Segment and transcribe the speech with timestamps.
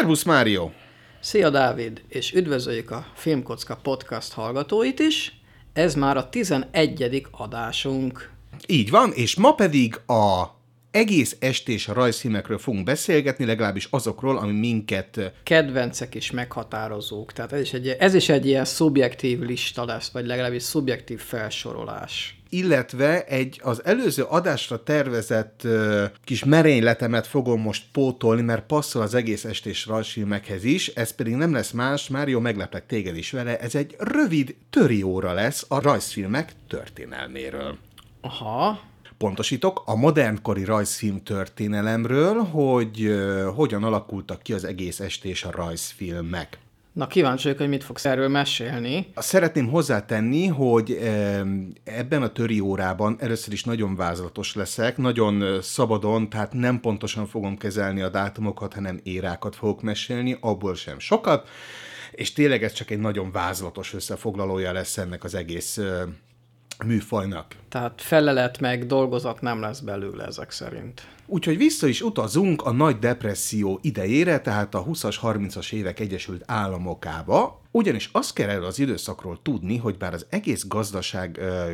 [0.00, 0.70] Szervusz, Mário!
[1.20, 5.40] Szia Dávid, és üdvözöljük a Filmkocka podcast hallgatóit is.
[5.72, 7.26] Ez már a 11.
[7.30, 8.30] adásunk.
[8.66, 10.44] Így van, és ma pedig a
[10.90, 15.32] egész estés rajzfilmekről fogunk beszélgetni, legalábbis azokról, ami minket...
[15.42, 20.26] Kedvencek is meghatározók, tehát ez is egy, ez is egy ilyen szubjektív lista lesz, vagy
[20.26, 28.42] legalábbis szubjektív felsorolás illetve egy az előző adásra tervezett uh, kis merényletemet fogom most pótolni,
[28.42, 33.16] mert passzol az egész estés rajzfilmekhez is, ez pedig nem lesz más, Mário, megleplek téged
[33.16, 37.76] is vele, ez egy rövid törióra lesz a rajzfilmek történelméről.
[38.20, 38.80] Aha,
[39.18, 46.58] pontosítok, a modernkori rajzfilm történelemről, hogy uh, hogyan alakultak ki az egész estés a rajzfilmek.
[46.92, 49.06] Na kíváncsi vagyok, hogy mit fogsz erről mesélni.
[49.16, 50.98] Szeretném hozzátenni, hogy
[51.84, 57.56] ebben a töri órában először is nagyon vázlatos leszek, nagyon szabadon, tehát nem pontosan fogom
[57.56, 61.48] kezelni a dátumokat, hanem érákat fogok mesélni, abból sem sokat,
[62.10, 65.80] és tényleg ez csak egy nagyon vázlatos összefoglalója lesz ennek az egész
[66.86, 67.46] műfajnak.
[67.68, 71.02] Tehát felelet meg dolgozat nem lesz belőle ezek szerint.
[71.32, 77.60] Úgyhogy vissza is utazunk a nagy depresszió idejére, tehát a 20-as, 30-as évek Egyesült Államokába,
[77.70, 81.72] ugyanis azt kell erről az időszakról tudni, hogy bár az egész gazdaság uh,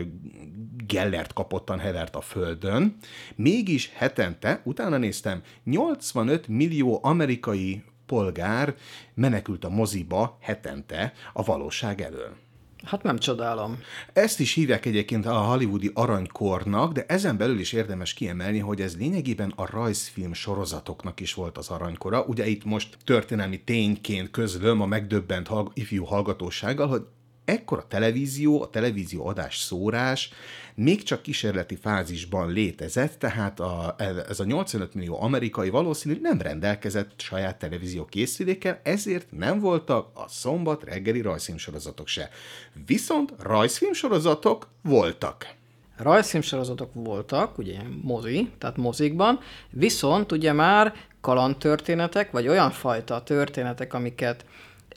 [0.86, 2.96] gellert kapottan hevert a földön,
[3.36, 8.74] mégis hetente, utána néztem, 85 millió amerikai polgár
[9.14, 12.45] menekült a moziba hetente a valóság elől.
[12.86, 13.78] Hát nem csodálom.
[14.12, 18.96] Ezt is hívják egyébként a hollywoodi aranykornak, de ezen belül is érdemes kiemelni, hogy ez
[18.96, 22.22] lényegében a rajzfilm sorozatoknak is volt az aranykora.
[22.22, 27.02] Ugye itt most történelmi tényként közlöm a megdöbbent ifjú hallgatósággal, hogy
[27.44, 30.30] ekkora televízió, a televízió adás szórás
[30.76, 33.94] még csak kísérleti fázisban létezett, tehát a,
[34.28, 40.28] ez a 85 millió amerikai valószínűleg nem rendelkezett saját televízió készülékkel, ezért nem voltak a
[40.28, 42.30] szombat reggeli rajzfilmsorozatok se.
[42.86, 45.54] Viszont rajzfilmsorozatok voltak.
[45.96, 49.38] Rajzfilmsorozatok voltak, ugye mozi, tehát mozikban,
[49.70, 54.44] viszont ugye már kalandtörténetek, vagy olyan fajta történetek, amiket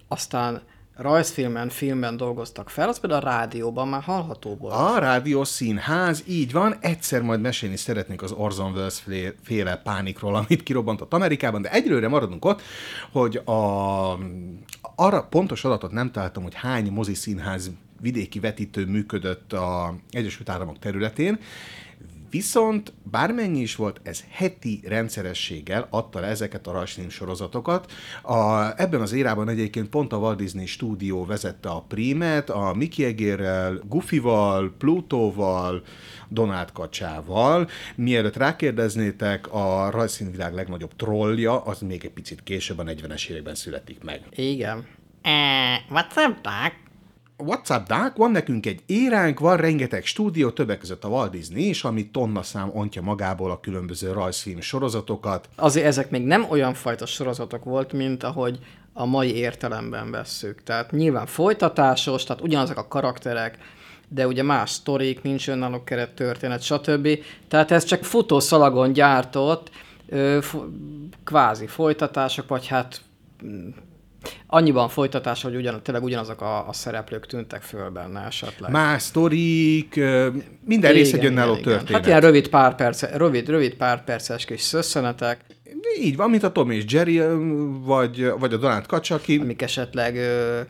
[0.08, 0.62] aztán
[1.02, 4.74] rajzfilmen, filmben dolgoztak fel, az például a rádióban már hallható volt.
[4.74, 6.76] A rádió színház, így van.
[6.80, 9.04] Egyszer majd mesélni szeretnék az Orson Welles
[9.44, 12.62] féle pánikról, amit kirobbantott Amerikában, de egyelőre maradunk ott,
[13.12, 14.12] hogy a,
[14.96, 17.72] arra pontos adatot nem találtam, hogy hány mozi színház
[18.02, 21.40] vidéki vetítő működött a Egyesült Államok területén,
[22.30, 27.92] Viszont bármennyi is volt, ez heti rendszerességgel adta le ezeket a rajzfilm sorozatokat.
[28.22, 33.06] A, ebben az érában egyébként pont a Walt Disney stúdió vezette a prímet, a Mickey
[33.06, 35.84] Egérrel, Goofy-val, Plutóval,
[36.30, 37.70] Donald Kacsával.
[37.96, 44.04] Mielőtt rákérdeznétek, a rajzszínvilág legnagyobb trollja, az még egy picit később, a 40-es években születik
[44.04, 44.22] meg.
[44.36, 44.78] Igen.
[45.24, 46.89] Uh, what's up, Doc?
[47.44, 51.84] WhatsApp Dark, van nekünk egy éránk, van rengeteg stúdió, többek között a Walt Disney is,
[51.84, 55.50] ami tonna szám ontja magából a különböző rajzfilm sorozatokat.
[55.56, 58.60] Azért ezek még nem olyan fajta sorozatok volt, mint ahogy
[58.94, 60.64] a mai értelemben vesszük.
[60.64, 63.58] Tehát nyilván folytatásos, tehát ugyanazok a karakterek,
[64.08, 67.08] de ugye más sztorik, nincs önálló keret történet, stb.
[67.48, 69.70] Tehát ez csak futószalagon gyártott,
[70.10, 70.40] ö,
[71.24, 73.02] kvázi folytatások, vagy hát
[74.48, 78.72] annyiban folytatás, hogy ugyan, tényleg ugyanazok a, a szereplők tűntek föl benne esetleg.
[78.72, 80.00] Más sztorik,
[80.66, 81.90] minden rész egy önálló történet.
[81.90, 85.46] Hát ilyen rövid pár, perce, rövid, rövid pár perces kis szösszenetek.
[86.00, 87.22] Így van, mint a Tom és Jerry,
[87.84, 89.38] vagy, vagy a Donald Kacsaki.
[89.38, 90.62] Amik esetleg ö,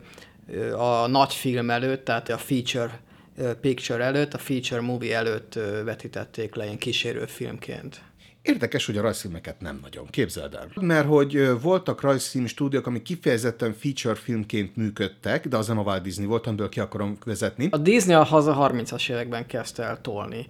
[0.52, 3.00] ö, a nagy film előtt, tehát a feature
[3.60, 8.00] picture előtt, a feature movie előtt vetítették le ilyen kísérőfilmként.
[8.52, 10.68] Érdekes, hogy a rajzfilmeket nem nagyon, képzeld el.
[10.80, 16.02] Mert hogy voltak rajzfilm stúdiók, amik kifejezetten feature filmként működtek, de az nem a Walt
[16.02, 17.68] Disney volt, amiből ki akarom vezetni.
[17.70, 20.46] A Disney a haza 30-as években kezdte el tolni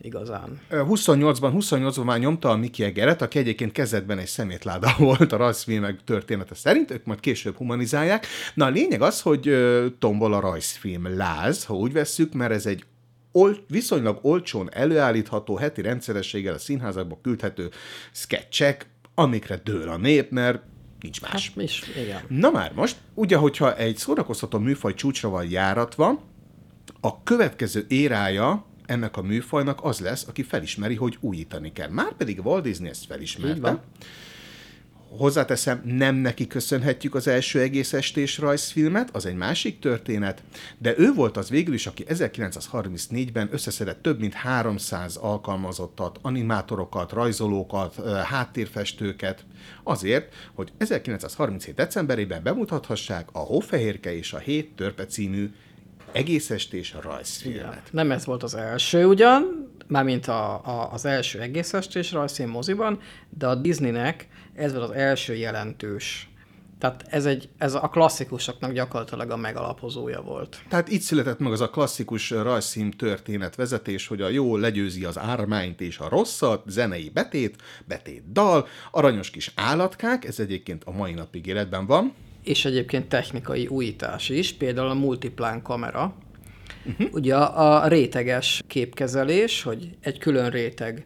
[0.00, 0.60] igazán.
[0.70, 6.04] 28-ban, 28-ban már nyomta a Mickey Egeret, aki egyébként kezdetben egy szemétláda volt a rajzfilmek
[6.04, 8.26] története szerint, ők majd később humanizálják.
[8.54, 9.56] Na a lényeg az, hogy
[9.98, 12.84] tombol a rajzfilm láz, ha úgy vesszük, mert ez egy
[13.36, 17.70] ol, viszonylag olcsón előállítható, heti rendszerességgel a színházakba küldhető
[18.12, 20.62] sketchek, amikre dől a nép, mert
[21.00, 21.52] nincs más.
[21.54, 22.22] Hát, is, igen.
[22.28, 26.22] Na már most, ugye, hogyha egy szórakoztató műfaj csúcsra van járatva,
[27.00, 31.88] a következő érája ennek a műfajnak az lesz, aki felismeri, hogy újítani kell.
[31.88, 33.82] Márpedig Walt Disney ezt felismerte,
[35.18, 40.42] Hozzáteszem, nem neki köszönhetjük az első egész estés rajzfilmet, az egy másik történet,
[40.78, 48.08] de ő volt az végül is, aki 1934-ben összeszedett több mint 300 alkalmazottat, animátorokat, rajzolókat,
[48.24, 49.44] háttérfestőket,
[49.82, 51.74] azért, hogy 1937.
[51.74, 55.50] decemberében bemutathassák a Hófehérke és a Hét Törpe című
[56.12, 57.62] egész estés rajzfilmet.
[57.62, 57.82] Igen.
[57.90, 63.00] Nem ez volt az első ugyan, mármint a, a, az első egész estés rajzfilm moziban,
[63.38, 66.28] de a Disneynek ez volt az első jelentős
[66.84, 70.62] tehát ez, egy, ez a klasszikusoknak gyakorlatilag a megalapozója volt.
[70.68, 75.18] Tehát itt született meg az a klasszikus rajzszín történet vezetés, hogy a jó legyőzi az
[75.18, 81.12] ármányt és a rosszat, zenei betét, betét dal, aranyos kis állatkák, ez egyébként a mai
[81.12, 82.14] napig életben van.
[82.42, 86.14] És egyébként technikai újítás is, például a multiplán kamera.
[86.86, 87.08] Uh-huh.
[87.12, 91.04] Ugye a réteges képkezelés, hogy egy külön réteg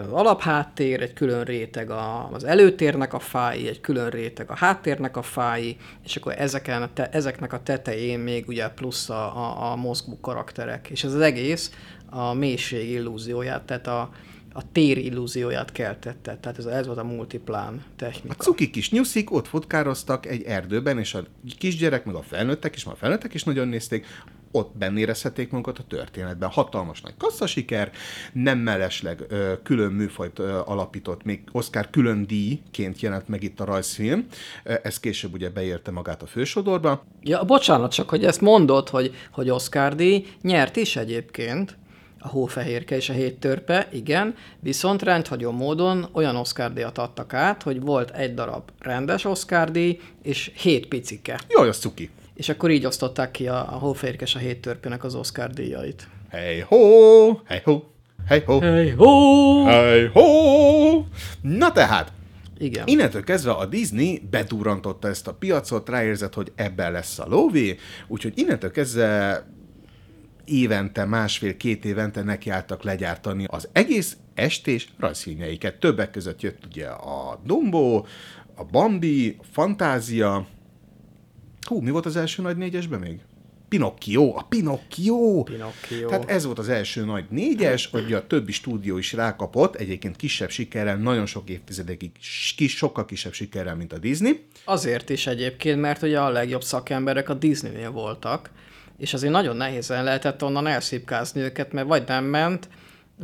[0.00, 5.16] az alapháttér, egy külön réteg a, az előtérnek a fái, egy külön réteg a háttérnek
[5.16, 9.72] a fái, és akkor ezeken a te, ezeknek a tetején még ugye plusz a, a,
[9.72, 10.88] a mozgó karakterek.
[10.90, 11.72] És ez az egész
[12.10, 14.10] a mélység illúzióját, tehát a,
[14.52, 16.36] a tér illúzióját keltette.
[16.40, 18.34] Tehát ez, ez volt a multiplán technika.
[18.38, 21.24] A cuki kis nyuszik ott fotkároztak egy erdőben, és a
[21.58, 24.06] kisgyerek, meg a felnőttek is, már a felnőttek is nagyon nézték,
[24.52, 26.48] ott benne érezhették magukat a történetben.
[26.48, 27.90] Hatalmas nagy kasszasiker,
[28.32, 33.64] nem mellesleg ö, külön műfajt ö, alapított, még Oscar külön díjként jelent meg itt a
[33.64, 34.26] rajzfilm,
[34.82, 37.04] ez később ugye beérte magát a fősodorba.
[37.22, 41.78] Ja, bocsánat, csak hogy ezt mondod, hogy, hogy Oscar díj nyert is egyébként,
[42.22, 47.62] a hófehérke és a hét törpe, igen, viszont rendhagyó módon olyan Oscar díjat adtak át,
[47.62, 49.26] hogy volt egy darab rendes
[49.70, 51.40] díj, és hét picike.
[51.48, 52.10] Jaj, az cuki.
[52.40, 56.08] És akkor így osztották ki a, a hófehérke és a hét törpének az Oscar díjait.
[56.30, 56.76] Hey ho,
[57.44, 57.82] hey ho,
[58.26, 61.04] hey ho, hey ho, hey ho.
[61.40, 62.12] Na tehát,
[62.58, 62.86] igen.
[62.86, 67.76] Innentől kezdve a Disney bedurrantotta ezt a piacot, ráérzett, hogy ebben lesz a lóvé,
[68.06, 69.46] úgyhogy innentől kezdve
[70.44, 75.78] évente, másfél-két évente nekiálltak legyártani az egész estés rajzfilmjeiket.
[75.78, 78.04] Többek között jött ugye a Dumbo,
[78.54, 80.46] a Bambi, a Fantázia.
[81.70, 83.20] Hú, mi volt az első nagy négyesben még?
[83.68, 85.42] Pinocchio, a Pinocchio.
[85.42, 86.08] Pinocchio.
[86.08, 90.50] Tehát ez volt az első nagy négyes, hogy a többi stúdió is rákapott, egyébként kisebb
[90.50, 92.10] sikerrel, nagyon sok évtizedekig
[92.56, 94.44] kis, sokkal kisebb sikerrel, mint a Disney.
[94.64, 98.50] Azért is egyébként, mert ugye a legjobb szakemberek a Disneynél voltak,
[98.98, 102.68] és azért nagyon nehézen lehetett onnan elszipkázni őket, mert vagy nem ment,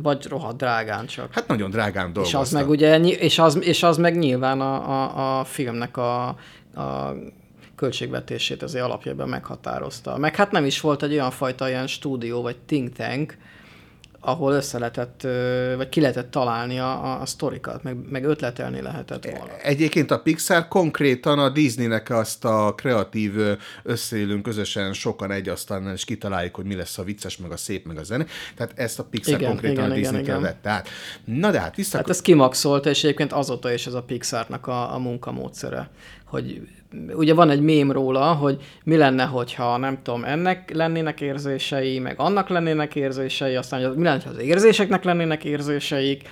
[0.01, 1.33] vagy rohadt drágán csak.
[1.33, 2.41] Hát nagyon drágán dolgoztak.
[2.41, 6.27] És az meg ugye, és az, és az meg nyilván a, a, a filmnek a,
[6.73, 7.13] a
[7.77, 10.17] költségvetését azért alapjában meghatározta.
[10.17, 13.37] Meg hát nem is volt egy olyan fajta ilyen stúdió, vagy think tank,
[14.19, 15.27] ahol össze lehetett,
[15.75, 19.57] vagy ki lehetett találni a, a sztorikat, meg, meg ötletelni lehetett volna.
[19.61, 23.33] Egyébként a Pixar konkrétan a Disneynek azt a kreatív
[23.83, 27.85] összeélünk közösen sokan egy asztalnál, és kitaláljuk, hogy mi lesz a vicces, meg a szép,
[27.85, 28.25] meg a zene.
[28.55, 30.87] Tehát ezt a Pixar igen, konkrétan igen, a Disney igen, vette át.
[31.25, 31.97] Na de hát vissza...
[31.97, 35.89] Hát ez kimaxolta, és egyébként azóta is ez a Pixarnak a, a munkamódszere,
[36.25, 36.67] hogy
[37.13, 42.19] ugye van egy mém róla, hogy mi lenne, hogyha nem tudom, ennek lennének érzései, meg
[42.19, 46.29] annak lennének érzései, aztán hogy mi lenne, ha az érzéseknek lennének érzéseik,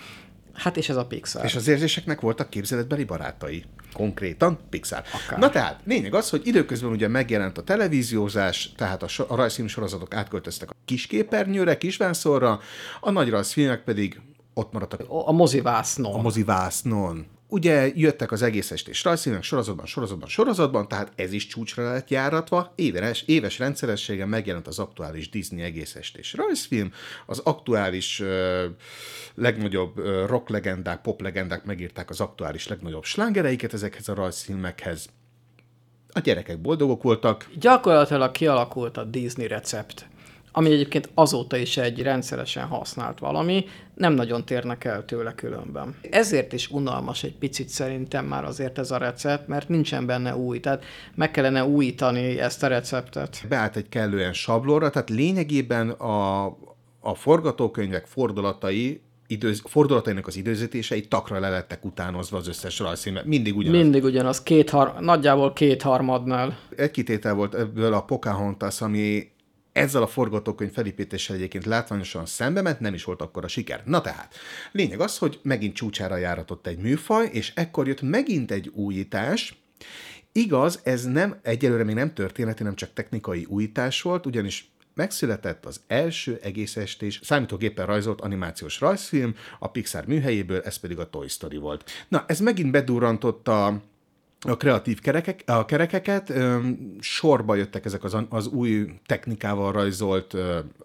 [0.55, 1.45] Hát és ez a Pixar.
[1.45, 3.63] És az érzéseknek voltak képzeletbeli barátai.
[3.93, 5.03] Konkrétan Pixar.
[5.25, 5.39] Akár.
[5.39, 9.67] Na tehát, lényeg az, hogy időközben ugye megjelent a televíziózás, tehát a, so- a rajzfilm
[9.67, 12.59] sorozatok átköltöztek a kisképernyőre, kisvánszorra,
[12.99, 14.21] a nagy rajzfilmek pedig
[14.53, 15.05] ott maradtak.
[15.09, 16.13] A mozivásznon.
[16.13, 21.91] A mozivásznon ugye jöttek az egész estés rajzfilmek sorozatban, sorozatban, sorozatban, tehát ez is csúcsra
[21.91, 22.73] lett járatva.
[22.75, 26.91] Éves, éves rendszerességen megjelent az aktuális Disney egész estés rajzfilm,
[27.25, 28.63] az aktuális uh,
[29.35, 35.07] legnagyobb uh, rock legendák, pop legendák megírták az aktuális legnagyobb slágereiket ezekhez a rajzfilmekhez.
[36.11, 37.49] A gyerekek boldogok voltak.
[37.59, 40.05] Gyakorlatilag kialakult a Disney recept
[40.57, 45.95] ami egyébként azóta is egy rendszeresen használt valami, nem nagyon térnek el tőle különben.
[46.09, 50.59] Ezért is unalmas egy picit szerintem már azért ez a recept, mert nincsen benne új,
[50.59, 50.83] tehát
[51.15, 53.45] meg kellene újítani ezt a receptet.
[53.49, 56.45] Beállt egy kellően sablonra, tehát lényegében a,
[56.99, 63.55] a forgatókönyvek fordulatai időz, fordulatainak az időzítései takra le lettek utánozva az összes rajzfilm, mindig
[63.55, 63.81] ugyanaz.
[63.81, 66.57] Mindig ugyanaz, két har- nagyjából kétharmadnál.
[66.75, 69.33] Egy kitétel volt ebből a Pocahontas, ami
[69.75, 73.81] ezzel a forgatókönyv felépítéssel egyébként látványosan szembe ment, nem is volt akkor a siker.
[73.85, 74.35] Na tehát,
[74.71, 79.63] lényeg az, hogy megint csúcsára járatott egy műfaj, és ekkor jött megint egy újítás,
[80.31, 85.81] Igaz, ez nem, egyelőre még nem történeti, nem csak technikai újítás volt, ugyanis megszületett az
[85.87, 91.57] első egész estés számítógépen rajzolt animációs rajzfilm a Pixar műhelyéből, ez pedig a Toy Story
[91.57, 91.89] volt.
[92.07, 93.81] Na, ez megint bedurrantotta a
[94.57, 96.33] kreatív kerekek, a kerekeket,
[96.99, 100.35] sorba jöttek ezek az, az új technikával rajzolt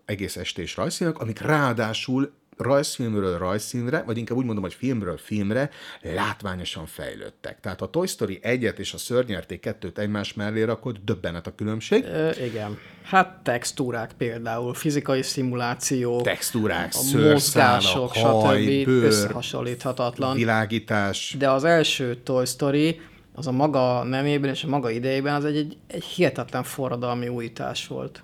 [0.05, 5.71] egész estés rajzfilmek, amik ráadásul rajzfilmről rajzfilmre, vagy inkább úgy mondom, hogy filmről filmre
[6.03, 7.61] látványosan fejlődtek.
[7.61, 12.05] Tehát a Toy Story 1-et és a Szörnyerték 2-t egymás mellé rakott, döbbenet a különbség.
[12.05, 12.79] Ö, igen.
[13.03, 18.85] Hát textúrák például, fizikai szimuláció, Textúrák, a mozgások, haj, stb.
[18.85, 20.37] bőr, összehasonlíthatatlan.
[20.37, 21.35] világítás.
[21.39, 23.01] De az első Toy Story,
[23.35, 27.87] az a maga nemében és a maga idejében az egy, egy, egy hihetetlen forradalmi újítás
[27.87, 28.23] volt.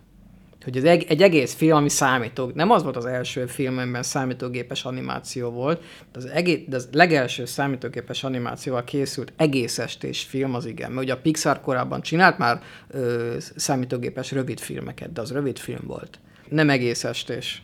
[0.66, 4.02] Hogy ez egy, egy egész film, ami számító, nem az volt az első film, amiben
[4.02, 5.80] számítógépes animáció volt,
[6.12, 10.90] de az, egész, de az legelső számítógépes animációval készült egész estés film az igen.
[10.90, 15.82] Mert ugye a Pixar korábban csinált már ö, számítógépes rövid filmeket, de az rövid film
[15.86, 16.18] volt.
[16.48, 17.62] Nem egész estés.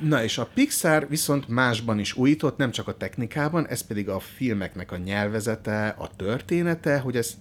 [0.00, 4.18] Na és a Pixar viszont másban is újított, nem csak a technikában, ez pedig a
[4.18, 7.34] filmeknek a nyelvezete, a története, hogy ez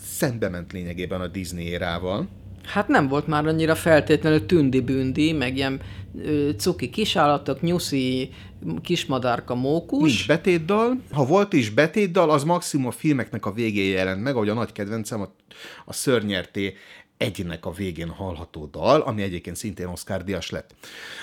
[0.00, 2.28] szembe ment lényegében a Disney érával.
[2.64, 5.80] Hát nem volt már annyira feltétlenül tündi-bündi, meg ilyen
[6.24, 8.30] ö, cuki kisállatok, nyuszi,
[8.82, 10.08] kismadárka, mókus.
[10.08, 11.00] Nincs betétdal.
[11.10, 14.72] Ha volt is betétdal, az maximum a filmeknek a végén jelent meg, ahogy a nagy
[14.72, 15.34] kedvencem a,
[15.84, 16.74] a szörnyerté
[17.22, 20.74] egynek a végén hallható dal, ami egyébként szintén Oscar díjas lett.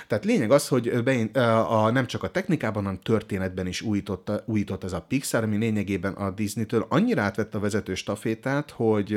[0.08, 4.32] Tehát lényeg az, hogy bein, a, a, nem csak a technikában, hanem történetben is újított,
[4.46, 9.14] újított ez a Pixar, ami lényegében a Disney-től annyira átvette a vezető stafétát, hogy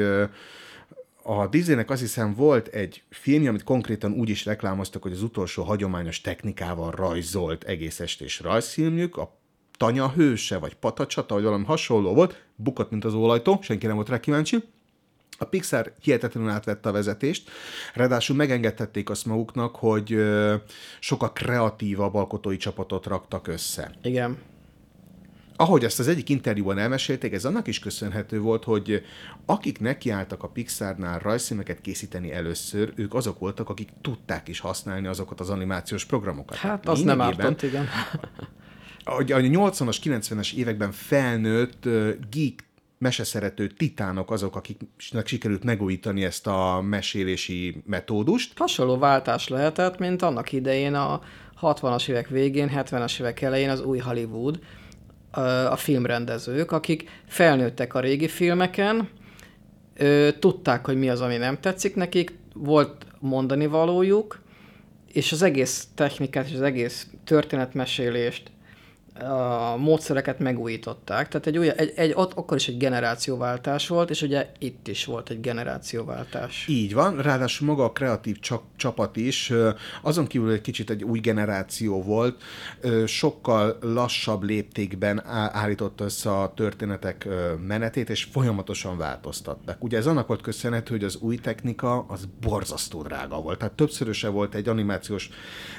[1.22, 5.62] a Disneynek azt hiszem volt egy filmje, amit konkrétan úgy is reklámoztak, hogy az utolsó
[5.62, 9.40] hagyományos technikával rajzolt egész estés rajzfilmjük, a
[9.76, 14.08] Tanya hőse, vagy Patacsata, vagy valami hasonló volt, bukott, mint az ólajtó, senki nem volt
[14.08, 14.64] rá kíváncsi.
[15.38, 17.50] A Pixar hihetetlenül átvette a vezetést,
[17.94, 20.16] ráadásul megengedhették azt maguknak, hogy
[21.00, 24.38] sokkal kreatívabb alkotói csapatot raktak össze Igen.
[25.56, 29.02] ahogy ezt az egyik interjúban elmesélték, ez annak is köszönhető volt, hogy
[29.46, 35.40] akik nekiálltak a Pixarnál rajzfilmeket készíteni először, ők azok voltak, akik tudták is használni azokat
[35.40, 36.56] az animációs programokat.
[36.56, 37.88] Hát az nem ártott, igen.
[39.04, 41.88] a, a 80-as, 90-es években felnőtt
[42.30, 42.70] geek
[43.02, 48.58] meseszerető titánok azok, akiknek sikerült megújítani ezt a mesélési metódust.
[48.58, 51.20] Hasonló váltás lehetett, mint annak idején a
[51.60, 54.58] 60-as évek végén, 70-es évek elején az új Hollywood,
[55.70, 59.08] a filmrendezők, akik felnőttek a régi filmeken,
[60.38, 64.40] tudták, hogy mi az, ami nem tetszik nekik, volt mondani valójuk,
[65.12, 68.50] és az egész technikát és az egész történetmesélést,
[69.20, 71.28] a módszereket megújították.
[71.28, 75.04] Tehát egy, új, egy, egy, ott akkor is egy generációváltás volt, és ugye itt is
[75.04, 76.66] volt egy generációváltás.
[76.68, 79.52] Így van, ráadásul maga a kreatív csa- csapat is,
[80.02, 82.42] azon kívül egy kicsit egy új generáció volt,
[83.06, 87.28] sokkal lassabb léptékben állította össze a történetek
[87.66, 89.84] menetét, és folyamatosan változtattak.
[89.84, 93.58] Ugye ez annak volt köszönhető, hogy az új technika az borzasztó drága volt.
[93.58, 95.30] Tehát többszöröse volt egy animációs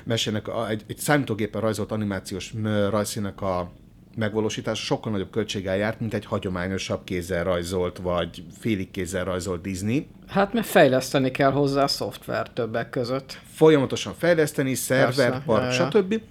[0.04, 2.90] mesének, egy, egy számítógépen rajzolt animációs ö,
[3.24, 3.72] rajzszínek a
[4.16, 10.08] megvalósítás sokkal nagyobb költséggel járt, mint egy hagyományosabb kézzel rajzolt, vagy félig kézzel rajzolt Disney.
[10.28, 13.40] Hát mert fejleszteni kell hozzá a szoftver többek között.
[13.54, 16.22] Folyamatosan fejleszteni, szerver, park, stb.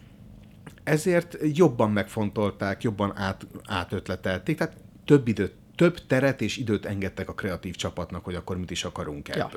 [0.85, 7.35] Ezért jobban megfontolták, jobban át, átötletelték, tehát több időt, több teret és időt engedtek a
[7.35, 9.51] kreatív csapatnak, hogy akkor mit is akarunk Ja.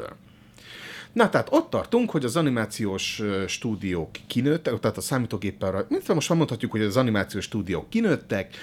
[1.16, 6.38] Na, tehát ott tartunk, hogy az animációs stúdiók kinőttek, tehát a számítógéppel, mint most már
[6.38, 8.56] mondhatjuk, hogy az animációs stúdiók kinőttek,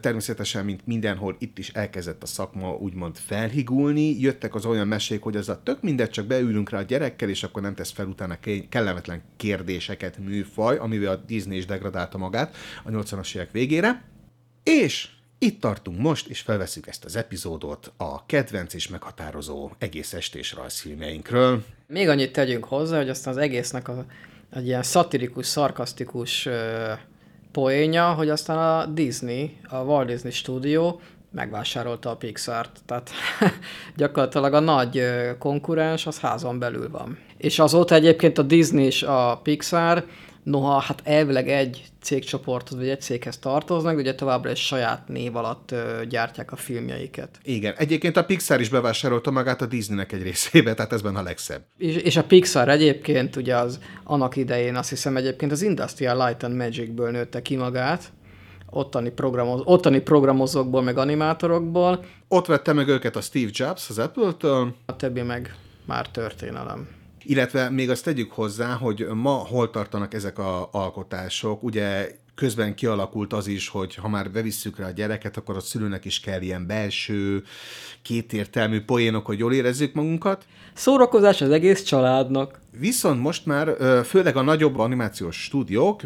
[0.00, 5.36] természetesen, mint mindenhol, itt is elkezdett a szakma úgymond felhigulni, jöttek az olyan mesék, hogy
[5.36, 8.38] ez a tök mindegy, csak beülünk rá a gyerekkel, és akkor nem tesz fel utána
[8.68, 14.04] kellemetlen kérdéseket műfaj, amivel a Disney is degradálta magát a 80-as évek végére.
[14.62, 15.08] És
[15.44, 21.64] itt tartunk most, és felveszünk ezt az epizódot a kedvenc és meghatározó egész estés rajzfilmjeinkről.
[21.86, 24.04] Még annyit tegyünk hozzá, hogy aztán az egésznek a,
[24.54, 26.92] egy ilyen szatirikus, szarkasztikus ö,
[27.52, 30.98] poénja, hogy aztán a Disney, a Walt Disney Studio
[31.30, 32.80] megvásárolta a Pixart.
[32.86, 33.10] Tehát
[33.96, 35.02] gyakorlatilag a nagy
[35.38, 37.18] konkurens az házon belül van.
[37.36, 40.04] És azóta egyébként a Disney és a Pixar,
[40.44, 45.36] noha hát elvileg egy cégcsoporthoz vagy egy céghez tartoznak, de ugye továbbra is saját név
[45.36, 47.38] alatt ö, gyártják a filmjeiket.
[47.42, 51.22] Igen, egyébként a Pixar is bevásárolta magát a Disneynek egy részébe, tehát ez benne a
[51.22, 51.62] legszebb.
[51.78, 56.42] És, és a Pixar egyébként ugye az annak idején azt hiszem egyébként az Industrial Light
[56.42, 58.12] and Magicből nőtte ki magát,
[58.70, 64.74] ottani, programoz, ottani programozókból, meg animátorokból, Ott vette meg őket a Steve Jobs az Apple-től,
[64.86, 65.54] a többi meg
[65.86, 66.88] már történelem.
[67.24, 71.62] Illetve még azt tegyük hozzá, hogy ma hol tartanak ezek a alkotások.
[71.62, 76.04] Ugye közben kialakult az is, hogy ha már bevisszük rá a gyereket, akkor a szülőnek
[76.04, 77.42] is kell ilyen belső,
[78.02, 80.44] kétértelmű poénok, hogy jól érezzük magunkat.
[80.74, 82.60] Szórakozás az egész családnak.
[82.78, 86.00] Viszont most már főleg a nagyobb animációs stúdiók,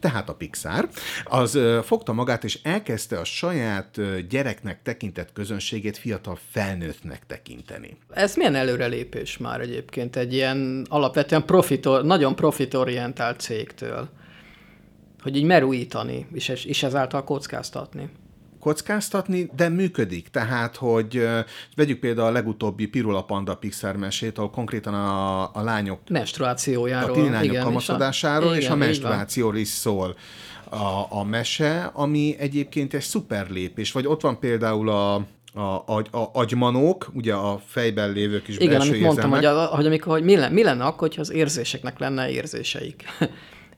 [0.00, 0.88] tehát a Pixar,
[1.24, 7.96] az fogta magát, és elkezdte a saját gyereknek tekintett közönségét fiatal felnőttnek tekinteni.
[8.10, 14.08] Ez milyen előrelépés már egyébként egy ilyen alapvetően profitor, nagyon profitorientált cégtől?
[15.22, 18.10] Hogy így merújítani, és, és ezáltal kockáztatni
[18.58, 20.28] kockáztatni, de működik.
[20.28, 21.28] Tehát, hogy
[21.76, 27.30] vegyük például a legutóbbi Pirula Panda Pixar mesét, ahol konkrétan a, a lányok menstruációjáról, a
[27.30, 30.16] lányok igen, kamaszkodásáról, és a, és a menstruációról is szól
[30.70, 33.92] a, a mese, ami egyébként egy szuper lépés.
[33.92, 35.14] Vagy ott van például a,
[35.54, 39.86] a, a, a agymanók, ugye a fejben lévők is Igen, amit mondtam, hogy, a, hogy,
[39.86, 43.04] amikor, hogy mi, lenne, mi lenne akkor, hogyha az érzéseknek lenne érzéseik.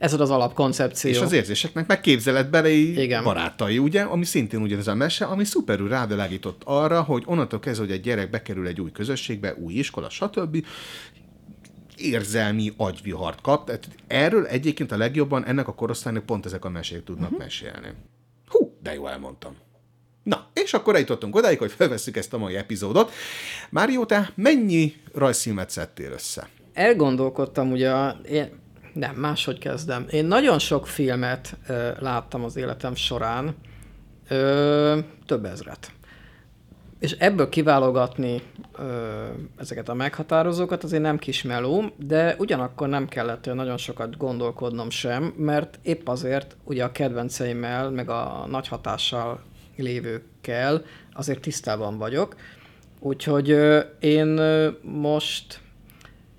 [0.00, 1.10] Ez az alapkoncepció.
[1.10, 3.24] És az érzéseknek meg képzeletbeli Igen.
[3.24, 7.94] barátai, ugye, ami szintén ugyanez a mese, ami szuperül rávilágított arra, hogy onnantól kezdve, hogy
[7.94, 10.66] egy gyerek bekerül egy új közösségbe, új iskola, stb.,
[11.96, 13.66] érzelmi agyvihart kap.
[13.66, 17.38] Tehát erről egyébként a legjobban ennek a korosztálynak pont ezek a mesék tudnak uh-huh.
[17.38, 17.88] mesélni.
[18.46, 19.56] Hú, de jó elmondtam.
[20.22, 23.12] Na, és akkor eljutottunk odáig, hogy felvesszük ezt a mai epizódot.
[23.70, 26.48] Mário, te mennyi rajzfilmet szedtél össze?
[26.72, 27.92] Elgondolkodtam, ugye,
[28.30, 28.50] én
[29.00, 30.06] nem, máshogy kezdem.
[30.10, 33.54] Én nagyon sok filmet ö, láttam az életem során,
[34.28, 35.92] ö, több ezret.
[36.98, 38.42] És ebből kiválogatni
[38.78, 39.24] ö,
[39.56, 45.34] ezeket a meghatározókat azért nem kis meló, de ugyanakkor nem kellett nagyon sokat gondolkodnom sem,
[45.36, 49.42] mert épp azért ugye a kedvenceimmel, meg a nagy hatással
[49.76, 52.36] lévőkkel azért tisztában vagyok.
[52.98, 55.60] Úgyhogy ö, én ö, most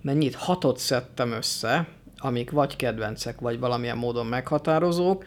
[0.02, 0.36] mennyit?
[0.36, 1.88] Hatot szedtem össze,
[2.22, 5.26] amik vagy kedvencek, vagy valamilyen módon meghatározók,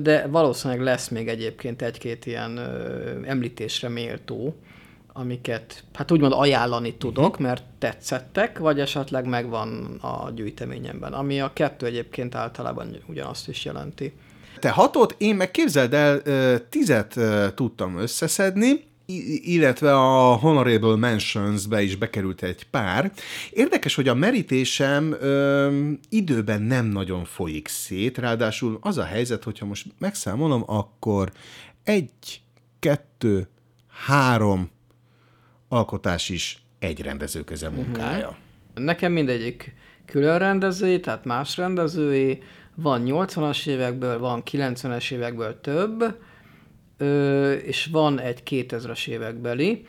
[0.00, 2.60] de valószínűleg lesz még egyébként egy-két ilyen
[3.24, 4.56] említésre méltó,
[5.12, 7.46] amiket hát úgymond ajánlani tudok, uh-huh.
[7.46, 14.12] mert tetszettek, vagy esetleg megvan a gyűjteményemben, ami a kettő egyébként általában ugyanazt is jelenti.
[14.58, 16.22] Te hatot, én meg képzeld el,
[16.68, 17.18] tizet
[17.54, 18.88] tudtam összeszedni,
[19.42, 23.12] illetve a Honorable Mentions-be is bekerült egy pár.
[23.50, 25.68] Érdekes, hogy a merítésem ö,
[26.08, 31.32] időben nem nagyon folyik szét, ráadásul az a helyzet, hogyha most megszámolom, akkor
[31.84, 32.42] egy,
[32.78, 33.48] kettő,
[34.06, 34.70] három
[35.68, 37.80] alkotás is egy rendező köze mhm.
[37.80, 38.36] munkája.
[38.74, 39.74] Nekem mindegyik
[40.06, 42.42] külön rendezői, tehát más rendezői,
[42.74, 46.04] van 80-as évekből, van 90-es évekből több,
[47.64, 49.86] és van egy 2000-es évekbeli,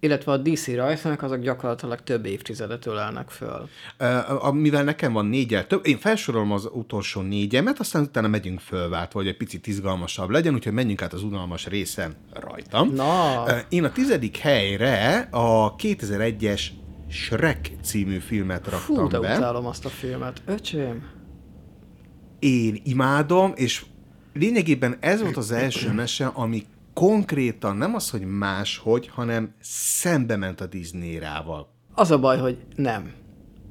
[0.00, 3.68] illetve a DC rajzfilmek azok gyakorlatilag több évtizedet ölelnek föl.
[4.00, 9.12] Uh, mivel nekem van négyel több, én felsorolom az utolsó négyemet, aztán utána megyünk fölvált,
[9.12, 12.92] hogy egy picit izgalmasabb legyen, úgyhogy menjünk át az unalmas részen rajtam.
[12.94, 13.42] Na.
[13.42, 16.62] Uh, én a tizedik helyre a 2001-es
[17.10, 19.36] Shrek című filmet raktam Fú, de be.
[19.36, 20.42] utálom azt a filmet.
[20.46, 21.02] Öcsém.
[22.38, 23.84] Én imádom, és
[24.38, 30.60] lényegében ez volt az első mese, ami konkrétan nem az, hogy máshogy, hanem szembe ment
[30.60, 31.68] a Disney rával.
[31.94, 33.12] Az a baj, hogy nem.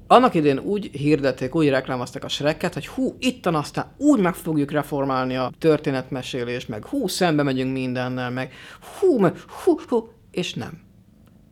[0.07, 4.71] Annak idén úgy hirdették, úgy reklámozták a Shreket, hogy hú, ittan aztán úgy meg fogjuk
[4.71, 8.53] reformálni a történetmesélést, meg hú, szembe megyünk mindennel, meg
[8.99, 10.86] hú, meg hú, hú, és nem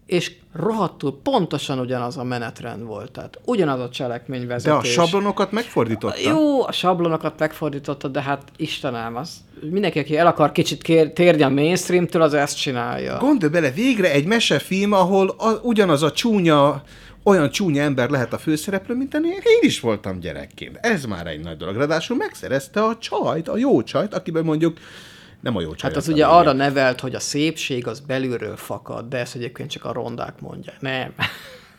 [0.05, 3.11] és rohadtul pontosan ugyanaz a menetrend volt.
[3.11, 4.95] Tehát ugyanaz a cselekményvezetés.
[4.95, 6.29] De a sablonokat megfordította?
[6.29, 9.29] Jó, a sablonokat megfordította, de hát Istenem, az
[9.69, 13.17] mindenki, aki el akar kicsit kér, térni a mainstreamtől, az ezt csinálja.
[13.17, 16.83] Gondolj bele, végre egy mesefilm, ahol a, ugyanaz a csúnya
[17.23, 20.77] olyan csúnya ember lehet a főszereplő, mint én, én is voltam gyerekként.
[20.81, 21.75] Ez már egy nagy dolog.
[21.75, 24.77] Ráadásul megszerezte a csajt, a jó csajt, akiben mondjuk
[25.45, 25.89] nem a jó csaj.
[25.89, 29.85] Hát az ugye arra nevelt, hogy a szépség az belülről fakad, de ezt egyébként csak
[29.85, 30.81] a rondák mondják.
[30.81, 31.13] Nem.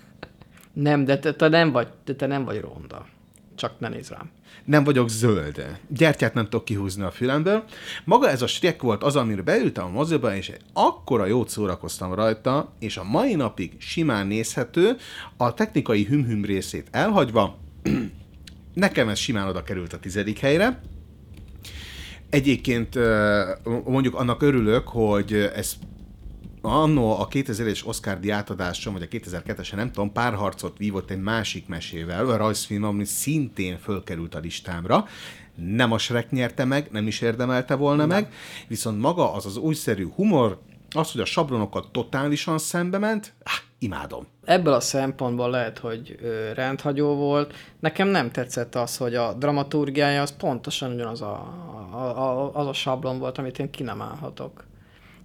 [0.88, 3.06] nem, de te, te, nem vagy, de te nem vagy ronda.
[3.54, 4.30] Csak ne nézz rám.
[4.64, 5.78] Nem vagyok zöld.
[5.88, 7.64] Gyertyát nem tudok kihúzni a fülemből.
[8.04, 12.72] Maga ez a Shrek volt az, amire beültem a moziba, és akkora jót szórakoztam rajta,
[12.78, 14.96] és a mai napig simán nézhető,
[15.36, 17.58] a technikai hümhüm részét elhagyva,
[18.74, 20.80] nekem ez simán oda került a tizedik helyre,
[22.30, 22.98] Egyébként
[23.84, 25.76] mondjuk annak örülök, hogy ez
[26.60, 32.30] annó a 2000-es Oscar diátadáson, vagy a 2002-es, nem tudom, párharcot vívott egy másik mesével,
[32.30, 35.06] a rajzfilm, ami szintén fölkerült a listámra.
[35.54, 38.08] Nem a Shrek nyerte meg, nem is érdemelte volna nem.
[38.08, 38.32] meg,
[38.68, 40.60] viszont maga az az újszerű humor,
[40.90, 43.34] az, hogy a sablonokat totálisan szembe ment,
[43.78, 44.26] imádom.
[44.44, 46.18] Ebből a szempontból lehet, hogy
[46.54, 47.54] rendhagyó volt.
[47.80, 51.32] Nekem nem tetszett az, hogy a dramaturgiája az pontosan ugyanaz a,
[51.92, 54.64] a, a, az a sablon volt, amit én ki nem állhatok.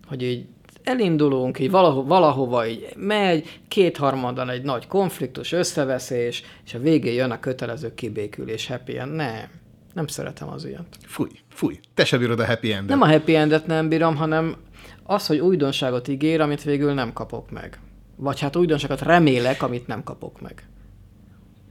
[0.07, 0.45] Hogy így
[0.83, 7.31] elindulunk, így valaho, valahova így megy, kétharmadan egy nagy konfliktus, összeveszés, és a végén jön
[7.31, 9.15] a kötelező kibékülés, happy end.
[9.15, 9.49] Nem,
[9.93, 10.97] nem szeretem az ilyet.
[11.05, 11.79] Fúj, fúj.
[11.93, 12.89] Te se bírod a happy endet.
[12.89, 14.55] Nem a happy endet nem bírom, hanem
[15.03, 17.79] az, hogy újdonságot ígér, amit végül nem kapok meg.
[18.21, 20.67] Vagy hát újdonságot remélek, amit nem kapok meg.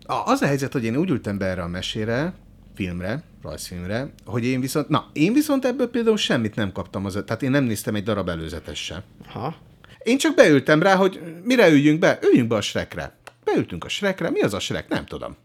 [0.07, 2.33] A- Az a helyzet, hogy én úgy ültem be erre a mesére,
[2.75, 7.43] filmre, rajzfilmre, hogy én viszont, na, én viszont ebből például semmit nem kaptam, az, tehát
[7.43, 9.03] én nem néztem egy darab előzetes se.
[9.27, 9.55] Ha.
[10.03, 12.19] Én csak beültem rá, hogy mire üljünk be?
[12.23, 13.17] Üljünk be a Shrekre.
[13.45, 14.89] Beültünk a Shrekre, mi az a Shrek?
[14.89, 15.37] Nem tudom.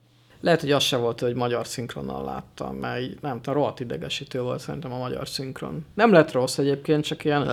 [0.41, 4.59] Lehet, hogy az se volt, hogy magyar szinkronnal láttam, mert nem tudom, rohadt idegesítő volt
[4.59, 5.85] szerintem a magyar szinkron.
[5.93, 7.49] Nem lett rossz egyébként, csak ilyen...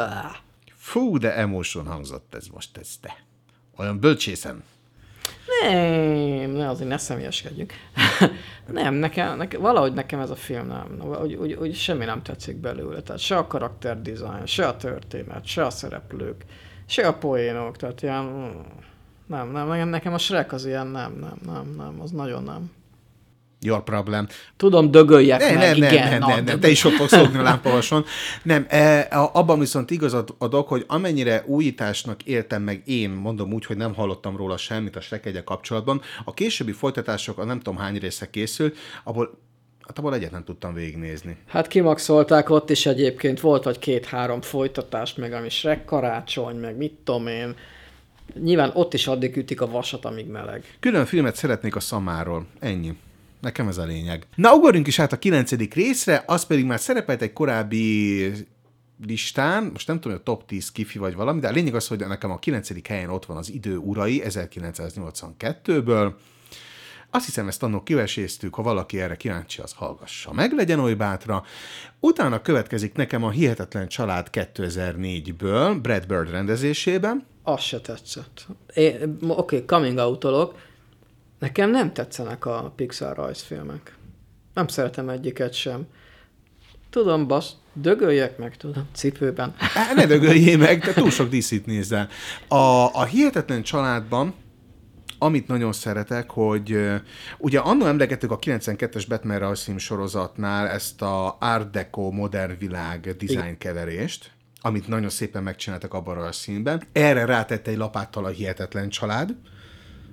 [0.77, 3.17] Fú, de emotion hangzott ez most, ez te.
[3.77, 4.63] Olyan bölcsészen.
[5.63, 7.73] Nem, ne, azért ne személyeskedjünk.
[8.73, 12.57] nem, nekem, nekem, valahogy nekem ez a film nem, úgy, úgy, úgy semmi nem tetszik
[12.57, 13.01] belőle.
[13.01, 16.45] Tehát se a karakter design, se a történet, se a szereplők,
[16.87, 18.25] se a poénok, tehát ilyen...
[18.25, 18.61] mm,
[19.27, 22.71] Nem, nem, nekem a Shrek az ilyen nem, nem, nem, nem, az nagyon nem.
[23.65, 24.27] Your problem.
[24.57, 26.09] Tudom, dögöljek Ne, meg, nem, igen.
[26.09, 26.59] nem, na, nem, dögölj.
[26.61, 28.05] te is ott fogsz fogni a lámpahason.
[28.43, 33.77] Nem, e, abban viszont igazad adok, hogy amennyire újításnak éltem meg én, mondom úgy, hogy
[33.77, 37.99] nem hallottam róla semmit a Shrek 1 kapcsolatban, a későbbi folytatások, a nem tudom hány
[37.99, 38.73] része készül,
[39.05, 39.39] abból,
[39.87, 41.37] hát abból egyet nem tudtam végignézni.
[41.49, 46.93] Hát kimaxolták ott is egyébként, volt vagy két-három folytatás, meg ami Shrek karácsony, meg mit
[47.05, 47.55] tudom én.
[48.43, 50.77] Nyilván ott is addig ütik a vasat, amíg meleg.
[50.81, 52.47] Külön filmet szeretnék a szamáról.
[52.61, 52.97] Ennyi.
[53.43, 54.27] Nekem ez a lényeg.
[54.35, 58.33] Na, ugorjunk is át a kilencedik részre, az pedig már szerepelt egy korábbi
[59.07, 61.87] listán, most nem tudom, hogy a top 10 kifi vagy valami, de a lényeg az,
[61.87, 66.13] hogy nekem a kilencedik helyen ott van az Idő urai 1982-ből.
[67.11, 71.45] Azt hiszem, ezt annól kiveséztük, ha valaki erre kíváncsi, az hallgassa meg, legyen oly bátra.
[72.01, 77.27] Utána következik nekem a Hihetetlen Család 2004-ből, Brad Bird rendezésében.
[77.43, 78.47] Az se tetszett.
[78.69, 80.25] Oké, okay, coming out
[81.43, 83.97] Nekem nem tetszenek a Pixar rajzfilmek.
[84.55, 85.87] Nem szeretem egyiket sem.
[86.91, 89.55] Tudom, basz, dögöljek meg, tudom, cipőben.
[89.59, 92.09] Á, Ne dögöljél meg, te túl sok DC-t nézel.
[92.49, 94.35] A, a Hihetetlen Családban
[95.19, 96.79] amit nagyon szeretek, hogy
[97.39, 103.59] ugye annól emlegettük a 92-es Batman rajzfilm sorozatnál ezt a Art Deco modern világ design
[103.59, 106.83] keverést, amit nagyon szépen megcsináltak abban a rajzfilmben.
[106.93, 109.35] Erre rátette egy lapáttal a Hihetetlen Család,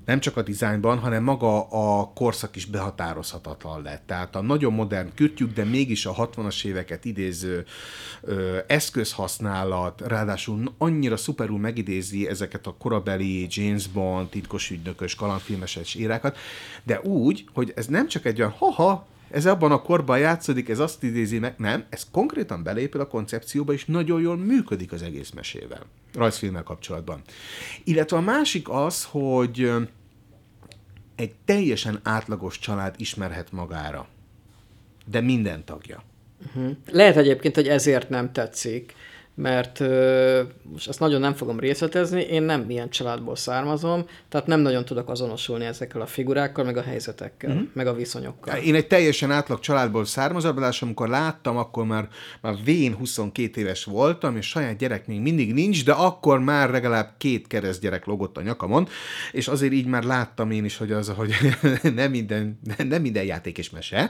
[0.10, 4.04] nem csak a dizájnban, hanem maga a korszak is behatározhatatlan lett.
[4.06, 7.66] Tehát a nagyon modern kürtjük, de mégis a 60-as éveket idéző
[8.22, 16.38] ö, eszközhasználat, ráadásul annyira szuperul megidézi ezeket a korabeli James Bond, titkos ügynökös, kalandfilmeses érákat,
[16.84, 20.80] de úgy, hogy ez nem csak egy olyan haha, ez abban a korban játszódik, ez
[20.80, 25.30] azt idézi meg, nem, ez konkrétan belépül a koncepcióba, és nagyon jól működik az egész
[25.30, 27.22] mesével, rajzfilmmel kapcsolatban.
[27.84, 29.72] Illetve a másik az, hogy
[31.20, 34.08] egy teljesen átlagos család ismerhet magára,
[35.06, 36.04] de minden tagja.
[36.92, 38.94] Lehet egyébként, hogy ezért nem tetszik,
[39.40, 39.80] mert
[40.72, 45.10] most ezt nagyon nem fogom részletezni, én nem ilyen családból származom, tehát nem nagyon tudok
[45.10, 47.64] azonosulni ezekkel a figurákkal, meg a helyzetekkel, mm-hmm.
[47.74, 48.58] meg a viszonyokkal.
[48.58, 52.08] Én egy teljesen átlag családból származom, de amikor láttam, akkor már,
[52.42, 57.14] már vén 22 éves voltam, és saját gyerek még mindig nincs, de akkor már legalább
[57.18, 58.88] két kereszt gyerek logott a nyakamon,
[59.32, 61.34] és azért így már láttam én is, hogy az, hogy
[61.96, 64.10] nem minden, nem minden játék és mese,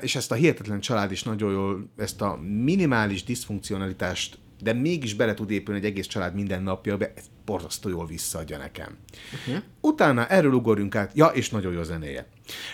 [0.00, 4.23] és ezt a hihetetlen család is nagyon jól, ezt a minimális diszfunkcionalitást
[4.62, 8.96] de mégis bele tud épülni egy egész család minden napja, ez borzasztó jól visszaadja nekem.
[9.32, 9.62] Uh-huh.
[9.80, 12.26] Utána erről ugorjunk át, ja, és nagyon jó zenéje.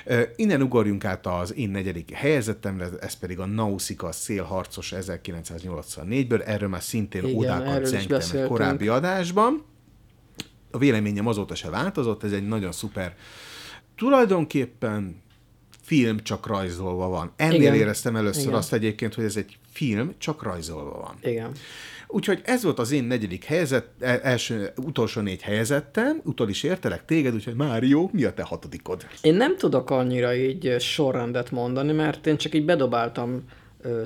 [0.07, 6.69] Uh, innen ugorjunk át az én negyedik helyezettemre, ez pedig a Nausicaa szélharcos 1984-ből, erről
[6.69, 9.65] már szintén Igen, is zenytem egy korábbi adásban.
[10.71, 13.17] A véleményem azóta se változott, ez egy nagyon szuper.
[13.97, 15.23] Tulajdonképpen
[15.83, 17.33] film csak rajzolva van.
[17.37, 17.75] Ennél Igen.
[17.75, 18.55] éreztem először Igen.
[18.55, 21.33] azt egyébként, hogy ez egy film csak rajzolva van.
[21.33, 21.53] Igen.
[22.07, 27.05] Úgyhogy ez volt az én negyedik helyzet, e- első, utolsó négy helyezettem, utol is értelek
[27.05, 29.07] téged, úgyhogy Mário, mi a te hatodikod?
[29.23, 33.45] Én nem tudok annyira így sorrendet mondani, mert én csak így bedobáltam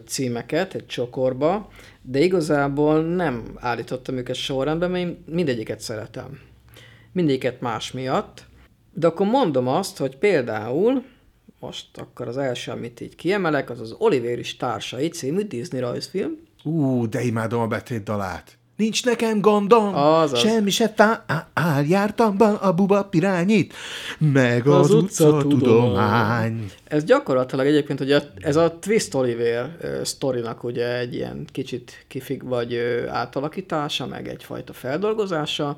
[0.07, 1.69] címeket egy csokorba,
[2.03, 6.39] de igazából nem állítottam őket sorrendbe, mert én mindegyiket szeretem.
[7.13, 8.47] Mindegyiket más miatt.
[8.93, 11.05] De akkor mondom azt, hogy például,
[11.65, 16.39] most akkor az első, amit így kiemelek, az az Oliver is társai című Disney rajzfilm.
[16.65, 18.59] Ú, de imádom a betét dalát.
[18.77, 20.39] Nincs nekem gondom, Azaz.
[20.39, 23.75] semmi se fá, áll, jártam be a buba pirányit,
[24.19, 26.71] meg az, Az utca utca tudomány.
[26.85, 32.45] Ez gyakorlatilag egyébként, hogy ez a Twist Oliver ö, sztorinak ugye egy ilyen kicsit kifig
[32.45, 35.77] vagy ö, átalakítása, meg egyfajta feldolgozása.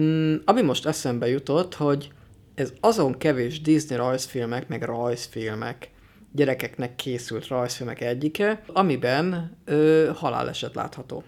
[0.00, 2.10] Mm, ami most eszembe jutott, hogy
[2.60, 5.90] ez azon kevés Disney rajzfilmek, meg rajzfilmek,
[6.32, 11.22] gyerekeknek készült rajzfilmek egyike, amiben ö, haláleset látható.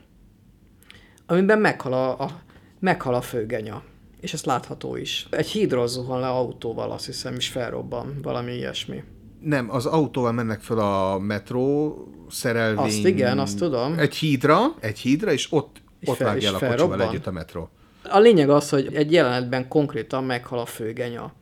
[1.26, 2.40] Amiben meghal a, a,
[2.78, 3.82] meghal a főgenya.
[4.20, 5.26] És ez látható is.
[5.30, 8.18] Egy hídról zuhan le autóval, azt hiszem, és felrobban.
[8.22, 9.02] Valami ilyesmi.
[9.40, 11.96] Nem, az autóval mennek föl a metró
[12.30, 12.84] szerelvény.
[12.84, 13.98] Azt igen, azt tudom.
[13.98, 17.32] Egy hídra, egy hídra, és ott, És ott fel- vágja el a kocsival együtt a
[17.32, 17.70] metró.
[18.02, 21.32] A lényeg az, hogy egy jelenetben konkrétan meghal a főgenya.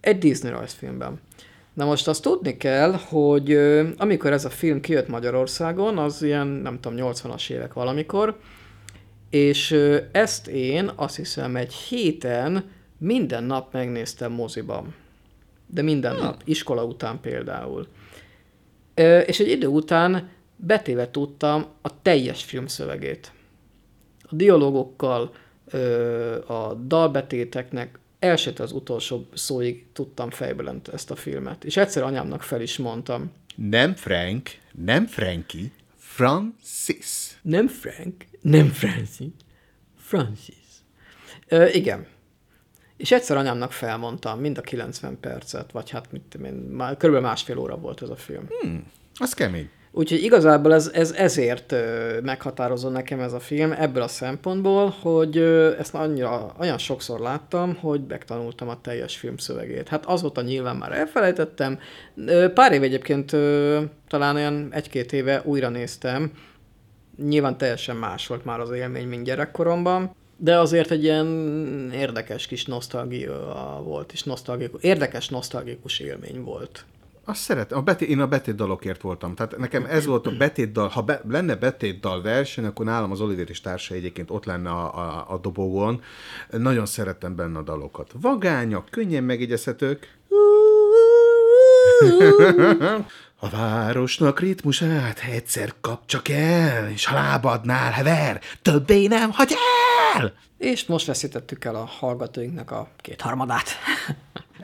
[0.00, 1.20] Egy Disney rajzfilmben.
[1.72, 3.52] Na most azt tudni kell, hogy
[3.96, 8.38] amikor ez a film kijött Magyarországon, az ilyen, nem tudom, 80-as évek valamikor,
[9.30, 9.78] és
[10.12, 14.94] ezt én azt hiszem egy héten minden nap megnéztem moziban.
[15.66, 17.86] De minden nap, iskola után például.
[19.26, 23.32] És egy idő után betéve tudtam a teljes filmszövegét.
[24.22, 25.36] A dialógokkal, ö,
[26.46, 31.64] a dalbetéteknek, elsőt az utolsó szóig tudtam fejből ezt a filmet.
[31.64, 33.32] És egyszer anyámnak fel is mondtam.
[33.56, 37.38] Nem Frank, nem Frankie, Francis.
[37.42, 39.32] Nem Frank, nem Francis,
[39.98, 40.54] Francis.
[41.48, 42.06] Ö, igen.
[42.96, 47.28] És egyszer anyámnak felmondtam, mind a 90 percet, vagy hát mit tudom én, már körülbelül
[47.28, 48.48] másfél óra volt ez a film.
[49.14, 49.70] Az kemény.
[49.98, 51.74] Úgyhogy igazából ez, ez ezért
[52.22, 55.36] meghatározó nekem ez a film, ebből a szempontból, hogy
[55.78, 59.88] ezt annyira, olyan sokszor láttam, hogy megtanultam a teljes film szövegét.
[59.88, 61.78] Hát azóta nyilván már elfelejtettem.
[62.54, 63.30] Pár év egyébként,
[64.08, 66.32] talán olyan egy-két éve újra néztem.
[67.24, 70.14] Nyilván teljesen más volt már az élmény, mint gyerekkoromban.
[70.36, 71.26] De azért egy ilyen
[71.94, 76.84] érdekes kis nosztalgia volt, és nosztalgikus, érdekes nosztalgikus élmény volt.
[77.28, 77.78] Azt szeretem.
[77.78, 79.34] A betét, én a betétdalokért voltam.
[79.34, 83.50] Tehát nekem ez volt a betétdal, ha be, lenne betétdal verseny, akkor nálam az Oliver
[83.50, 86.02] és társa egyébként ott lenne a, a, a dobogón.
[86.50, 88.10] Nagyon szerettem benne a dalokat.
[88.20, 90.18] Vagányak, könnyen megjegyezhetők.
[93.38, 99.54] A városnak ritmusát egyszer kap csak el, és ha lábadnál hever, többé nem hagy
[100.14, 100.32] el!
[100.58, 103.68] És most veszítettük el a hallgatóinknak a kétharmadát.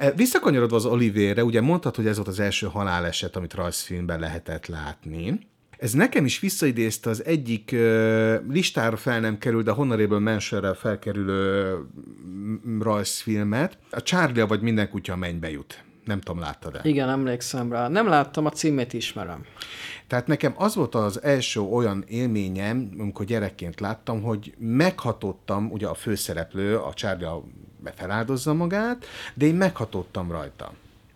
[0.02, 4.66] E, Visszakanyarodva az Olivérre, ugye mondtad, hogy ez volt az első haláleset, amit rajzfilmben lehetett
[4.66, 5.38] látni.
[5.78, 11.76] Ez nekem is visszaidézte az egyik ö, listára fel nem kerül, de Honorable Mentionre felkerülő
[12.26, 13.78] mm, rajzfilmet.
[13.90, 15.84] A Charlie vagy minden kutya mennybe jut.
[16.04, 16.80] Nem tudom, láttad-e?
[16.82, 17.88] Igen, emlékszem rá.
[17.88, 19.44] Nem láttam, a címét ismerem.
[20.06, 25.94] Tehát nekem az volt az első olyan élményem, amikor gyerekként láttam, hogy meghatottam, ugye a
[25.94, 27.26] főszereplő, a Charlie
[27.90, 30.72] feláldozza magát, de én meghatottam rajta.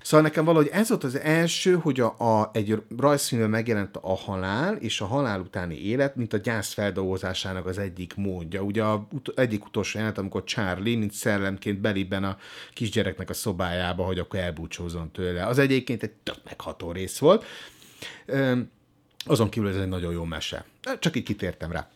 [0.07, 4.77] Szóval nekem valahogy ez volt az első, hogy a, a, egy rajzfilmben megjelent a halál
[4.77, 8.63] és a halál utáni élet, mint a gyász feldolgozásának az egyik módja.
[8.63, 12.37] Ugye a ut- egyik utolsó jelenet, amikor Charlie, mint szellemként belibben a
[12.73, 15.47] kisgyereknek a szobájába, hogy akkor elbúcsózzon tőle.
[15.47, 17.45] Az egyébként egy tök megható rész volt.
[18.27, 18.71] Öm,
[19.25, 20.65] azon kívül ez egy nagyon jó mese.
[20.99, 21.89] Csak így kitértem rá.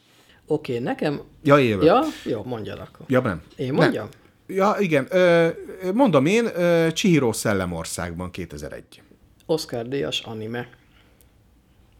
[0.47, 1.21] Oké, okay, nekem...
[1.43, 1.85] Ja, jövök.
[1.85, 3.07] Ja, jó, mondjad akkor.
[3.09, 3.43] Ja, nem.
[3.57, 4.09] Én mondjam?
[4.11, 4.20] Nem.
[4.55, 5.09] Ja, igen.
[5.95, 6.49] Mondom én,
[6.93, 9.03] Chihiro Szellemországban 2001.
[9.47, 10.69] Oscar díjas anime.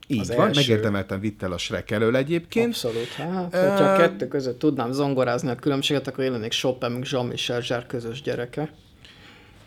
[0.07, 0.61] Így Az van, első.
[0.61, 2.67] megérdemelten vitt el a Shrek elől egyébként.
[2.67, 3.09] Abszolút.
[3.09, 7.63] Hát, hogyha a kettő között tudnám zongorázni a különbséget, akkor én lennék Chopin, meg Jean-Michel
[7.65, 8.73] Jarre közös gyereke.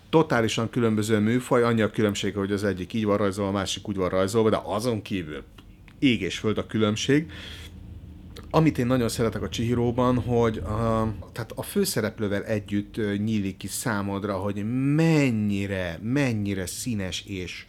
[0.09, 3.95] Totálisan különböző műfaj, annyi a különbség, hogy az egyik így van rajzolva, a másik úgy
[3.95, 5.43] van rajzolva, de azon kívül
[5.99, 7.31] ég és föld a különbség.
[8.55, 14.37] Amit én nagyon szeretek a Chihiróban, hogy a, tehát a főszereplővel együtt nyílik ki számodra,
[14.37, 14.63] hogy
[14.95, 17.65] mennyire, mennyire színes és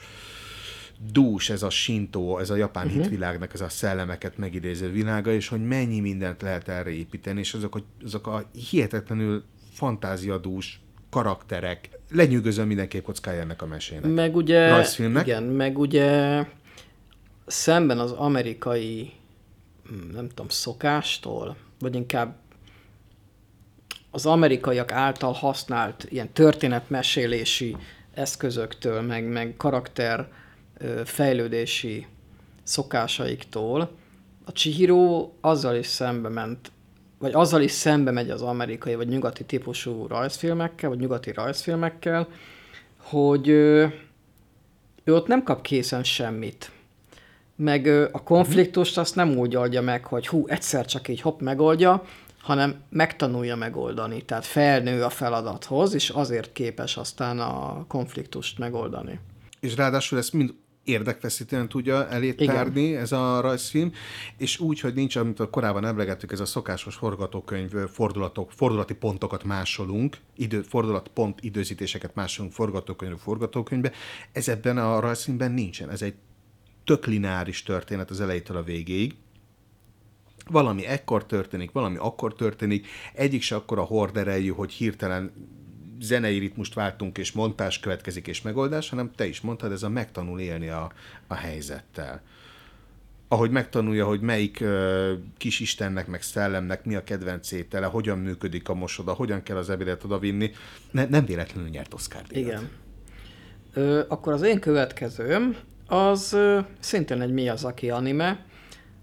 [1.13, 3.01] dús ez a Shinto, ez a japán uh-huh.
[3.01, 7.75] hitvilágnak ez a szellemeket megidéző világa, és hogy mennyi mindent lehet erre építeni, és azok
[7.75, 11.89] a, azok a hihetetlenül fantáziadús karakterek.
[12.11, 14.13] Lenyűgözöm mindenképp kockája ennek a mesének.
[14.13, 14.69] Meg ugye...
[14.69, 15.27] Rajzfilmnek?
[15.27, 16.41] Igen, meg ugye
[17.47, 19.13] szemben az amerikai
[20.13, 22.37] nem tudom, szokástól, vagy inkább
[24.11, 27.77] az amerikaiak által használt ilyen történetmesélési
[28.15, 30.29] eszközöktől, meg, meg karakter
[31.05, 32.07] fejlődési
[32.63, 33.91] szokásaiktól,
[34.45, 36.73] a Chihiro azzal is szembe ment,
[37.19, 42.29] vagy azzal is szembe megy az amerikai vagy nyugati típusú rajzfilmekkel, vagy nyugati rajzfilmekkel,
[42.97, 43.87] hogy ö,
[45.05, 46.71] ő ott nem kap készen semmit.
[47.57, 52.05] Meg a konfliktust azt nem úgy oldja meg, hogy hú, egyszer csak így hopp megoldja,
[52.41, 59.21] hanem megtanulja megoldani, tehát felnő a feladathoz, és azért képes aztán a konfliktust megoldani.
[59.61, 63.93] És ráadásul ezt mind érdekfeszítően tudja elétárni ez a rajzfilm,
[64.37, 70.17] és úgy, hogy nincs, amit korábban emlegettük, ez a szokásos forgatókönyv, fordulatok, fordulati pontokat másolunk,
[70.37, 73.93] idő, fordulatpont időzítéseket másolunk forgatókönyv, forgatókönyvbe,
[74.33, 75.91] ez ebben a rajzfilmben nincsen.
[75.91, 76.15] Ez egy
[76.85, 79.15] tök lineáris történet az elejétől a végéig,
[80.51, 85.33] valami ekkor történik, valami akkor történik, egyik se akkor a horderejű, hogy hirtelen
[86.01, 90.41] zenei ritmust váltunk, és montás következik, és megoldás, hanem te is mondtad, ez a megtanul
[90.41, 90.93] élni a,
[91.27, 92.23] a helyzettel.
[93.29, 98.69] Ahogy megtanulja, hogy melyik uh, kis istennek, meg szellemnek mi a kedvenc étele, hogyan működik
[98.69, 100.51] a mosoda, hogyan kell az ebédet odavinni,
[100.91, 102.23] ne, nem véletlenül nyert Oscar.
[102.29, 102.69] Igen.
[103.73, 105.57] Ö, akkor az én következőm,
[105.95, 106.37] az
[106.79, 108.45] szintén egy Miyazaki anime,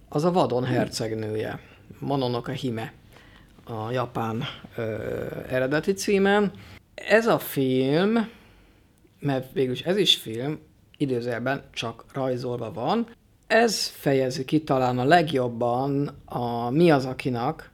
[0.10, 1.60] az a Vadon hercegnője,
[2.00, 2.94] Mononoke Hime,
[3.64, 4.44] a japán
[4.76, 4.96] ö,
[5.50, 6.52] eredeti címen.
[6.96, 8.30] Ez a film,
[9.20, 10.60] mert végülis ez is film,
[10.98, 13.08] időzelben csak rajzolva van,
[13.48, 17.72] ez fejezi ki talán a legjobban a Miyazakinak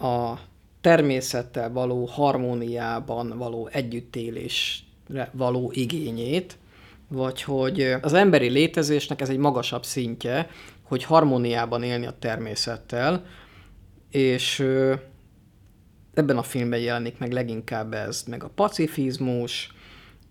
[0.00, 0.34] a
[0.80, 6.56] természettel való harmóniában való együttélésre való igényét,
[7.08, 10.48] vagy hogy az emberi létezésnek ez egy magasabb szintje,
[10.82, 13.24] hogy harmóniában élni a természettel,
[14.10, 14.60] és
[16.14, 19.72] ebben a filmben jelenik meg leginkább ez, meg a pacifizmus,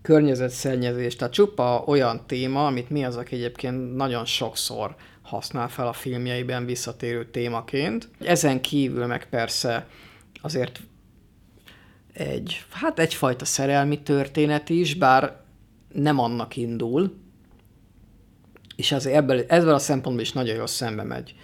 [0.02, 5.92] környezetszennyezés, tehát csupa olyan téma, amit mi az, aki egyébként nagyon sokszor használ fel a
[5.92, 8.08] filmjeiben visszatérő témaként.
[8.20, 9.86] Ezen kívül meg persze
[10.42, 10.80] azért
[12.12, 15.43] egy, hát egyfajta szerelmi történet is, bár
[15.94, 17.14] nem annak indul,
[18.76, 21.34] és azért ebből, ebből a szempontból is nagyon jól szembe megy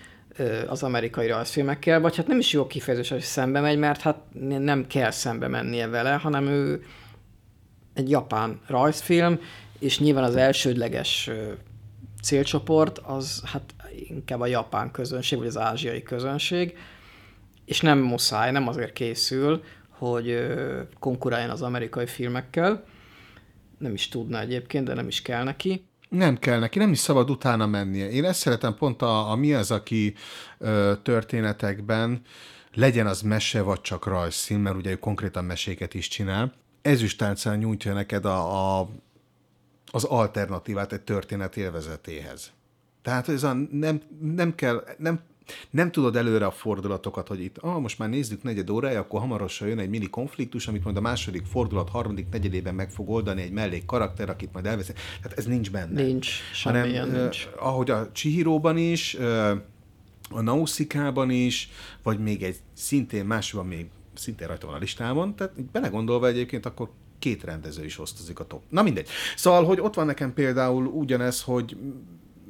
[0.68, 4.86] az amerikai rajzfilmekkel, vagy hát nem is jó kifejezés, hogy szembe megy, mert hát nem
[4.86, 6.82] kell szembe mennie vele, hanem ő
[7.94, 9.40] egy japán rajzfilm,
[9.78, 11.30] és nyilván az elsődleges
[12.22, 13.74] célcsoport az hát
[14.08, 16.76] inkább a japán közönség, vagy az ázsiai közönség,
[17.64, 20.46] és nem muszáj, nem azért készül, hogy
[20.98, 22.84] konkuráljon az amerikai filmekkel,
[23.80, 25.84] nem is tudna egyébként, de nem is kell neki.
[26.08, 28.10] Nem kell neki, nem is szabad utána mennie.
[28.10, 30.14] Én ezt szeretem pont a, a mi az, aki
[30.58, 32.22] ö, történetekben,
[32.74, 36.52] legyen az mese, vagy csak rajzszín, mert ugye ő konkrétan meséket is csinál.
[36.82, 38.88] Ezüstálcán nyújtja neked a, a,
[39.86, 42.50] az alternatívát egy történet élvezetéhez.
[43.02, 45.20] Tehát ez a nem, nem kell, nem
[45.70, 49.68] nem tudod előre a fordulatokat, hogy itt, ah, most már nézzük negyed órája, akkor hamarosan
[49.68, 53.52] jön egy mini konfliktus, amit majd a második fordulat, harmadik negyedében meg fog oldani egy
[53.52, 54.92] mellék karakter, akit majd elveszi.
[55.22, 56.02] Tehát ez nincs benne.
[56.02, 57.48] Nincs, semmilyen Hanem, nincs.
[57.54, 59.50] Uh, ahogy a Csihiróban is, uh,
[60.30, 61.70] a Nauszikában is,
[62.02, 66.90] vagy még egy szintén másban még szintén rajta van a listában, tehát belegondolva egyébként akkor
[67.18, 68.62] két rendező is osztozik a top.
[68.68, 69.08] Na mindegy.
[69.36, 71.76] Szóval, hogy ott van nekem például ugyanez, hogy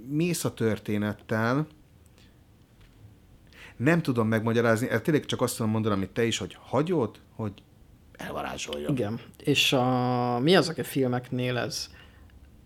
[0.08, 1.66] mész a történettel,
[3.80, 7.52] nem tudom megmagyarázni, ez tényleg csak azt tudom mondani, amit te is, hogy hagyod, hogy
[8.12, 8.88] elvarázsolja.
[8.88, 11.88] Igen, és a, mi az, a filmeknél ez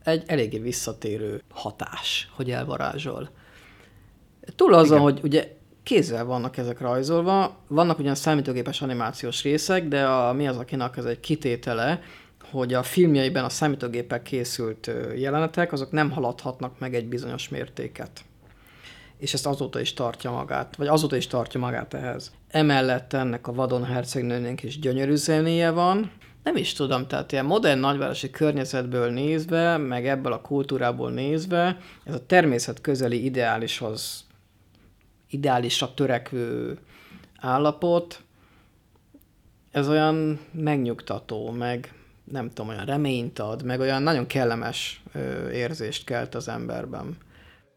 [0.05, 3.31] egy eléggé visszatérő hatás, hogy elvarázsol.
[4.57, 10.33] Túl azon, hogy ugye kézzel vannak ezek rajzolva, vannak ugyan számítógépes animációs részek, de a,
[10.33, 12.01] mi az, akinek ez egy kitétele,
[12.51, 18.25] hogy a filmjeiben a számítógépek készült jelenetek, azok nem haladhatnak meg egy bizonyos mértéket
[19.25, 22.33] és ezt azóta is tartja magát, vagy azóta is tartja magát ehhez.
[22.49, 26.11] Emellett ennek a vadon hercegnőnek is gyönyörű zenéje van,
[26.43, 32.15] nem is tudom, tehát ilyen modern nagyvárosi környezetből nézve, meg ebből a kultúrából nézve, ez
[32.15, 34.25] a természet közeli ideálishoz,
[35.29, 36.79] ideálisra törekvő
[37.41, 38.23] állapot,
[39.71, 46.05] ez olyan megnyugtató, meg nem tudom, olyan reményt ad, meg olyan nagyon kellemes ö, érzést
[46.05, 47.17] kelt az emberben.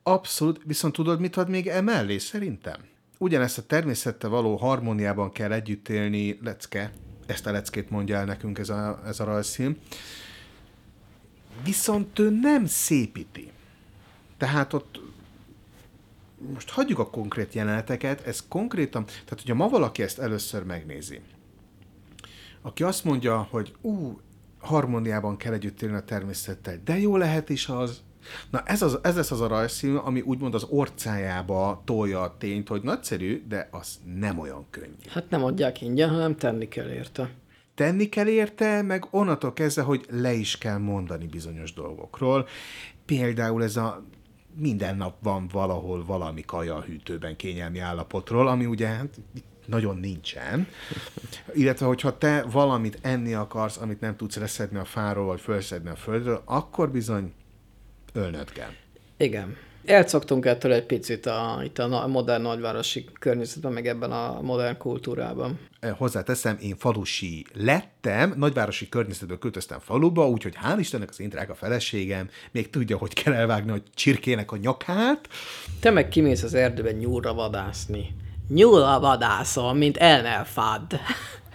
[0.08, 2.80] Abszolút, viszont tudod, mit ad még emellé szerintem?
[3.18, 6.92] Ugyanezt a természettel való harmóniában kell együtt élni, lecke,
[7.26, 9.78] ezt a leckét mondja el nekünk ez a, ez a rajzfilm,
[11.64, 13.52] viszont ő nem szépíti.
[14.38, 15.00] Tehát ott
[16.54, 21.22] most hagyjuk a konkrét jeleneteket, ez konkrétan, tehát hogyha ma valaki ezt először megnézi,
[22.62, 24.20] aki azt mondja, hogy ú,
[24.60, 28.02] harmóniában kell együtt élni a természettel, de jó lehet is az,
[28.50, 32.68] Na ez, az, ez lesz az a rajzszín, ami úgymond az orcájába tolja a tényt,
[32.68, 34.94] hogy nagyszerű, de az nem olyan könnyű.
[35.10, 37.30] Hát nem adják ingyen, hanem tenni kell érte.
[37.76, 42.48] Tenni kell érte, meg onnantól kezdve, hogy le is kell mondani bizonyos dolgokról.
[43.06, 44.04] Például ez a
[44.60, 49.20] minden nap van valahol valami kaja a hűtőben kényelmi állapotról, ami ugye hát
[49.66, 50.68] nagyon nincsen.
[51.54, 55.96] Illetve, hogyha te valamit enni akarsz, amit nem tudsz leszedni a fáról, vagy felszedni a
[55.96, 57.34] földről, akkor bizony
[58.14, 58.72] ölnöd kell.
[59.18, 59.58] Igen.
[59.88, 65.60] Elszoktunk ettől egy picit a, itt a modern nagyvárosi környezetben, meg ebben a modern kultúrában.
[65.98, 72.30] Hozzáteszem, én falusi lettem, nagyvárosi környezetből költöztem faluba, úgyhogy hál' Istennek az én drága feleségem
[72.52, 75.28] még tudja, hogy kell elvágni a csirkének a nyakát.
[75.80, 78.16] Te meg kimész az erdőben nyúlra vadászni.
[78.48, 80.84] Nyúlra vadászol, mint elnelfad.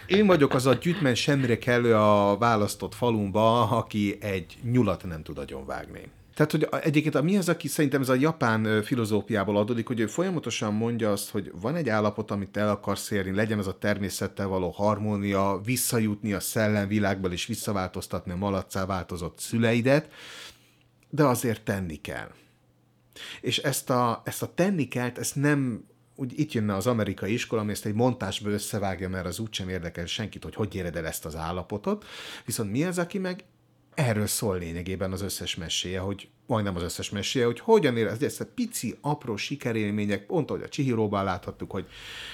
[0.07, 5.39] Én vagyok az a gyűjtmen semmire kellő a választott falumba, aki egy nyulat nem tud
[5.39, 6.11] agyonvágni.
[6.35, 10.75] Tehát, hogy egyébként mi az, aki szerintem ez a japán filozófiából adódik, hogy ő folyamatosan
[10.75, 14.71] mondja azt, hogy van egy állapot, amit el akarsz érni, legyen az a természettel való
[14.71, 20.13] harmónia, visszajutni a szellemvilágból és visszaváltoztatni a malacá változott szüleidet,
[21.11, 22.31] de azért tenni kell.
[23.41, 27.61] És ezt a, ezt a tenni kell, ezt nem úgy itt jönne az amerikai iskola,
[27.61, 31.25] ami ezt egy montásból összevágja, mert az úgysem érdekel senkit, hogy hogy éred el ezt
[31.25, 32.05] az állapotot.
[32.45, 33.45] Viszont mi az, aki meg
[33.95, 38.41] erről szól lényegében az összes meséje, hogy majdnem az összes meséje, hogy hogyan érez ezt
[38.41, 41.87] a pici, apró sikerélmények, pont ahogy a Csihiróban láthattuk, hogy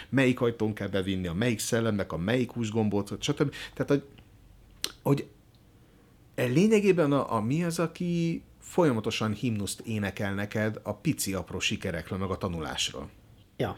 [0.08, 3.54] melyik ajtón kell bevinni, a melyik szellemnek, a melyik húsgombócot, stb.
[3.74, 4.04] Tehát, hogy,
[5.02, 5.28] hogy
[6.36, 12.30] lényegében a, a mi az, aki folyamatosan himnuszt énekel neked a pici, apró sikerekről, meg
[12.30, 13.10] a tanulásról.
[13.56, 13.76] Ja.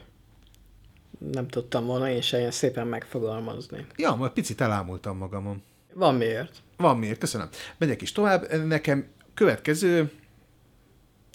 [1.18, 3.86] Nem tudtam volna én se ilyen szépen megfogalmazni.
[3.96, 5.62] Ja, majd picit elámultam magamon.
[5.94, 6.62] Van miért.
[6.80, 7.48] Van miért, köszönöm.
[7.78, 8.64] Megyek is tovább.
[8.64, 10.10] Nekem következő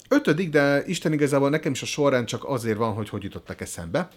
[0.08, 4.08] ötödik, de Isten igazából nekem is a sorrend csak azért van, hogy hogy jutottak eszembe.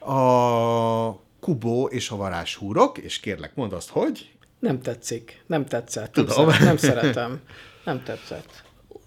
[0.00, 4.32] A Kubó és a varázshúrok, és kérlek, mondd azt, hogy...
[4.58, 6.12] Nem tetszik, nem tetszett.
[6.12, 6.46] Tudom.
[6.46, 7.40] Nem, szeret, nem szeretem.
[7.84, 8.64] Nem tetszett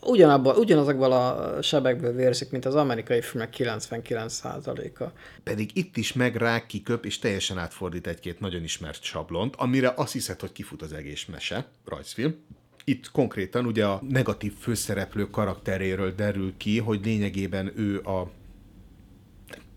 [0.08, 5.04] ugyanabban, ugyanazokból a sebekből vérzik, mint az amerikai filmek 99%-a.
[5.44, 10.14] Pedig itt is meg rá kiköp, és teljesen átfordít egy-két nagyon ismert sablont, amire azt
[10.14, 12.36] hiszed, hogy kifut az egész mese, rajzfilm.
[12.84, 18.32] Itt konkrétan ugye a negatív főszereplő karakteréről derül ki, hogy lényegében ő a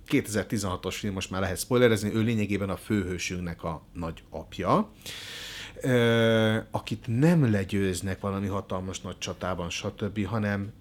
[0.08, 4.90] 2016-os film, most már lehet spoilerezni, ő lényegében a főhősünknek a nagy apja
[6.70, 10.72] akit nem legyőznek valami hatalmas nagy csatában, stb., hanem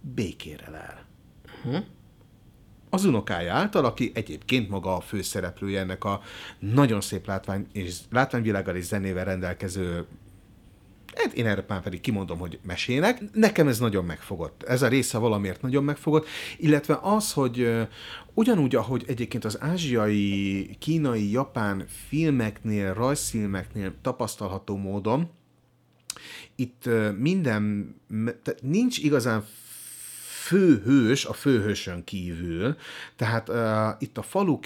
[0.00, 1.04] békére lel.
[1.64, 1.84] Uh-huh.
[2.90, 6.20] Az unokája által, aki egyébként maga a főszereplője ennek a
[6.58, 10.06] nagyon szép látvány és látványvilággal és zenével rendelkező
[11.34, 13.20] én erre már pedig kimondom, hogy mesének.
[13.32, 14.62] Nekem ez nagyon megfogott.
[14.62, 17.86] Ez a része valamiért nagyon megfogott, illetve az, hogy
[18.34, 25.30] ugyanúgy, ahogy egyébként az ázsiai, kínai, japán filmeknél, rajzfilmeknél tapasztalható módon,
[26.54, 26.88] itt
[27.18, 27.94] minden,
[28.42, 29.44] tehát nincs igazán
[30.46, 32.76] főhős a főhősön kívül,
[33.16, 34.64] tehát uh, itt a faluk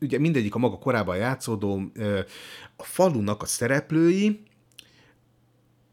[0.00, 2.18] ugye mindegyik a maga korában játszódó, uh,
[2.76, 4.42] a falunak a szereplői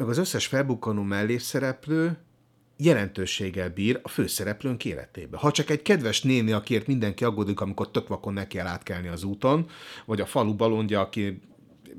[0.02, 2.18] meg az összes felbukkanó mellékszereplő
[2.78, 5.38] jelentőséggel bír a főszereplőnk életébe.
[5.38, 9.24] Ha csak egy kedves néni, akiért mindenki aggódik, amikor tök vakon neki kell átkelni az
[9.24, 9.70] úton,
[10.06, 11.42] vagy a falu balondja, aki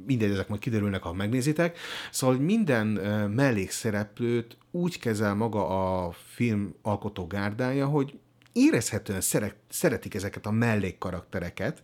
[0.06, 1.78] mindegy, ezek majd kiderülnek, ha megnézitek.
[2.10, 2.86] Szóval minden
[3.30, 8.18] mellékszereplőt úgy kezel maga a film alkotó gárdája, hogy
[8.52, 11.82] érezhetően szeret, szeretik ezeket a mellékkaraktereket,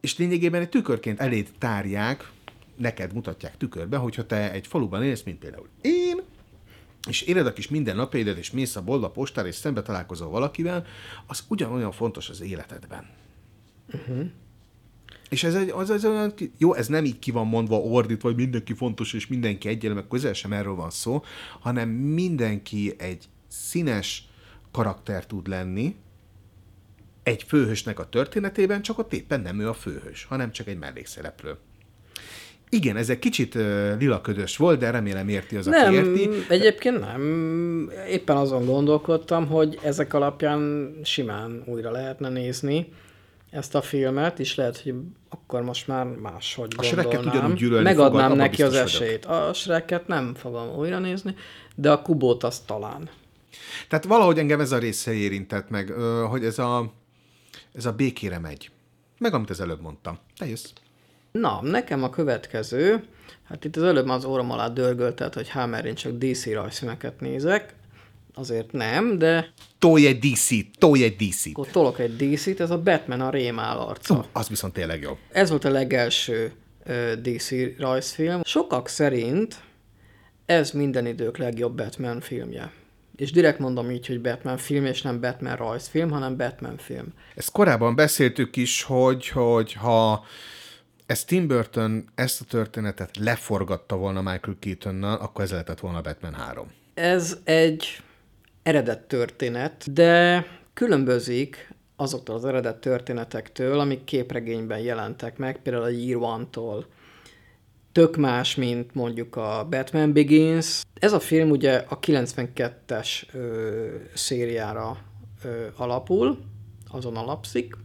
[0.00, 2.34] és lényegében egy tükörként eléd tárják
[2.76, 6.20] neked mutatják tükörbe, hogyha te egy faluban élsz, mint például én,
[7.08, 10.86] és éred a kis minden napjaidat, és mész a bolda postára, és szembe találkozol valakivel,
[11.26, 13.06] az ugyanolyan fontos az életedben.
[13.92, 14.26] Uh-huh.
[15.28, 18.36] És ez egy, az, az olyan, jó, ez nem így ki van mondva ordítva, vagy
[18.36, 21.22] mindenki fontos, és mindenki egyenlő, meg közel sem erről van szó,
[21.60, 24.28] hanem mindenki egy színes
[24.70, 25.96] karakter tud lenni,
[27.22, 31.56] egy főhősnek a történetében, csak ott éppen nem ő a főhős, hanem csak egy mellékszereplő.
[32.68, 36.30] Igen, ez egy kicsit uh, lilaködös volt, de remélem érti az, nem, aki érti.
[36.48, 37.90] Egyébként nem.
[38.08, 42.92] Éppen azon gondolkodtam, hogy ezek alapján simán újra lehetne nézni
[43.50, 44.94] ezt a filmet, és lehet, hogy
[45.28, 47.54] akkor most már máshogy a gondolnám.
[47.54, 49.24] gyűlölni Megadnám fogad, neki az esélyt.
[49.24, 51.34] A Shreket nem fogom újra nézni,
[51.74, 53.10] de a Kubót az talán.
[53.88, 55.90] Tehát valahogy engem ez a része érintett meg,
[56.30, 56.92] hogy ez a,
[57.74, 58.70] ez a békére megy.
[59.18, 60.18] Meg amit az előbb mondtam.
[60.38, 60.72] Te jössz.
[61.40, 63.04] Na, nekem a következő,
[63.48, 67.20] hát itt az előbb az óram alá dörgöltet, hogy hát mert én csak DC rajzfilmeket
[67.20, 67.74] nézek,
[68.34, 69.52] azért nem, de...
[69.78, 71.50] Tolj egy DC-t, tolj egy DC-t.
[71.52, 74.14] Akkor tolok egy DC-t, ez a Batman a rémál arca.
[74.14, 75.18] Uh, az viszont tényleg jó.
[75.32, 76.52] Ez volt a legelső
[76.86, 78.42] uh, DC rajzfilm.
[78.44, 79.60] Sokak szerint
[80.46, 82.72] ez minden idők legjobb Batman filmje.
[83.16, 87.06] És direkt mondom így, hogy Batman film, és nem Batman rajzfilm, hanem Batman film.
[87.34, 90.24] Ezt korábban beszéltük is, hogy, hogy ha
[91.06, 96.34] ezt Tim Burton ezt a történetet leforgatta volna Michael Keatonnal, akkor ez lehetett volna Batman
[96.34, 96.70] 3.
[96.94, 98.00] Ez egy
[98.62, 106.22] eredet történet, de különbözik azoktól az eredet történetektől, amik képregényben jelentek meg, például a Year
[106.22, 106.86] One-tól.
[107.92, 110.82] Tök más, mint mondjuk a Batman Begins.
[110.94, 114.98] Ez a film ugye a 92-es ö, szériára
[115.44, 116.38] ö, alapul,
[116.90, 117.76] azon alapszik.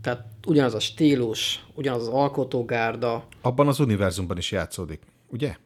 [0.00, 3.26] Tehát ugyanaz a stílus, ugyanaz az alkotógárda.
[3.42, 5.56] Abban az univerzumban is játszódik, ugye?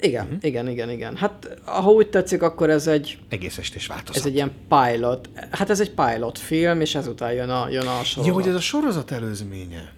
[0.00, 0.38] Igen, uh-huh.
[0.44, 1.16] igen, igen, igen.
[1.16, 3.18] Hát, ha úgy tetszik, akkor ez egy...
[3.28, 4.16] Egész estés változat.
[4.16, 5.28] Ez egy ilyen pilot.
[5.50, 8.26] Hát ez egy pilot film, és ezután jön a, jön a sorozat.
[8.26, 9.92] Jó, hogy ez a sorozat előzménye.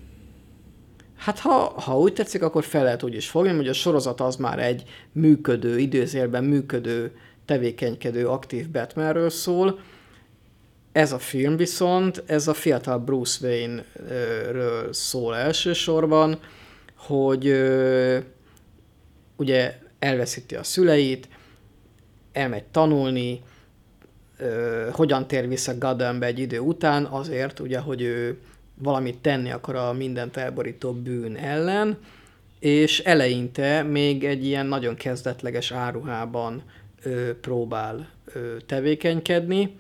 [1.16, 4.36] Hát ha, ha úgy tetszik, akkor fel lehet úgy is fogni, hogy a sorozat az
[4.36, 4.82] már egy
[5.12, 9.78] működő, időzélben működő, tevékenykedő, aktív Batmanről szól.
[10.95, 16.38] Ez a film viszont, ez a fiatal Bruce Wayne-ről szól elsősorban,
[16.97, 17.55] hogy
[19.36, 21.28] ugye elveszíti a szüleit,
[22.32, 23.42] elmegy tanulni,
[24.92, 28.38] hogyan tér vissza Gothambe egy idő után, azért ugye, hogy ő
[28.74, 31.99] valamit tenni akar a mindent elborító bűn ellen,
[32.59, 36.62] és eleinte még egy ilyen nagyon kezdetleges áruhában
[37.03, 39.76] ö, próbál ö, tevékenykedni,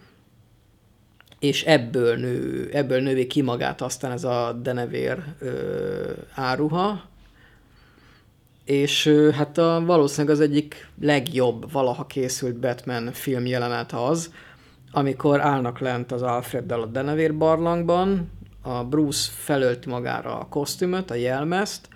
[1.44, 7.02] és ebből, nő, ebből növi ki magát aztán ez a denevér ö, áruha,
[8.64, 14.32] és hát a, valószínűleg az egyik legjobb valaha készült Batman film jelenet az,
[14.92, 18.30] amikor állnak lent az Alfreddel a Denevér barlangban,
[18.62, 21.88] a Bruce felölti magára a kosztümöt, a jelmezt,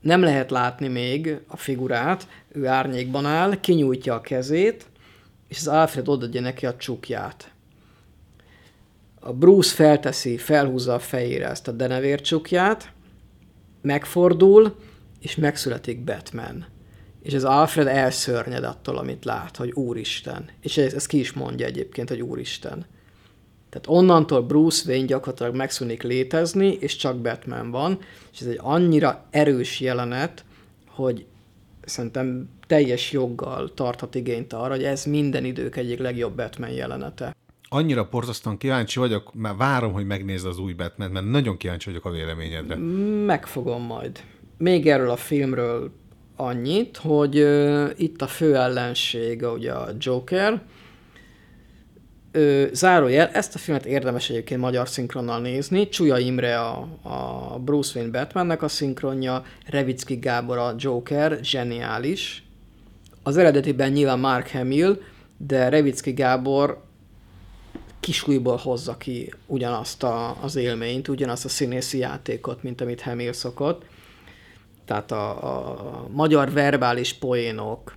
[0.00, 4.86] nem lehet látni még a figurát, ő árnyékban áll, kinyújtja a kezét,
[5.48, 7.53] és az Alfred odaadja neki a csukját.
[9.26, 12.92] A Bruce felteszi, felhúzza a fejére ezt a denevér csukját,
[13.82, 14.76] megfordul,
[15.20, 16.66] és megszületik Batman.
[17.22, 20.48] És ez Alfred elszörnyed attól, amit lát, hogy Úristen.
[20.60, 22.86] És ez, ez ki is mondja egyébként, hogy Úristen.
[23.70, 27.98] Tehát onnantól Bruce Wayne gyakorlatilag megszűnik létezni, és csak Batman van,
[28.32, 30.44] és ez egy annyira erős jelenet,
[30.88, 31.26] hogy
[31.84, 37.34] szerintem teljes joggal tarthat igényt arra, hogy ez minden idők egyik legjobb Batman jelenete.
[37.74, 42.04] Annyira porzasztóan kíváncsi vagyok, mert várom, hogy megnézd az új Batman, mert nagyon kíváncsi vagyok
[42.04, 42.76] a véleményedre.
[43.26, 44.20] Megfogom majd
[44.58, 45.92] még erről a filmről
[46.36, 47.34] annyit, hogy
[47.96, 50.62] itt a fő ellenség, ugye a Joker,
[52.72, 55.88] zárójel, ezt a filmet érdemes egyébként magyar szinkronnal nézni.
[55.88, 62.44] Csúlya Imre a, a Bruce Wayne Batmannek a szinkronja, Revicki Gábor a Joker, zseniális.
[63.22, 65.00] Az eredetiben nyilván Mark Hamill,
[65.36, 66.83] de Revicki Gábor
[68.04, 73.84] kisújból hozza ki ugyanazt a, az élményt, ugyanazt a színészi játékot, mint amit Hamill szokott
[74.84, 77.94] tehát a, a magyar verbális poénok,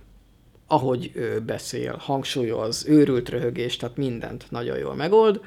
[0.66, 5.40] ahogy ő beszél, hangsúlyoz, őrült röhögés, tehát mindent nagyon jól megold.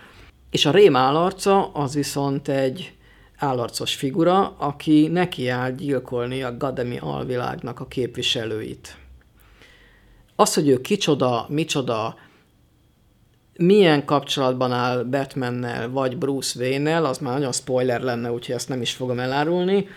[0.50, 2.94] És a rém állarca az viszont egy
[3.38, 8.98] állarcos figura, aki nekiáll gyilkolni a Gademi alvilágnak a képviselőit.
[10.36, 12.16] Az, hogy ő kicsoda, micsoda,
[13.62, 18.82] milyen kapcsolatban áll Batmannel vagy Bruce Wayne-nel, az már nagyon spoiler lenne, úgyhogy ezt nem
[18.82, 19.88] is fogom elárulni,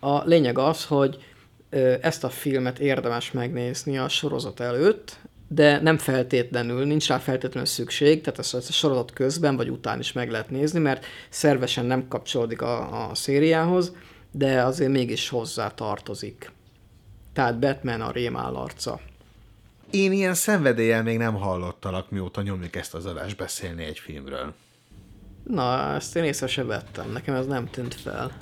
[0.00, 1.18] a lényeg az, hogy
[2.00, 8.20] ezt a filmet érdemes megnézni a sorozat előtt, de nem feltétlenül, nincs rá feltétlenül szükség,
[8.20, 12.62] tehát ezt a sorozat közben vagy után is meg lehet nézni, mert szervesen nem kapcsolódik
[12.62, 13.92] a, a szériához,
[14.30, 16.52] de azért mégis hozzá tartozik.
[17.32, 19.00] Tehát Batman a rémál arca.
[19.90, 24.54] Én ilyen szenvedéllyel még nem hallottalak, mióta nyomjuk ezt az adást beszélni egy filmről.
[25.44, 28.32] Na, ezt én észre se vettem, nekem ez nem tűnt fel.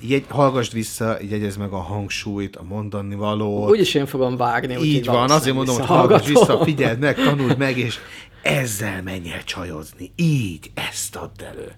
[0.00, 3.70] Jegy, hallgassd vissza, jegyezd meg a hangsúlyt, a mondani valót.
[3.70, 4.76] Úgyis én fogom vágni.
[4.82, 7.98] Így van, azért mondom, hogy hallgass vissza, figyeld meg, tanuld meg, és
[8.42, 10.12] ezzel menj el csajozni.
[10.16, 11.72] Így, ezt add elő.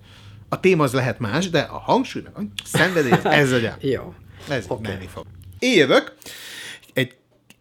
[0.48, 4.14] A téma az lehet más, de a hangsúly, meg a szenvedély, ez a Jó.
[4.48, 4.92] Ez okay.
[4.92, 5.24] menni fog.
[5.58, 6.14] Én jövök.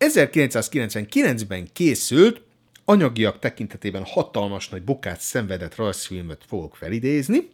[0.04, 2.42] Egy 1999-ben készült,
[2.86, 7.50] anyagiak tekintetében hatalmas nagy bukát szenvedett rajzfilmet fogok felidézni,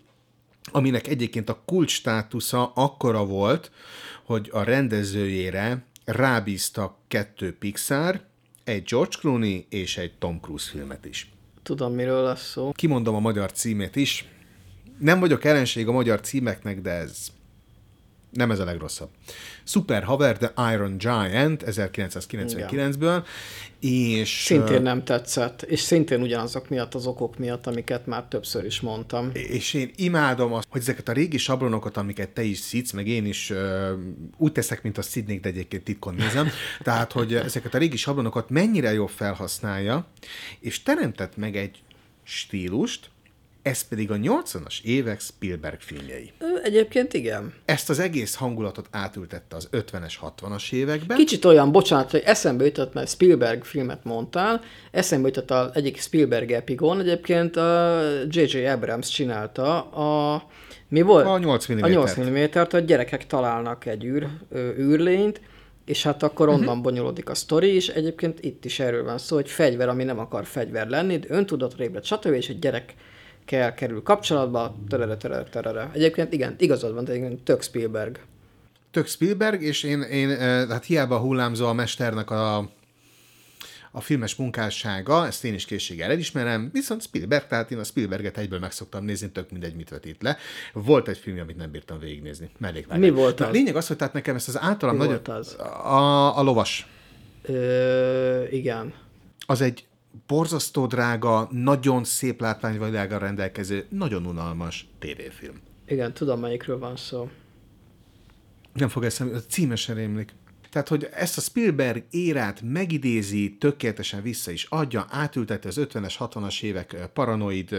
[0.72, 3.72] aminek egyébként a kult státusza akkora volt,
[4.24, 8.22] hogy a rendezőjére rábíztak kettő Pixar,
[8.64, 11.32] egy George Clooney és egy Tom Cruise filmet is.
[11.64, 12.72] Tudom, miről lesz szó.
[12.72, 14.26] Kimondom a magyar címét is.
[15.00, 17.28] Nem vagyok ellenség a magyar címeknek, de ez
[18.30, 19.10] Nem ez a legrosszabb.
[19.64, 23.24] Super Haver, The Iron Giant 1999-ből,
[23.80, 24.44] és...
[24.46, 29.30] Szintén nem tetszett, és szintén ugyanazok miatt, az okok miatt, amiket már többször is mondtam.
[29.34, 33.26] És én imádom azt, hogy ezeket a régi sablonokat, amiket te is szidsz, meg én
[33.26, 33.54] is
[34.38, 36.50] úgy teszek, mint a szidnék, de egyébként titkon nézem,
[36.82, 40.06] tehát, hogy ezeket a régi sablonokat mennyire jól felhasználja,
[40.60, 41.82] és teremtett meg egy
[42.24, 43.10] stílust,
[43.62, 46.32] ez pedig a 80-as évek Spielberg filmjei.
[46.64, 47.54] Egyébként igen.
[47.66, 51.18] Ezt az egész hangulatot átültette az 50-es, 60-as években.
[51.18, 56.52] Kicsit olyan, bocsánat, hogy eszembe jutott, mert Spielberg filmet mondtál, eszembe jutott az egyik Spielberg
[56.52, 58.66] epigon, egyébként a J.J.
[58.66, 60.44] Abrams csinálta a
[60.88, 61.26] mi volt?
[61.26, 64.28] A 8 mm A 8 mm-t, a gyerekek találnak egy űr,
[64.78, 65.42] űrlényt,
[65.86, 66.82] és hát akkor onnan uh-huh.
[66.82, 70.46] bonyolódik a sztori, és egyébként itt is erről van szó, hogy fegyver, ami nem akar
[70.46, 72.34] fegyver lenni, de öntudatra ébred, stb.
[72.34, 72.94] és egy gyerek
[73.50, 75.90] kell kerül kapcsolatba, terere, terere, terere.
[75.94, 78.20] Egyébként igen, igazad van, egyébként tök Spielberg.
[78.92, 80.38] Tök Spielberg, és én, én
[80.68, 82.58] hát hiába hullámzó a mesternek a,
[83.92, 88.60] a filmes munkássága, ezt én is készséggel elismerem, viszont Spielberg, tehát én a Spielberget egyből
[88.60, 90.38] meg szoktam nézni, tök mindegy, mit vetít le.
[90.74, 92.50] Volt egy film, amit nem bírtam végignézni.
[92.58, 93.00] Mellékvágás.
[93.00, 93.52] Mi volt az?
[93.52, 95.22] Lényeg az, hogy tehát nekem ezt az általam Mi nagyon...
[95.26, 95.54] volt az?
[95.86, 96.88] A, a lovas.
[97.42, 98.94] Ö, igen.
[99.46, 99.89] Az egy
[100.28, 105.56] borzasztó drága, nagyon szép látványvilággal rendelkező, nagyon unalmas tévéfilm.
[105.88, 107.30] Igen, tudom, melyikről van szó.
[108.74, 110.34] Nem fog eszembe, a címe sem rémlik.
[110.72, 116.62] Tehát, hogy ezt a Spielberg érát megidézi, tökéletesen vissza is adja, átültette az 50-es, 60-as
[116.64, 117.76] évek paranoid,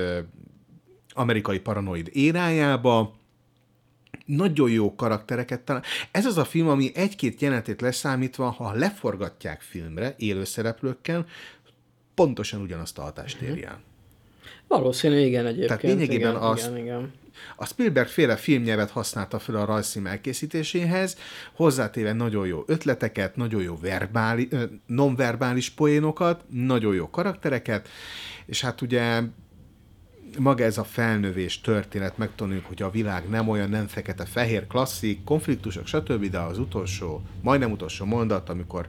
[1.09, 3.19] amerikai paranoid érájába,
[4.25, 5.83] nagyon jó karaktereket talán.
[6.11, 11.27] Ez az a film, ami egy-két jelenetét leszámítva, ha leforgatják filmre, élőszereplőkkel,
[12.15, 13.81] pontosan ugyanazt a hatást éri el.
[14.69, 15.67] Valószínű, igen egyébként.
[15.67, 17.13] Tehát lényegében igen, az, igen, igen.
[17.57, 21.17] a Spielberg féle filmnyelvet használta fel a rajzszím elkészítéséhez,
[21.53, 24.49] hozzátéve nagyon jó ötleteket, nagyon jó verbáli,
[24.87, 27.89] nonverbális poénokat, nagyon jó karaktereket,
[28.47, 29.23] és hát ugye
[30.39, 35.87] maga ez a felnövés történet, megtanuljuk, hogy a világ nem olyan, nem fekete-fehér, klasszik, konfliktusok,
[35.87, 38.89] stb., de az utolsó, majdnem utolsó mondat, amikor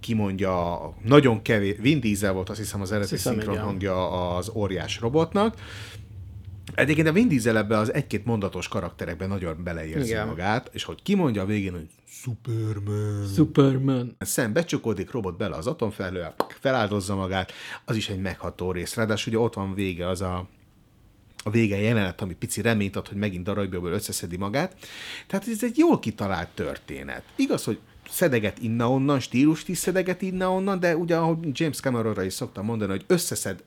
[0.00, 3.64] kimondja, nagyon kevés, Vin Diesel volt azt hiszem az eredeti szinkron igen.
[3.64, 5.56] hangja az óriás robotnak,
[6.74, 10.26] Egyébként a Vin Diesel ebbe az egy-két mondatos karakterekben nagyon beleérzi Igen.
[10.26, 13.26] magát, és hogy kimondja a végén, hogy Superman.
[13.34, 14.16] Superman.
[14.18, 16.26] Szem becsukódik, robot bele az atomfelhő,
[16.60, 17.52] feláldozza magát,
[17.84, 18.94] az is egy megható rész.
[18.94, 20.48] Ráadásul ugye ott van vége az a
[21.44, 24.76] a vége jelenet, ami pici reményt ad, hogy megint darabjából összeszedi magát.
[25.26, 27.22] Tehát ez egy jól kitalált történet.
[27.36, 27.78] Igaz, hogy
[28.08, 33.04] szedeget inna-onnan, stílust is szedeget inna-onnan, de ugye, ahogy James Cameronra is szoktam mondani, hogy
[33.06, 33.62] összeszed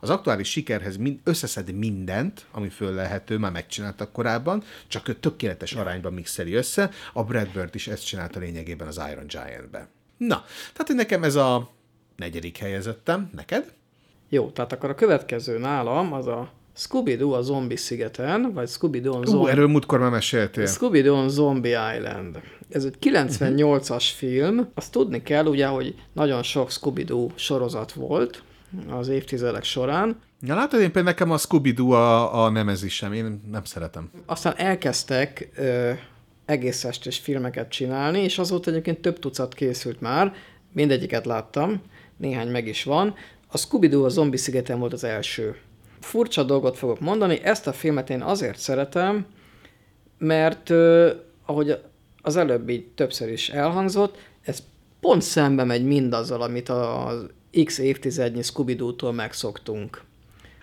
[0.00, 5.72] az aktuális sikerhez mind, összeszed mindent, ami föl lehető, már megcsináltak korábban, csak ő tökéletes
[5.72, 6.90] arányban mixeli össze.
[7.12, 9.88] A Brad Bird is ezt csinálta lényegében az Iron Giant-be.
[10.16, 11.70] Na, tehát hogy nekem ez a
[12.16, 13.30] negyedik helyezettem.
[13.34, 13.72] Neked?
[14.28, 19.24] Jó, tehát akkor a következő nálam az a Scooby-Doo a zombi szigeten, vagy Scooby-Doo on
[19.24, 19.50] Zombie...
[19.50, 20.66] erről múltkor már meséltél.
[20.66, 22.40] Scooby-Doo on Zombie Island.
[22.72, 23.98] Ez egy 98-as uh-huh.
[23.98, 24.68] film.
[24.74, 28.42] Azt tudni kell ugye, hogy nagyon sok Scooby-Doo sorozat volt
[28.90, 30.20] az évtizedek során.
[30.40, 34.10] Ja, látod, én például nekem a Scooby-Doo a, a nemezisem, én nem szeretem.
[34.26, 35.92] Aztán elkezdtek ö,
[36.44, 40.34] egész estés filmeket csinálni, és azóta egyébként több tucat készült már,
[40.72, 41.82] mindegyiket láttam,
[42.16, 43.14] néhány meg is van.
[43.48, 45.56] A Scooby-Doo a Zombi szigeten volt az első
[46.00, 49.26] furcsa dolgot fogok mondani, ezt a filmet én azért szeretem,
[50.18, 51.10] mert uh,
[51.46, 51.78] ahogy
[52.22, 54.62] az előbb így többször is elhangzott, ez
[55.00, 57.26] pont szembe megy mindazzal, amit az
[57.64, 60.02] X évtizednyi Scooby-Doo-tól megszoktunk.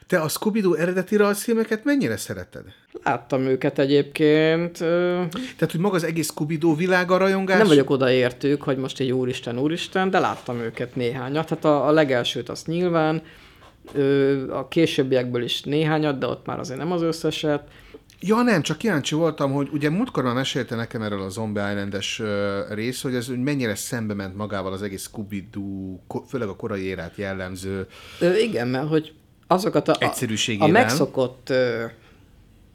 [0.08, 2.64] Te a Scooby-Doo eredeti rajzfilmeket mennyire szereted?
[3.04, 4.78] Láttam őket egyébként.
[4.78, 7.58] Tehát, hogy maga az egész Scooby-Doo világa rajongás?
[7.58, 11.48] Nem vagyok odaértük, hogy most egy úristen, úristen, de láttam őket néhányat.
[11.48, 13.22] Tehát a, a legelsőt azt nyilván,
[14.50, 17.64] a későbbiekből is néhányat, de ott már azért nem az összeset.
[18.22, 22.22] Ja, nem, csak kíváncsi voltam, hogy ugye múltkor már mesélte nekem erről a Zombie Island-es
[22.70, 27.16] rész, hogy ez hogy mennyire szembe ment magával az egész Scooby-Doo, főleg a korai érát
[27.16, 27.88] jellemző.
[28.20, 29.14] Ö, igen, mert hogy
[29.48, 31.92] azokat a, a, a megszokott uh,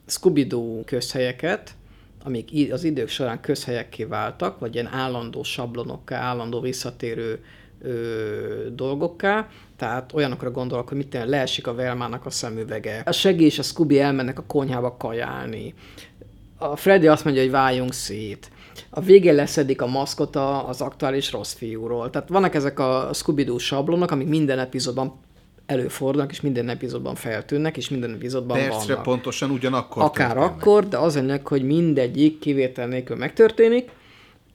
[0.06, 1.74] Scooby-Doo közhelyeket,
[2.22, 7.44] amik az idők során közhelyekké váltak, vagy ilyen állandó sablonokká, állandó visszatérő
[7.82, 9.48] ö, dolgokká,
[9.84, 13.02] tehát olyanokra gondolok, hogy mit leesik a Velmának a szemüvege.
[13.04, 15.74] A Segé és a Scooby elmennek a konyhába kajálni.
[16.58, 18.50] A Freddy azt mondja, hogy váljunk szét.
[18.90, 22.10] A végén leszedik a maszkota az aktuális rossz fiúról.
[22.10, 25.20] Tehát vannak ezek a Scooby-Doo sablonok, amik minden epizódban
[25.66, 29.02] előfordulnak, és minden epizódban feltűnnek, és minden epizódban Percre vannak.
[29.02, 30.56] pontosan ugyanakkor Akár történnek.
[30.56, 33.90] akkor, de az ennek, hogy mindegyik kivétel nélkül megtörténik,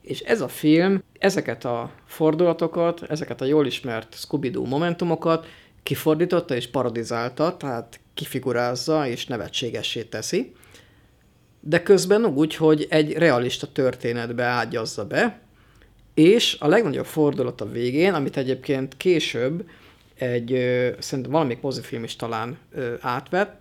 [0.02, 5.46] és ez a film ezeket a fordulatokat, ezeket a jól ismert Scooby-Doo momentumokat
[5.82, 10.52] kifordította és parodizálta, tehát kifigurázza és nevetségessé teszi,
[11.60, 15.40] de közben úgy, hogy egy realista történetbe ágyazza be,
[16.14, 19.68] és a legnagyobb fordulat a végén, amit egyébként később
[20.14, 20.48] egy,
[20.98, 22.58] szerintem valamelyik mozifilm is talán
[23.00, 23.60] átvett,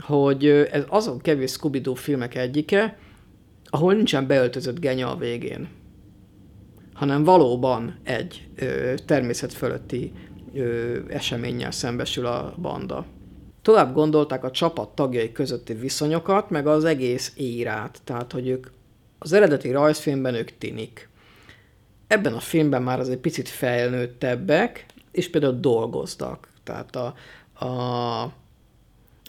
[0.00, 2.98] hogy ez azon kevés scooby filmek egyike,
[3.64, 5.68] ahol nincsen beöltözött genya a végén,
[6.94, 10.12] hanem valóban egy ö, természet fölötti
[10.54, 13.04] ö, eseménnyel szembesül a banda.
[13.62, 18.66] Tovább gondolták a csapat tagjai közötti viszonyokat, meg az egész érát, tehát hogy ők
[19.18, 21.08] az eredeti rajzfilmben ők tinik.
[22.06, 26.48] Ebben a filmben már az egy picit felnőttebbek, és például dolgoztak.
[26.62, 27.14] Tehát a,
[27.64, 28.32] a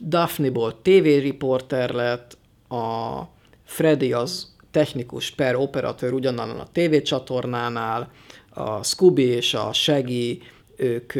[0.01, 2.37] Daphne-ból TV-riporter lett,
[2.69, 3.21] a
[3.63, 8.11] Freddy az technikus per operatőr ugyanannál a tévécsatornánál,
[8.49, 10.41] a Scooby és a Shaggy,
[10.75, 11.13] ők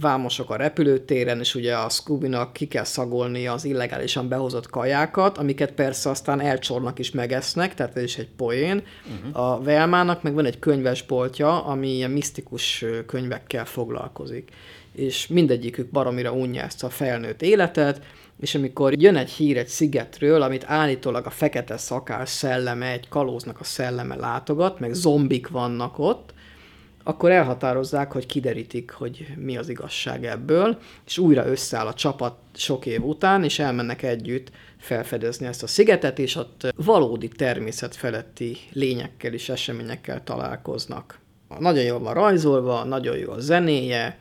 [0.00, 5.72] vámosok a repülőtéren, és ugye a Scooby-nak ki kell szagolni az illegálisan behozott kajákat, amiket
[5.72, 8.82] persze aztán elcsornak is megesznek, tehát ez is egy poén.
[9.18, 9.50] Uh-huh.
[9.50, 14.50] A Velmának meg van egy könyvesboltja, ami ilyen misztikus könyvekkel foglalkozik.
[14.92, 18.00] És mindegyikük baromira unja ezt a felnőtt életet,
[18.40, 23.60] és amikor jön egy hír egy szigetről, amit állítólag a fekete szakás szelleme, egy kalóznak
[23.60, 26.34] a szelleme látogat, meg zombik vannak ott,
[27.06, 32.86] akkor elhatározzák, hogy kiderítik, hogy mi az igazság ebből, és újra összeáll a csapat sok
[32.86, 39.48] év után, és elmennek együtt felfedezni ezt a szigetet, és ott valódi természetfeletti lényekkel és
[39.48, 41.18] eseményekkel találkoznak.
[41.58, 44.18] Nagyon jól van rajzolva, nagyon jó a zenéje,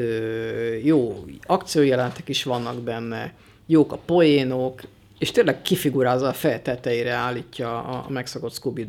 [0.00, 3.34] ö, jó akciójelentek is vannak benne,
[3.66, 4.80] jók a poénok,
[5.18, 8.86] és tényleg kifigurázza a fej tetejére állítja a megszokott scooby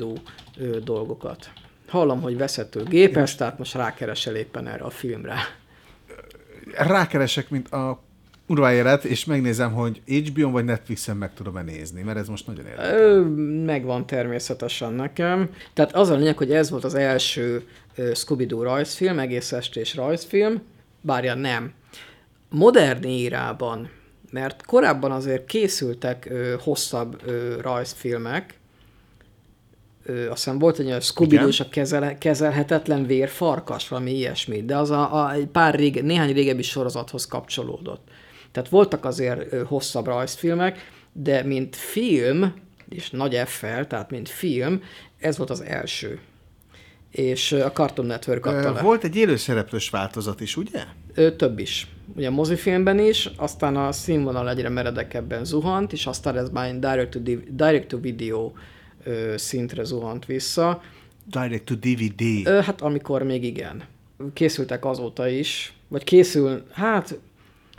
[0.84, 1.52] dolgokat.
[1.88, 5.36] Hallom, hogy veszető gépes, tehát most rákeresel éppen erre a filmre.
[6.78, 8.02] Rákeresek, mint a
[8.48, 12.66] kurva élet, és megnézem, hogy HBO-n vagy Netflixen meg tudom-e nézni, mert ez most nagyon
[12.66, 13.20] érdekel.
[13.66, 15.50] Megvan természetesen nekem.
[15.74, 17.64] Tehát az a lényeg, hogy ez volt az első
[17.96, 20.62] ö, Scooby-Doo rajzfilm, egész estés rajzfilm,
[21.02, 21.74] bárja nem.
[22.50, 23.90] Modern írában,
[24.32, 28.60] mert korábban azért készültek ö, hosszabb ö, rajzfilmek,
[30.04, 34.78] ö, azt hiszem volt egy olyan scooby és a kezel, kezelhetetlen vérfarkas, valami ilyesmi, de
[34.78, 38.08] az a, a egy pár rége, néhány régebbi sorozathoz kapcsolódott.
[38.52, 40.80] Tehát voltak azért ö, hosszabb rajzfilmek,
[41.14, 42.54] de mint film,
[42.90, 44.84] és nagy F-fel, tehát mint film,
[45.20, 46.20] ez volt az első.
[47.12, 48.82] És a Cartoon Network adta le.
[48.82, 50.84] Volt egy élőszereplős változat is, ugye?
[51.14, 51.88] Ö, több is.
[52.16, 57.10] Ugye a mozifilmben is, aztán a színvonal egyre meredekebben zuhant, és aztán ez már direct
[57.10, 58.52] to, direct to video
[59.04, 60.82] ö, szintre zuhant vissza.
[61.26, 62.48] Direct to DVD.
[62.48, 63.84] Ö, hát amikor még igen.
[64.34, 67.20] Készültek azóta is, vagy készül, hát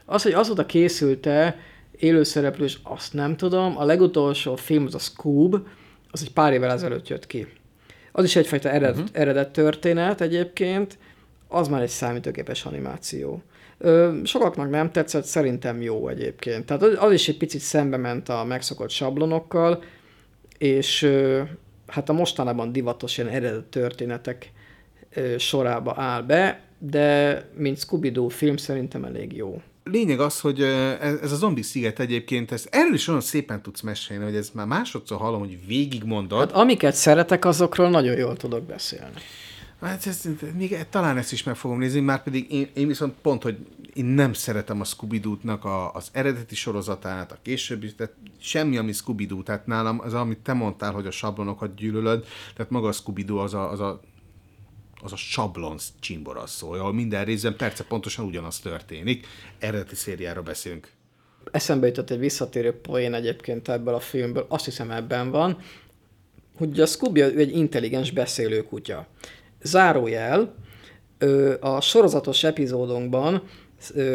[0.04, 1.56] az, hogy azóta készült-e
[1.98, 3.78] élőszereplős, azt nem tudom.
[3.78, 5.66] A legutolsó film, az a Scoob,
[6.10, 7.46] az egy pár évvel ezelőtt jött ki.
[8.12, 9.08] Az is egyfajta ered, uh-huh.
[9.12, 10.98] eredet történet egyébként,
[11.48, 13.42] az már egy számítógépes animáció.
[13.78, 16.66] Ö, sokaknak nem tetszett, szerintem jó egyébként.
[16.66, 19.82] Tehát az, az is egy picit szembe ment a megszokott sablonokkal,
[20.58, 21.42] és ö,
[21.86, 24.52] hát a mostanában divatos ilyen eredet történetek
[25.14, 29.62] ö, sorába áll be, de mint Scooby-Doo film szerintem elég jó.
[29.84, 33.80] Lényeg az, hogy ö, ez a zombi sziget egyébként, ez, erről is olyan szépen tudsz
[33.80, 36.38] mesélni, hogy ez már másodszor hallom, hogy végigmondod.
[36.38, 39.14] Hát amiket szeretek, azokról nagyon jól tudok beszélni.
[39.80, 43.42] Hát ez, még talán ezt is meg fogom nézni, már pedig én, én viszont pont,
[43.42, 43.56] hogy
[43.94, 49.28] én nem szeretem a scooby a, az eredeti sorozatát, a későbbi, tehát semmi, ami scooby
[49.44, 53.54] tehát nálam az, amit te mondtál, hogy a sablonokat gyűlölöd, tehát maga a scooby az
[53.54, 54.00] a, az a
[55.02, 59.26] az a sablon csimbora szól, ahol minden részben perce pontosan ugyanaz történik.
[59.58, 60.88] Eredeti szériára beszélünk.
[61.50, 65.58] Eszembe jutott egy visszatérő poén egyébként ebből a filmből, azt hiszem ebben van,
[66.56, 69.06] hogy a Scooby egy intelligens beszélő kutya.
[69.62, 70.54] Zárójel,
[71.60, 73.42] a sorozatos epizódunkban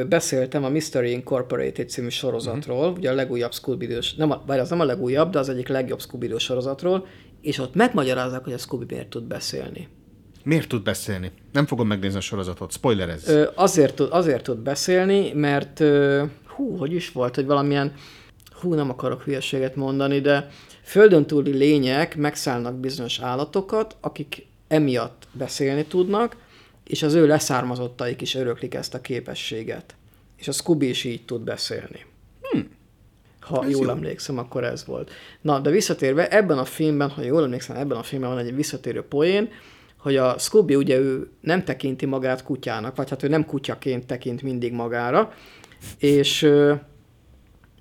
[0.07, 2.97] beszéltem a Mystery Incorporated című sorozatról, uh-huh.
[2.97, 6.01] ugye a legújabb scooby nem a, bár az nem a legújabb, de az egyik legjobb
[6.01, 7.07] scooby sorozatról,
[7.41, 9.87] és ott megmagyarázzák, hogy a Scooby miért tud beszélni.
[10.47, 11.31] Miért tud beszélni?
[11.51, 13.27] Nem fogom megnézni a sorozatot, spoilerez.
[13.27, 17.93] Ö, azért, tud, azért tud beszélni, mert ö, hú, hogy is volt, hogy valamilyen,
[18.51, 20.49] hú, nem akarok hülyeséget mondani, de
[20.83, 26.35] földön túli lények megszállnak bizonyos állatokat, akik emiatt beszélni tudnak,
[26.83, 29.95] és az ő leszármazottaik is öröklik ezt a képességet.
[30.37, 32.05] És a Scooby is így tud beszélni.
[32.41, 32.69] Hmm.
[33.39, 33.91] Ha Ez jól jó.
[33.91, 35.11] emlékszem, akkor ez volt.
[35.41, 39.01] Na, de visszatérve, ebben a filmben, ha jól emlékszem, ebben a filmben van egy visszatérő
[39.01, 39.49] poén,
[39.97, 44.41] hogy a Scooby ugye ő nem tekinti magát kutyának, vagy hát ő nem kutyaként tekint
[44.41, 45.33] mindig magára,
[45.97, 46.51] és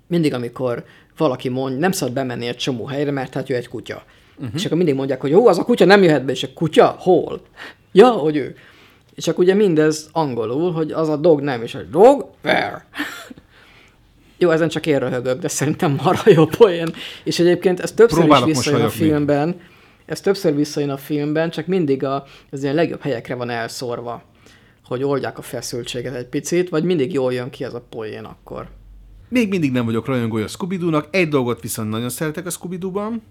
[0.07, 0.83] mindig, amikor
[1.17, 4.03] valaki mond, nem szabad bemenni egy csomó helyre, mert hát ő egy kutya.
[4.35, 4.51] Uh-huh.
[4.55, 6.95] És akkor mindig mondják, hogy jó, az a kutya nem jöhet be, és a kutya
[6.99, 7.41] hol?
[7.91, 8.55] Ja, hogy ő.
[9.15, 12.85] És akkor ugye mindez angolul, hogy az a dog nem, és a dog where?
[14.37, 16.93] jó, ezen csak én röhögök, de szerintem marha jó poén.
[17.23, 19.59] És egyébként ez többször Próbálok is visszajön a filmben,
[20.07, 24.23] ez többször visszajön a filmben, csak mindig a, az ilyen legjobb helyekre van elszórva,
[24.85, 28.69] hogy oldják a feszültséget egy picit, vagy mindig jól jön ki ez a poén akkor.
[29.29, 32.77] Még mindig nem vagyok rajongója a scooby nak egy dolgot viszont nagyon szeretek a scooby
[32.77, 33.21] ban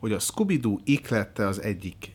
[0.00, 2.14] hogy a Scooby-Doo iklette az egyik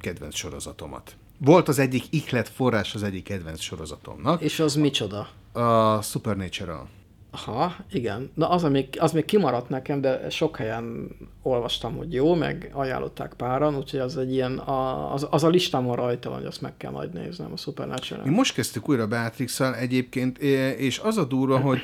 [0.00, 1.16] kedvenc sorozatomat.
[1.38, 5.28] Volt az egyik iklet forrás az egyik kedvenc sorozatomnak, És az micsoda?
[5.52, 6.88] a Supernatural.
[7.34, 8.30] Aha, igen.
[8.34, 11.08] Na az, még, az még kimaradt nekem, de sok helyen
[11.42, 15.96] olvastam, hogy jó, meg ajánlották páran, úgyhogy az egy ilyen, a, az, az a listámon
[15.96, 18.24] rajta van, hogy azt meg kell majd néznem, a Supernatural.
[18.24, 20.38] Mi most kezdtük újra beatrix egyébként,
[20.78, 21.78] és az a durva, hogy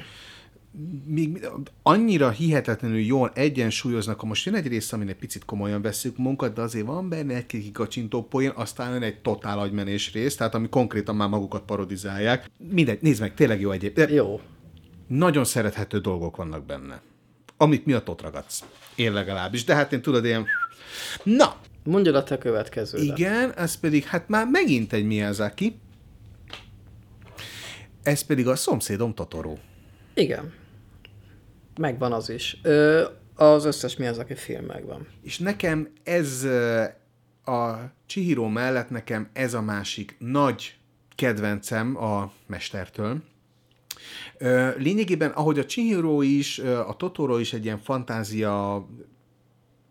[1.07, 1.49] még
[1.83, 6.55] annyira hihetetlenül jól egyensúlyoznak, ha most jön egy rész, amin egy picit komolyan veszük munkat,
[6.55, 10.69] de azért van benne egy kikacsintó poén, aztán jön egy totál agymenés rész, tehát ami
[10.69, 12.51] konkrétan már magukat parodizálják.
[12.73, 13.95] Mindegy, nézd meg, tényleg jó egyéb.
[13.95, 14.41] De Jó.
[15.09, 17.01] Nagyon szerethető dolgok vannak benne.
[17.57, 18.65] Amit miatt ott ragadsz.
[18.95, 19.65] Én legalábbis.
[19.65, 20.47] De hát én tudod, ilyen...
[21.23, 23.19] Na, Mondjad a te következődet.
[23.19, 25.79] igen, ez pedig hát már megint egy Miyazaki.
[28.03, 29.55] Ez pedig a szomszédom Totoro.
[30.15, 30.53] Igen.
[31.81, 32.59] Megvan az is.
[32.63, 33.05] Ö,
[33.35, 35.07] az összes mi az, aki film megvan.
[35.23, 36.45] És nekem ez
[37.45, 40.77] a Chihiro mellett nekem ez a másik nagy
[41.15, 43.23] kedvencem a mestertől.
[44.77, 48.87] Lényegében, ahogy a Chihiro is, a Totoro is egy ilyen fantázia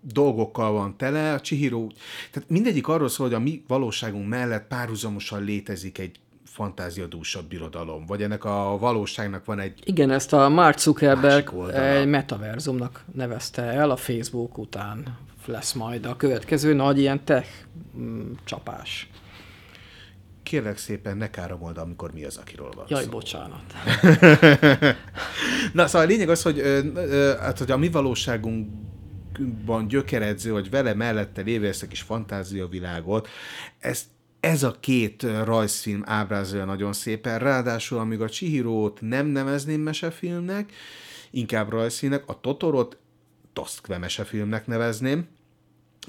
[0.01, 1.87] dolgokkal van tele, a Chihiro,
[2.31, 8.21] tehát mindegyik arról szól, hogy a mi valóságunk mellett párhuzamosan létezik egy fantáziadúsabb birodalom, vagy
[8.21, 13.95] ennek a valóságnak van egy Igen, ezt a Mark Zuckerberg egy metaverzumnak nevezte el, a
[13.95, 17.47] Facebook után lesz majd a következő nagy ilyen tech
[17.97, 19.09] mm, csapás.
[20.47, 23.09] Kérlek szépen ne káromold, amikor mi az, akiről van Jaj, szó.
[23.09, 23.73] bocsánat.
[25.73, 26.61] Na, szóval a lényeg az, hogy,
[27.39, 33.27] hát, hogy a mi valóságunkban gyökeredző, vagy vele mellette lévő ezt a kis fantáziavilágot,
[33.79, 34.05] ezt
[34.39, 40.71] ez a két rajzfilm ábrázolja nagyon szépen, ráadásul amíg a Chihirót nem nevezném mesefilmnek,
[41.31, 42.97] inkább rajzfilmnek, a Totorot
[43.53, 45.27] Toszkve mesefilmnek nevezném,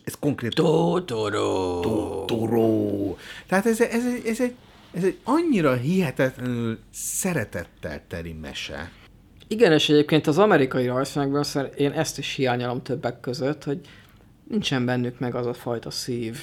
[0.04, 1.80] ez konkrétan Totoro.
[1.80, 3.16] Totoro.
[3.46, 4.54] Tehát ez, ez, ez, ez, egy,
[4.92, 8.90] ez egy annyira hihetetlenül szeretettel teli mese.
[9.46, 13.80] Igen, és egyébként az amerikai rajzfilmekben én ezt is hiányolom többek között, hogy
[14.48, 16.38] nincsen bennük meg az a fajta szív.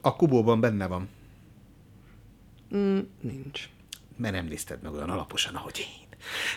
[0.00, 1.08] A kubóban benne van,
[2.76, 3.68] Mm, nincs.
[4.16, 6.08] mert nem nézted meg olyan alaposan, ahogy én.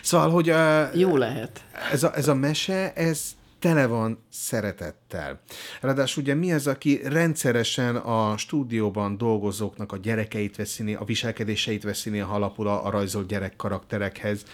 [0.02, 1.64] Szóval, hogy uh, Jó lehet.
[1.92, 5.40] ez, a, ez a mese, ez tele van szeretettel.
[5.80, 12.10] Ráadásul ugye mi az, aki rendszeresen a stúdióban dolgozóknak a gyerekeit veszi, a viselkedéseit veszi
[12.10, 14.44] néha alapul a, a rajzolt gyerek karakterekhez.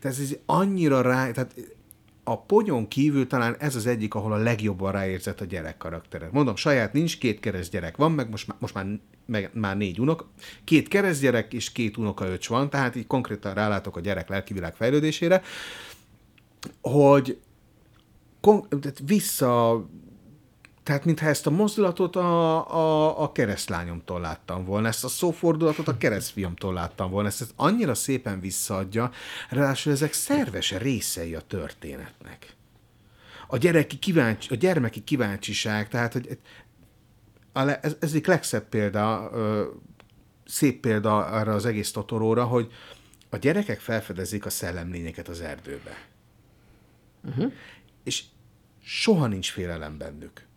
[0.00, 1.54] Tehát ez annyira rá, tehát
[2.24, 6.28] a ponyon kívül talán ez az egyik, ahol a legjobban ráérzett a gyerek karaktere.
[6.32, 8.86] Mondom, saját nincs, két kereszt gyerek van, meg most most már,
[9.26, 10.28] meg, már négy unok.
[10.64, 15.42] Két kereszt gyerek és két unokaöcs van, tehát így konkrétan rálátok a gyerek lelkivilág fejlődésére,
[16.80, 17.38] hogy
[18.40, 19.86] kon- tehát vissza,
[20.82, 25.96] tehát mintha ezt a mozdulatot a, a, a keresztlányomtól láttam volna, ezt a szófordulatot a
[25.96, 29.10] keresztfiamtól láttam volna, ezt, ezt annyira szépen visszaadja,
[29.48, 32.54] ráadásul ezek szerves részei a történetnek.
[33.46, 36.38] A, gyereki kíváncsi, a gyermeki kíváncsiság, tehát hogy
[37.52, 39.30] ez, ez egyik legszebb példa,
[40.44, 42.72] szép példa arra az egész Totoróra, hogy
[43.30, 46.08] a gyerekek felfedezik a szellemlényeket az erdőbe.
[47.24, 47.52] Uh-huh.
[48.04, 48.22] És
[48.82, 50.48] soha nincs félelem bennük.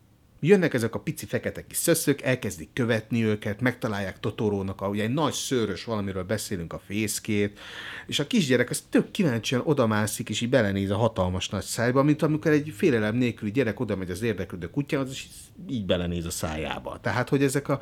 [0.46, 5.34] Jönnek ezek a pici fekete kis szöszök, elkezdik követni őket, megtalálják Totorónak, a, egy nagy
[5.34, 7.60] szőrös valamiről beszélünk a fészkét,
[8.08, 12.22] és a kisgyerek az tök kíváncsian odamászik, és így belenéz a hatalmas nagy szájba, mint
[12.22, 15.26] amikor egy félelem nélküli gyerek oda megy az érdeklődő kutyához, és
[15.70, 17.00] így belenéz a szájába.
[17.02, 17.80] Tehát, hogy ezek a,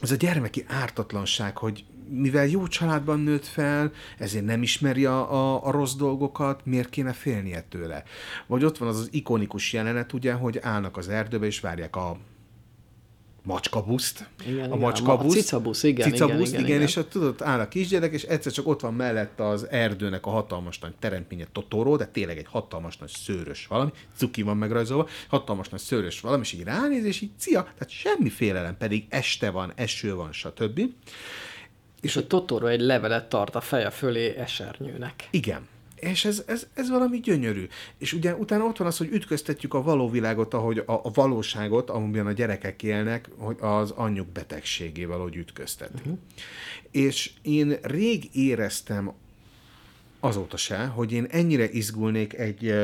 [0.00, 5.66] ez a gyermeki ártatlanság, hogy mivel jó családban nőtt fel, ezért nem ismeri a, a,
[5.66, 8.02] a rossz dolgokat, miért kéne félnie tőle?
[8.46, 12.16] Vagy ott van az az ikonikus jelenet, ugye, hogy állnak az erdőbe, és várják a
[13.44, 14.28] macskabuszt.
[14.46, 15.34] Igen, a macskabusz.
[15.34, 18.52] a cicabusz, igen, Cicabusz, igen, igen, igen, és ott tudod, áll a kisgyerek, és egyszer
[18.52, 22.96] csak ott van mellett az erdőnek a hatalmas nagy teremtménye Totoro, de tényleg egy hatalmas
[22.96, 27.30] nagy szőrös valami, cuki van megrajzolva, hatalmas nagy szőrös valami, és így ránéz, és így
[27.38, 30.80] cia, tehát semmi félelem, pedig este van, eső van, stb.
[32.04, 35.28] És a Totoro egy levelet tart a feje fölé esernyőnek.
[35.30, 35.68] Igen.
[35.94, 37.68] És ez, ez, ez valami gyönyörű.
[37.98, 41.90] És ugye utána ott van az, hogy ütköztetjük a való világot, ahogy a, a valóságot,
[41.90, 46.00] amiben a gyerekek élnek, hogy az anyjuk betegségével, hogy ütköztetni.
[46.00, 46.18] Uh-huh.
[46.90, 49.12] És én rég éreztem
[50.20, 52.74] azóta se, hogy én ennyire izgulnék egy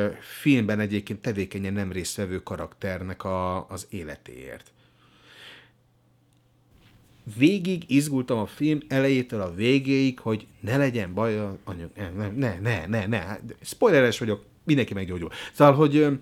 [0.40, 4.72] filmben egyébként tevékenyen nem résztvevő karakternek a, az életéért.
[7.36, 11.90] Végig izgultam a film elejétől a végéig, hogy ne legyen baj a anyag.
[12.16, 13.18] Ne, ne, ne, ne, ne.
[13.18, 15.30] Hát, Spoileres vagyok, mindenki meggyógyul.
[15.52, 16.18] Szóval, hogy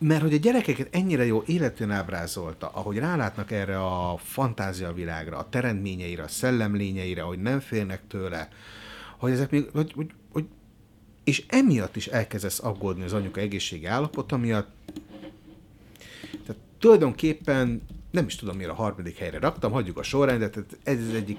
[0.00, 5.48] mert hogy a gyerekeket ennyire jó életűen ábrázolta, ahogy rálátnak erre a fantázia világra, a
[5.48, 8.48] teremtményeire, a szellemlényeire, hogy nem félnek tőle,
[9.18, 10.44] hogy ezek még, hogy, hogy, hogy
[11.24, 14.68] és emiatt is elkezdesz aggódni az anyuka egészségi állapota miatt.
[16.46, 21.14] Tehát tulajdonképpen nem is tudom, miért a harmadik helyre raktam, hagyjuk a sorrendet, ez az
[21.14, 21.38] egyik,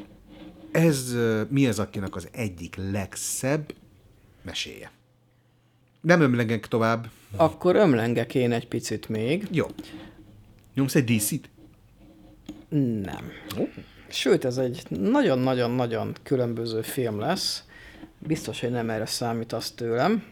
[0.71, 1.15] ez
[1.49, 3.73] mi az, akinek az egyik legszebb
[4.41, 4.91] meséje.
[6.01, 7.09] Nem ömlegek tovább.
[7.35, 9.47] Akkor ömlengek én egy picit még.
[9.51, 9.65] Jó.
[10.73, 11.49] Nyomsz egy DC-t?
[13.03, 13.31] Nem.
[14.09, 17.63] Sőt, ez egy nagyon-nagyon-nagyon különböző film lesz.
[18.19, 20.23] Biztos, hogy nem erre számítasz tőlem.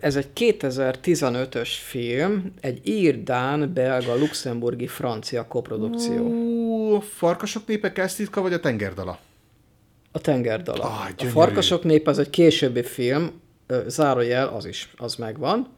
[0.00, 6.24] Ez egy 2015-ös film, egy ír, dán, belga, luxemburgi, francia koprodukció.
[6.24, 9.18] Ú, farkasok népe Kelsztitka, vagy a tengerdala?
[10.12, 10.82] A tengerdala.
[10.82, 11.24] Ah, a.
[11.24, 13.40] Farkasok nép az egy későbbi film,
[13.86, 15.68] zárójel, az is, az megvan.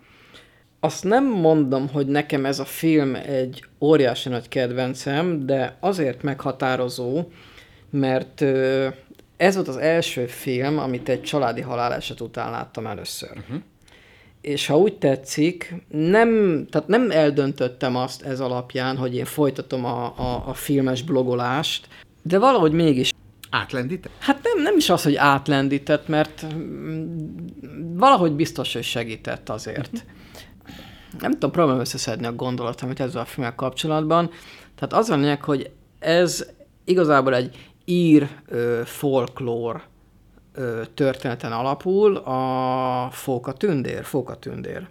[0.81, 7.25] Azt nem mondom, hogy nekem ez a film egy óriási nagy kedvencem, de azért meghatározó,
[7.91, 8.45] mert
[9.41, 13.31] ez volt az első film, amit egy családi haláleset után láttam először.
[13.31, 13.63] Uh-huh.
[14.41, 16.29] És ha úgy tetszik, nem,
[16.71, 21.89] tehát nem eldöntöttem azt ez alapján, hogy én folytatom a, a, a filmes blogolást,
[22.23, 23.13] de valahogy mégis
[23.51, 24.13] Átlendített?
[24.19, 27.07] Hát nem, nem is az, hogy átlendített, mert mm,
[27.95, 30.05] valahogy biztos, hogy segített azért.
[31.19, 34.31] Nem tudom, próbálom összeszedni a gondolatomat ezzel a filmmel kapcsolatban.
[34.75, 36.47] Tehát az a lényeg, hogy ez
[36.85, 39.83] igazából egy ír ö, folklór
[40.55, 44.89] ö, történeten alapul, a Fóka Tündér, Fóka Tündér.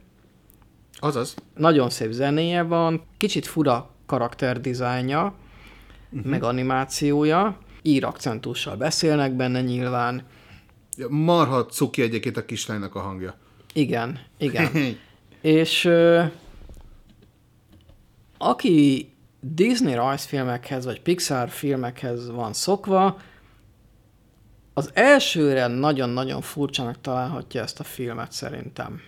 [0.99, 1.35] Azaz.
[1.55, 5.33] Nagyon szép zenéje van, kicsit fura karakterdizájnja,
[6.09, 6.29] uh-huh.
[6.29, 10.23] meg animációja, ír akcentussal beszélnek benne nyilván.
[11.09, 13.35] Marha cuki egyébként a kislánynak a hangja.
[13.73, 14.71] Igen, igen.
[15.41, 16.23] És ö,
[18.37, 19.09] aki
[19.39, 23.17] Disney rajzfilmekhez, vagy Pixar filmekhez van szokva,
[24.73, 29.01] az elsőre nagyon-nagyon furcsának találhatja ezt a filmet szerintem.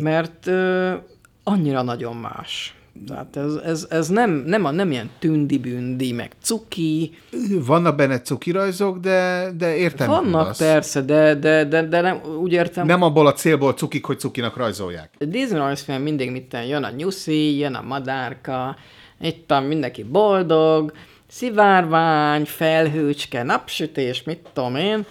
[0.00, 0.96] Mert ö,
[1.42, 2.77] annyira nagyon más.
[3.06, 7.18] Tehát ez, ez, ez nem, nem, a, nem ilyen tündi-bündi, meg cuki.
[7.66, 10.08] Vannak benne cuki rajzok, de, de értem.
[10.08, 14.18] Vannak persze, de, de, de, de nem, úgy értem, Nem abból a célból cukik, hogy
[14.18, 15.14] cukinak rajzolják.
[15.18, 18.76] Disney rajzfilm mindig mit tenni, jön a nyuszi, jön a madárka,
[19.20, 20.92] itt van mindenki boldog,
[21.26, 25.04] szivárvány, felhőcske, napsütés, mit tudom én.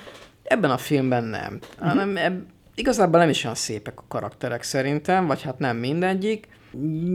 [0.44, 1.60] Ebben a filmben nem.
[1.80, 2.42] Hanem eb,
[2.76, 6.48] igazából nem is olyan szépek a karakterek szerintem, vagy hát nem mindegyik.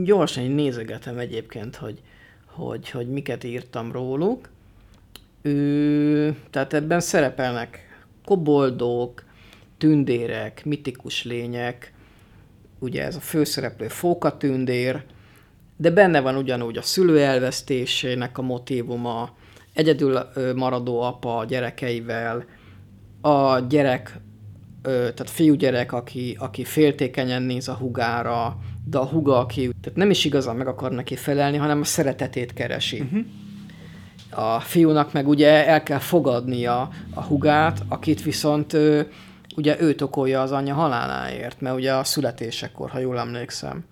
[0.03, 2.01] Gyorsan nézegetem egyébként, hogy,
[2.45, 4.49] hogy, hogy miket írtam róluk.
[5.41, 7.79] Ő, tehát ebben szerepelnek
[8.25, 9.23] koboldok,
[9.77, 11.93] tündérek, mitikus lények,
[12.79, 15.03] ugye ez a főszereplő fókatündér,
[15.77, 19.35] de benne van ugyanúgy a szülő elvesztésének a motívuma,
[19.73, 20.19] egyedül
[20.55, 22.45] maradó apa a gyerekeivel,
[23.21, 24.17] a gyerek,
[24.81, 30.25] tehát fiúgyerek, aki, aki féltékenyen néz a hugára, de a huga, aki tehát nem is
[30.25, 32.99] igazán meg akar neki felelni, hanem a szeretetét keresi.
[32.99, 33.25] Uh-huh.
[34.55, 38.77] A fiúnak meg ugye el kell fogadnia a hugát, akit viszont
[39.55, 43.83] ugye őt okolja az anyja haláláért, mert ugye a születésekor, ha jól emlékszem.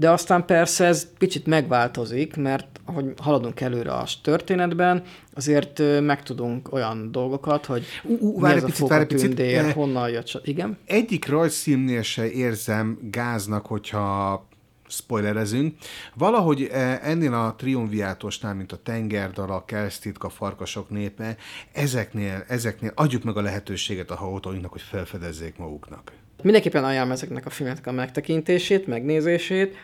[0.00, 5.02] De aztán persze ez kicsit megváltozik, mert ahogy haladunk előre a történetben,
[5.34, 9.40] azért megtudunk olyan dolgokat, hogy Ú, ú, mi ez a picit, várj egy picit.
[9.40, 10.40] Eh, honnan jött.
[10.44, 10.78] Igen?
[10.86, 14.46] Egyik rajzszímnél se érzem gáznak, hogyha
[14.88, 15.76] spoilerezünk.
[16.14, 21.36] Valahogy eh, ennél a triumviátosnál, mint a tengerdal, a kelsztitka, a farkasok népe,
[21.72, 26.12] ezeknél, ezeknél adjuk meg a lehetőséget a hallgatóinknak, hogy felfedezzék maguknak.
[26.42, 29.76] Mindenképpen ajánlom ezeknek a filmeknek a megtekintését, megnézését.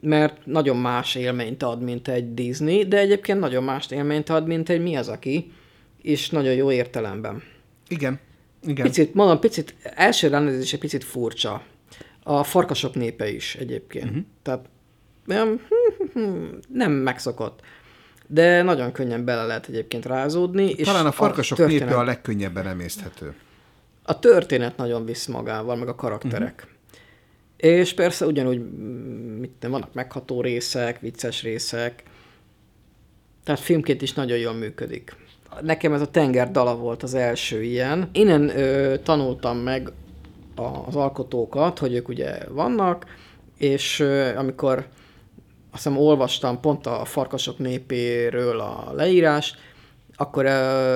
[0.00, 4.68] Mert nagyon más élményt ad, mint egy Disney, de egyébként nagyon más élményt ad, mint
[4.68, 5.52] egy Miyazaki,
[6.02, 7.42] és nagyon jó értelemben.
[7.88, 8.20] Igen.
[8.66, 8.86] Igen.
[8.86, 11.62] Picit, mondom, picit, első rendezés egy picit furcsa.
[12.22, 14.04] A farkasok népe is egyébként.
[14.04, 14.24] Uh-huh.
[14.42, 14.68] Tehát
[15.28, 15.60] olyan,
[16.68, 17.60] nem megszokott.
[18.26, 20.70] De nagyon könnyen bele lehet egyébként rázódni.
[20.70, 23.34] És Talán a farkasok a történet, népe a legkönnyebben emészthető.
[24.02, 26.54] A történet nagyon visz magával, meg a karakterek.
[26.56, 26.73] Uh-huh.
[27.64, 32.02] És persze ugyanúgy, mm, mit nem, vannak megható részek, vicces részek,
[33.44, 35.16] tehát filmként is nagyon jól működik.
[35.60, 38.08] Nekem ez a tenger dala volt az első ilyen.
[38.12, 39.90] Innen ö, tanultam meg
[40.86, 43.06] az alkotókat, hogy ők ugye vannak,
[43.58, 44.78] és ö, amikor
[45.70, 49.54] azt hiszem olvastam pont a Farkasok népéről a leírás,
[50.16, 50.50] akkor uh,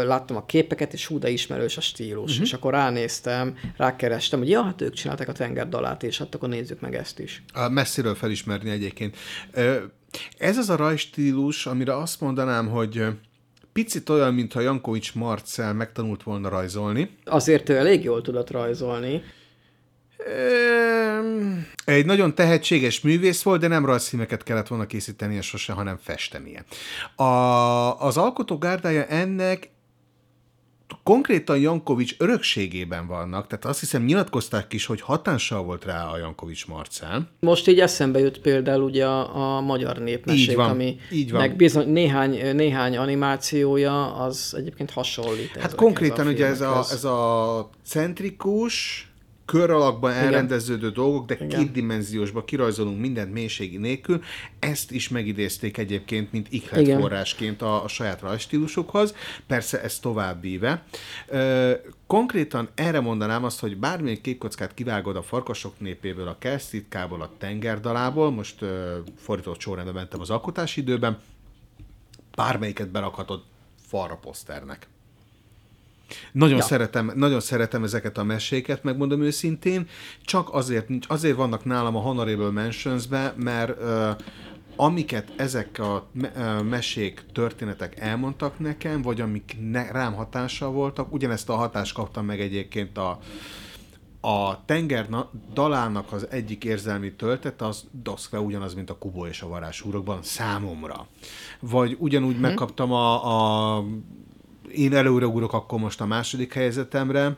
[0.04, 2.30] láttam a képeket, és hú, de ismerős a stílus.
[2.30, 2.46] Uh-huh.
[2.46, 6.80] És akkor ránéztem, rákerestem, hogy ja, hát ők csinálták a tengerdalát, és hát akkor nézzük
[6.80, 7.42] meg ezt is.
[7.52, 9.16] A messziről felismerni egyébként.
[10.38, 13.04] Ez az a rajstílus, amire azt mondanám, hogy
[13.72, 17.10] picit olyan, mintha Jankovics Marcel megtanult volna rajzolni.
[17.24, 19.22] Azért ő elég jól tudott rajzolni.
[21.84, 26.64] Egy nagyon tehetséges művész volt, de nem rajzfilmeket kellett volna készítenie sose, hanem festenie.
[27.16, 27.22] A,
[28.00, 29.70] az alkotó gárdája ennek
[31.02, 36.66] konkrétan Jankovics örökségében vannak, tehát azt hiszem nyilatkozták is, hogy hatással volt rá a Jankovics
[36.66, 37.28] Marcel.
[37.40, 41.56] Most így eszembe jut például ugye a, a magyar népmesék, így van, ami így van.
[41.56, 45.56] bizony néhány, néhány animációja az egyébként hasonlít.
[45.56, 49.07] Hát konkrétan ugye ez a, ez a centrikus,
[49.48, 50.92] kör alakban elrendeződő Igen.
[50.92, 51.48] dolgok, de Igen.
[51.48, 54.22] kétdimenziósban kirajzolunk mindent mélységi nélkül.
[54.58, 59.14] Ezt is megidézték egyébként, mint ihlet forrásként a, a saját rajstílusokhoz.
[59.46, 60.84] Persze ez tovább víve.
[62.06, 68.30] Konkrétan erre mondanám azt, hogy bármilyen képkockát kivágod a farkasok népéből, a kersztitkából, a tengerdalából,
[68.30, 68.68] most uh,
[69.16, 71.18] fordított sorrendben mentem az alkotási időben,
[72.36, 73.42] bármelyiket berakhatod
[73.86, 74.86] falra poszternek.
[76.32, 76.62] Nagyon, ja.
[76.62, 79.88] szeretem, nagyon szeretem ezeket a meséket, megmondom őszintén,
[80.24, 84.16] csak azért, azért vannak nálam a Honorable Mentions-be, mert uh,
[84.80, 86.08] amiket ezek a
[86.68, 92.40] mesék, történetek elmondtak nekem, vagy amik ne, rám hatással voltak, ugyanezt a hatást kaptam meg
[92.40, 93.18] egyébként a,
[94.20, 95.08] a tenger
[95.52, 101.06] dalának az egyik érzelmi töltet, az doszkve ugyanaz, mint a Kubó és a varázsúrokban számomra.
[101.60, 102.42] Vagy ugyanúgy hmm.
[102.42, 103.84] megkaptam a, a
[104.72, 107.36] én előreugrok akkor most a második helyezetemre,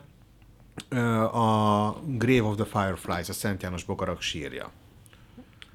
[1.31, 4.71] a Grave of the Fireflies, a Szent János Bogarak sírja.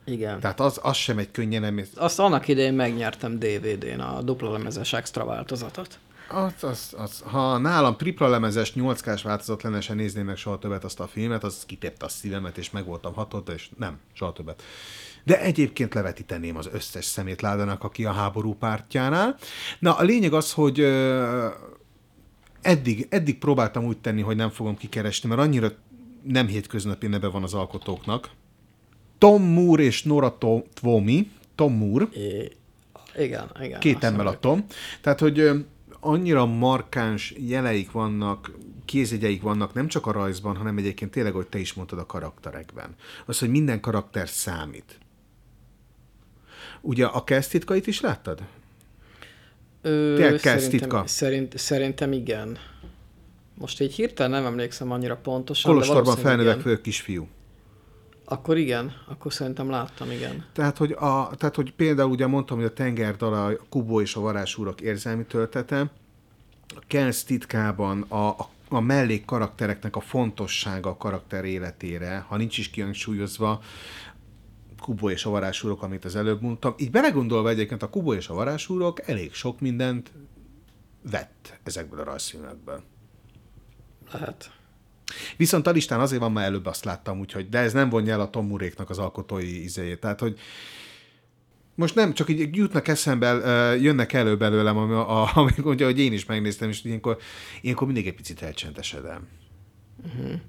[0.04, 0.40] Igen.
[0.40, 1.80] Tehát az, az sem egy könnyen nem...
[1.94, 5.98] Azt annak idején megnyertem DVD-n, a dupla lemezes extra változatot.
[6.28, 10.84] Az, az, az, ha nálam tripla lemezes 8 változat lenne, se nézném meg soha többet
[10.84, 14.62] azt a filmet, az kitépte a szívemet, és meg voltam hatott, és nem, soha többet.
[15.26, 19.36] De egyébként levetíteném az összes szemétládának, aki a háború pártjánál.
[19.78, 20.80] Na, a lényeg az, hogy
[22.62, 25.72] eddig, eddig próbáltam úgy tenni, hogy nem fogom kikeresni, mert annyira
[26.22, 28.30] nem hétköznapi neve van az alkotóknak.
[29.18, 30.38] Tom Moore és Nora
[30.74, 31.30] Twomi.
[31.54, 32.06] Tom Moore.
[32.12, 32.52] É,
[33.16, 33.80] igen, igen.
[33.80, 34.64] Két emmel a Tom.
[35.00, 35.66] Tehát, hogy
[36.00, 38.50] annyira markáns jeleik vannak,
[38.84, 42.94] kézjegyeik vannak nem csak a rajzban, hanem egyébként tényleg, hogy te is mondtad a karakterekben.
[43.26, 44.98] Az, hogy minden karakter számít.
[46.86, 48.40] Ugye a kezdtitkait is láttad?
[49.82, 52.58] Ö, szerintem, szerint, szerintem igen.
[53.54, 55.72] Most egy hirtelen nem emlékszem annyira pontosan.
[55.72, 57.28] Kolostorban felnövekvő kisfiú.
[58.24, 60.44] Akkor igen, akkor szerintem láttam, igen.
[60.52, 64.20] Tehát, hogy, a, tehát, hogy például ugye mondtam, hogy a tengerdala, a Kubó és a
[64.20, 65.90] varázsúrok érzelmi töltete,
[66.68, 72.58] a Kelsz titkában a, a, a mellék karaktereknek a fontossága a karakter életére, ha nincs
[72.58, 73.60] is kihangsúlyozva,
[74.86, 76.74] Kubo és a varázsúrok, amit az előbb mondtam.
[76.76, 80.12] Így belegondolva egyébként a Kubo és a varázsúrok elég sok mindent
[81.10, 82.82] vett ezekből a rajzfilmekből.
[84.12, 84.50] Lehet.
[85.36, 88.20] Viszont a listán azért van, már előbb azt láttam, úgyhogy, de ez nem vonja el
[88.20, 90.00] a Tom Muréknak az alkotói izéjét.
[90.00, 90.38] Tehát, hogy
[91.74, 93.32] most nem, csak így jutnak eszembe,
[93.76, 94.76] jönnek elő belőlem,
[95.34, 97.18] amik mondja, hogy én is megnéztem, és ilyenkor,
[97.60, 99.28] ilyenkor mindig egy picit elcsendesedem.
[100.04, 100.40] Uh-huh.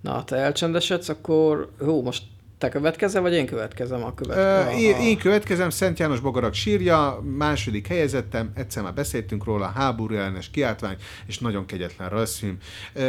[0.00, 2.22] Na, te elcsendesedsz, akkor hú, most
[2.58, 4.78] te következel, vagy én következem a következő?
[4.78, 10.50] Én, én következem, Szent János Bogarak sírja, második helyezettem, egyszer már beszéltünk róla, háború ellenes
[10.50, 12.58] kiáltvány, és nagyon kegyetlen rajzfilm.
[12.94, 13.02] Uh,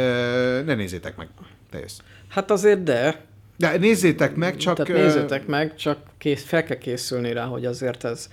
[0.64, 1.28] ne nézzétek meg,
[1.70, 1.98] te jössz.
[2.28, 3.24] Hát azért de.
[3.56, 4.76] De nézzétek meg, csak...
[4.76, 8.28] Tehát nézzétek meg, csak kész, fel kell készülni rá, hogy azért ez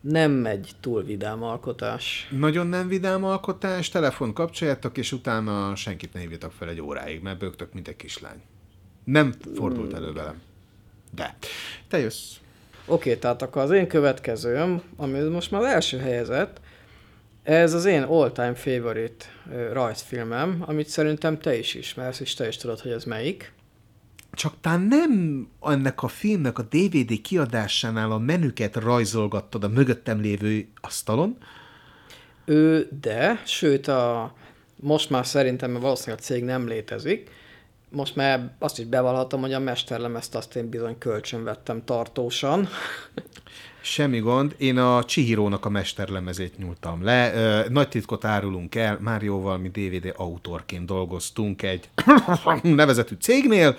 [0.00, 2.28] nem egy túl vidám alkotás.
[2.38, 7.38] Nagyon nem vidám alkotás, telefon kapcsoljátok, és utána senkit ne hívjatok fel egy óráig, mert
[7.38, 8.42] bőgtök, mint egy kislány.
[9.04, 10.40] Nem fordult elő velem.
[11.14, 11.36] De.
[11.88, 12.34] Te jössz.
[12.86, 16.60] Oké, tehát akkor az én következőm, ami most már az első helyezett,
[17.42, 19.24] ez az én all-time favorite
[19.72, 23.52] rajzfilmem, amit szerintem te is ismersz, és te is tudod, hogy ez melyik.
[24.32, 30.68] Csak talán nem ennek a filmnek a DVD kiadásánál a menüket rajzolgattad a mögöttem lévő
[30.80, 31.36] asztalon,
[32.44, 34.34] Ő, de, sőt, a,
[34.76, 37.30] most már szerintem mert valószínűleg a cég nem létezik,
[37.92, 42.68] most már azt is bevallhatom, hogy a mesterlemezt azt én bizony kölcsön vettem tartósan.
[43.80, 47.34] Semmi gond, én a Chihirónak a mesterlemezét nyúltam le.
[47.34, 51.88] Ö, Nagy titkot árulunk el, Márióval mi DVD autorként dolgoztunk egy
[52.62, 53.76] nevezetű cégnél,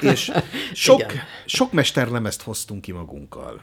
[0.00, 0.32] és
[0.72, 1.02] sok,
[1.44, 3.60] sok mesterlemezt hoztunk ki magunkkal.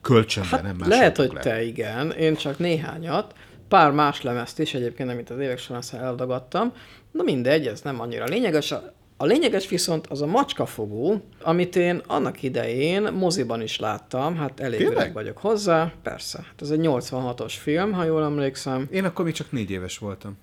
[0.00, 0.88] Kölcsönben, Hát nem más.
[0.88, 3.34] lehet, hogy te igen, én csak néhányat,
[3.68, 6.72] pár más lemezt is egyébként, amit az évek során eldagadtam.
[7.10, 8.72] Na mindegy, ez nem annyira lényeges.
[8.72, 14.60] A, a lényeges viszont az a macskafogó, amit én annak idején moziban is láttam, hát
[14.60, 14.96] elég Tényleg?
[14.96, 16.38] öreg vagyok hozzá, persze.
[16.46, 18.88] Hát ez egy 86-os film, ha jól emlékszem.
[18.90, 20.38] Én akkor még csak négy éves voltam.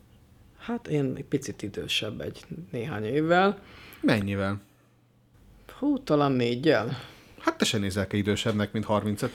[0.57, 3.60] Hát én egy picit idősebb egy néhány évvel.
[4.02, 4.61] Mennyivel?
[5.80, 6.98] Hú, talán négyel.
[7.39, 9.31] Hát te se nézel ki idősebbnek, mint 30-et.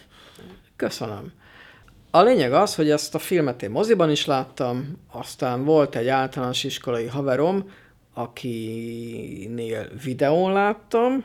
[0.76, 1.32] Köszönöm.
[2.14, 6.64] A lényeg az, hogy ezt a filmet én moziban is láttam, aztán volt egy általános
[6.64, 7.70] iskolai haverom,
[8.14, 11.24] akinél videón láttam,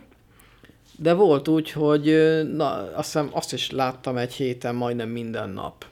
[0.97, 2.05] de volt úgy, hogy
[2.53, 5.85] na, azt, hiszem, azt is láttam egy héten majdnem minden nap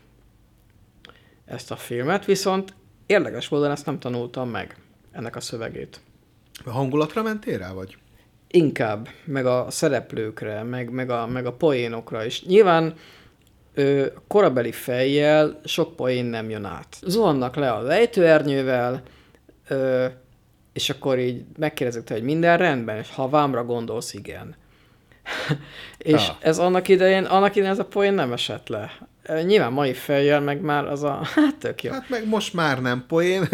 [1.46, 2.74] ezt a filmet, viszont
[3.06, 4.78] érdekes módon ezt nem tanultam meg,
[5.12, 6.00] ennek a szövegét.
[6.66, 7.98] A hangulatra mentél rá, vagy?
[8.48, 12.44] Inkább, meg a szereplőkre, meg, meg, a, meg a poénokra is.
[12.46, 12.96] Nyilván
[13.76, 16.98] ö, korabeli fejjel sok poén nem jön át.
[17.02, 19.02] Zuhannak le az ejtőernyővel,
[19.68, 20.06] ö,
[20.74, 24.56] és akkor így megkérdezik te, hogy minden rendben, és ha vámra gondolsz, igen.
[25.98, 26.36] és Ah.
[26.40, 28.92] ez annak idején, annak idején ez a poén nem esett le.
[29.46, 31.92] Nyilván mai fejjel meg már az a, hát tök jó.
[31.92, 33.48] Hát meg most már nem poén.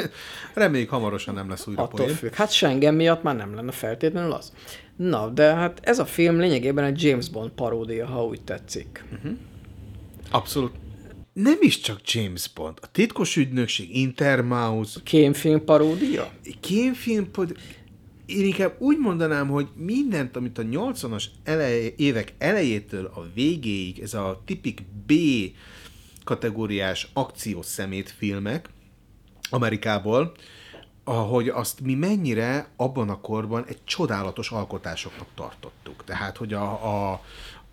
[0.53, 2.15] Reméljük hamarosan nem lesz újra Attól poén.
[2.17, 2.33] függ.
[2.33, 4.53] Hát Schengen miatt már nem lenne feltétlenül az.
[4.95, 9.03] Na, de hát ez a film lényegében egy James Bond paródia, ha úgy tetszik.
[10.31, 10.71] Abszolút.
[11.33, 12.77] Nem is csak James Bond.
[12.81, 16.31] A titkos ügynökség, Intermouse, Kémfilm paródia?
[16.59, 17.57] kémfilm, pod...
[18.25, 24.13] én inkább úgy mondanám, hogy mindent, amit a 80-as elej, évek elejétől a végéig, ez
[24.13, 25.13] a tipik B
[26.23, 28.69] kategóriás akciós szemét filmek
[29.49, 30.31] Amerikából,
[31.03, 36.03] ahogy azt mi mennyire abban a korban egy csodálatos alkotásoknak tartottuk.
[36.03, 36.63] Tehát, hogy a,
[37.11, 37.21] a,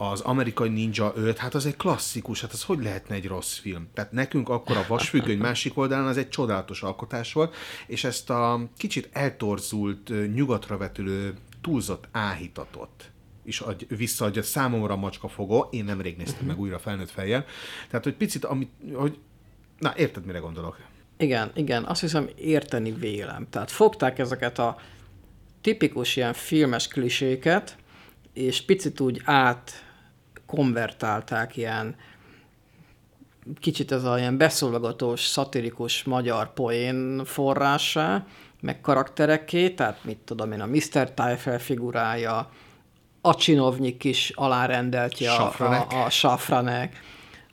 [0.01, 3.89] az amerikai Ninja 5, hát az egy klasszikus, hát az hogy lehetne egy rossz film?
[3.95, 7.55] Tehát nekünk akkor a vasfüggöny másik oldalán az egy csodálatos alkotás volt,
[7.87, 13.11] és ezt a kicsit eltorzult, nyugatra vetülő, túlzott áhítatot
[13.45, 17.45] is adj, visszaadja számomra a macskafogó, én nemrég néztem meg újra felnőtt fejjel.
[17.89, 19.19] Tehát, hogy picit, amit, hogy,
[19.79, 20.79] na, érted, mire gondolok?
[21.19, 23.47] Igen, igen, azt hiszem érteni vélem.
[23.51, 24.81] Tehát fogták ezeket a
[25.61, 27.77] tipikus ilyen filmes kliséket,
[28.33, 29.88] és picit úgy át
[30.49, 31.97] konvertálták ilyen
[33.61, 38.25] kicsit ez a ilyen beszólogatós, szatirikus magyar poén forrásá,
[38.61, 41.11] meg karakterekké, tehát mit tudom én, a Mr.
[41.15, 42.51] Tyfel figurája,
[43.20, 45.93] a csinovnyi kis alárendeltje, Safranek.
[45.93, 46.97] a, a Safranek,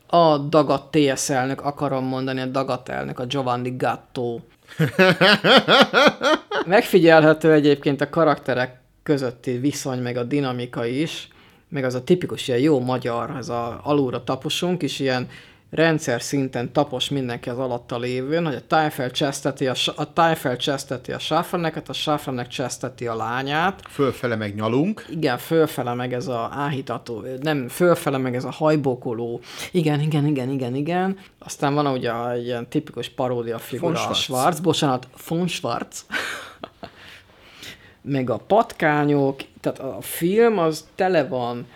[0.06, 4.40] a Dagat TS elnök, akarom mondani, a Dagat elnök, a Giovanni Gatto.
[6.66, 11.28] Megfigyelhető egyébként a karakterek közötti viszony, meg a dinamika is,
[11.68, 15.28] meg az a tipikus ilyen jó magyar, ez a alulra taposunk, és ilyen
[15.70, 21.12] rendszer szinten tapos mindenki az alatta lévőn, hogy a Tájfel cseszteti a, a, Tájfel cseszteti
[21.12, 26.50] a Safraneket, a Safranek cseszteti a lányát, Fölfele meg nyalunk, igen, fölfele meg ez a
[26.52, 29.40] áhítató, nem, fölfele meg ez a hajbókoló,
[29.72, 31.18] igen, igen, igen, igen, igen.
[31.38, 34.18] Aztán van ugye egy ilyen tipikus paródia figura, Von a Schwarz.
[34.18, 36.06] Schwarz, bocsánat, von Schwarz.
[38.02, 39.40] meg a patkányok,
[39.72, 41.66] tehát a film az tele van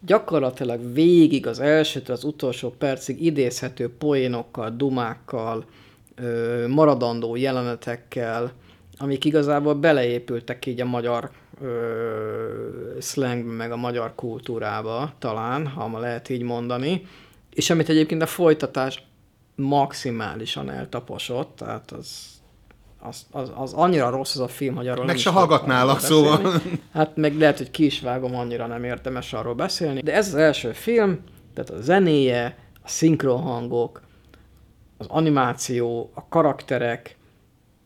[0.00, 5.64] gyakorlatilag végig az elsőtől az utolsó percig idézhető poénokkal, dumákkal,
[6.68, 8.52] maradandó jelenetekkel,
[8.98, 11.30] amik igazából beleépültek így a magyar
[11.60, 17.06] ö, meg a magyar kultúrába talán, ha ma lehet így mondani,
[17.54, 19.02] és amit egyébként a folytatás
[19.54, 22.41] maximálisan eltaposott, tehát az,
[23.02, 26.26] az, az, az annyira rossz az a film, hogy arról Meg nem se hallgatnálak, beszélni.
[26.26, 26.52] szóval.
[26.92, 30.00] Hát meg lehet, hogy ki is vágom, annyira nem érdemes arról beszélni.
[30.00, 31.18] De ez az első film,
[31.54, 34.00] tehát a zenéje, a szinkronhangok,
[34.98, 37.16] az animáció, a karakterek,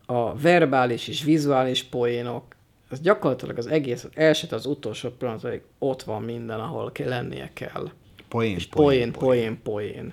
[0.07, 2.45] a verbális és vizuális poénok,
[2.91, 7.51] ez gyakorlatilag az egész, az első az utolsó pillanatig ott van minden, ahol kell lennie
[7.53, 7.91] kell.
[8.29, 10.13] Poén, És poén, poén, poén.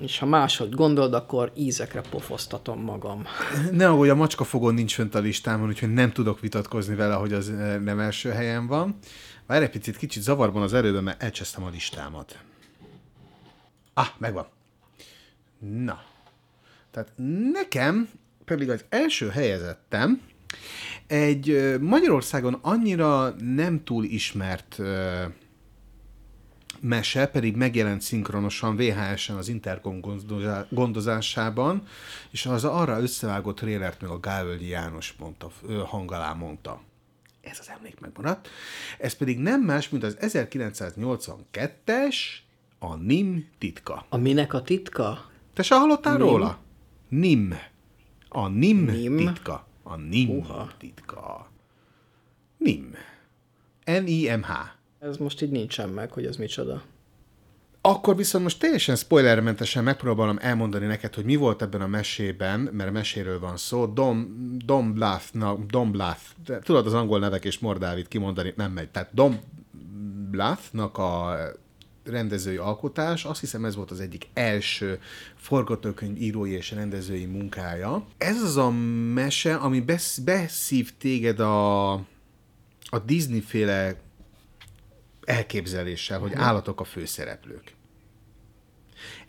[0.00, 3.24] És ha máshogy gondolod, akkor ízekre pofoztatom magam.
[3.72, 7.50] Ne aggódj, a macskafogón nincs fönt a listámon, úgyhogy nem tudok vitatkozni vele, hogy az
[7.50, 8.98] eh, nem első helyen van.
[9.46, 12.38] Várj egy picit, kicsit zavarban az erődön, mert elcsesztem a listámat.
[13.94, 14.46] Ah, megvan.
[15.58, 16.02] Na.
[16.90, 17.12] Tehát
[17.52, 18.08] nekem
[18.44, 20.20] pedig az első helyezettem
[21.06, 25.24] egy ö, Magyarországon annyira nem túl ismert ö,
[26.80, 31.82] mese, pedig megjelent szinkronosan VHS-en az Intercom gondozá- gondozásában,
[32.30, 36.80] és az arra összevágott trélert meg a Gávölgyi János mondta, ö, hang alá mondta.
[37.40, 38.48] Ez az emlék megmaradt.
[38.98, 42.16] Ez pedig nem más, mint az 1982-es
[42.78, 44.06] a NIM titka.
[44.08, 45.30] A minek a titka?
[45.54, 46.26] Te se hallottál Nim?
[46.26, 46.58] róla?
[47.08, 47.54] NIM.
[48.28, 49.16] A NIM, Nim?
[49.16, 49.66] titka.
[49.82, 50.70] A NIM Uha.
[50.78, 51.50] titka.
[52.56, 52.94] NIM.
[53.84, 54.76] N-I-M-H.
[54.98, 56.82] Ez most így nincsen meg, hogy ez micsoda.
[57.80, 62.92] Akkor viszont most teljesen spoilermentesen megpróbálom elmondani neked, hogy mi volt ebben a mesében, mert
[62.92, 63.86] meséről van szó.
[63.86, 65.24] Dom, Dom Bluth,
[65.66, 68.90] Dom Bluth, de tudod az angol nevek és Mordávit kimondani nem megy.
[68.90, 69.40] Tehát Dom
[70.30, 71.36] Bluthnak a
[72.04, 75.00] rendezői alkotás, azt hiszem ez volt az egyik első
[75.34, 78.06] forgatókönyv írói és rendezői munkája.
[78.18, 78.70] Ez az a
[79.12, 81.92] mese, ami besz, beszív téged a,
[82.84, 83.96] a Disney-féle
[85.28, 87.76] elképzeléssel, hogy állatok a főszereplők.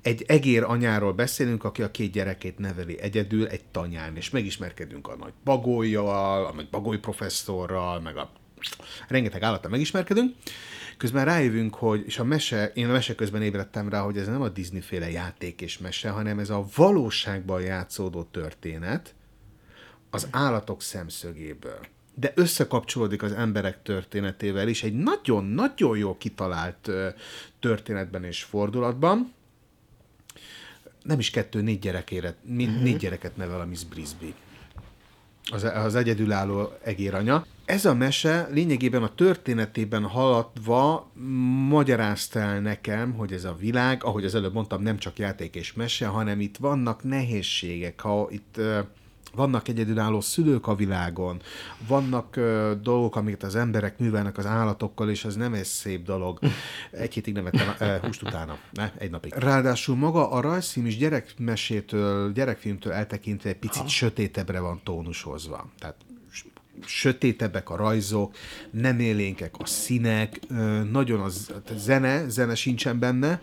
[0.02, 5.16] Egy egér anyáról beszélünk, aki a két gyerekét neveli egyedül egy tanyán, és megismerkedünk a
[5.16, 8.32] nagy bagolyjal, a nagy bagoly professzorral, meg a
[9.08, 10.36] rengeteg állattal megismerkedünk.
[10.98, 14.42] Közben rájövünk, hogy, és a mese, én a mese közben ébredtem rá, hogy ez nem
[14.42, 19.16] a Disney féle játék és mese, hanem ez a valóságban játszódó történet
[20.10, 21.80] az állatok szemszögéből.
[22.14, 26.90] De összekapcsolódik az emberek történetével is egy nagyon-nagyon jó kitalált
[27.60, 29.34] történetben és fordulatban.
[31.04, 32.82] Nem is kettő, négy, gyerekére, uh-huh.
[32.82, 34.34] négy gyereket nevel a Miss Brisby
[35.52, 37.46] az, az egyedülálló egéranya.
[37.66, 41.12] Ez a mese lényegében a történetében haladva
[41.68, 45.74] magyarázta el nekem, hogy ez a világ, ahogy az előbb mondtam, nem csak játék és
[45.74, 48.62] mese, hanem itt vannak nehézségek, ha itt
[49.36, 51.42] vannak egyedülálló szülők a világon,
[51.88, 56.40] vannak ö, dolgok, amiket az emberek művelnek az állatokkal, és ez nem egy szép dolog.
[56.92, 58.92] Egy hétig nem ettem ö, húst utána, ne?
[58.98, 59.34] egy napig.
[59.34, 63.88] Ráadásul maga a rajzfilm is gyerekmesétől, gyerekfilmtől eltekintve egy picit ha.
[63.88, 65.70] sötétebbre van tónusozva.
[65.80, 65.96] Tehát
[66.86, 68.36] sötétebbek a rajzok,
[68.72, 70.40] nem élénkek a színek,
[70.92, 73.42] nagyon az zene, zene sincsen benne.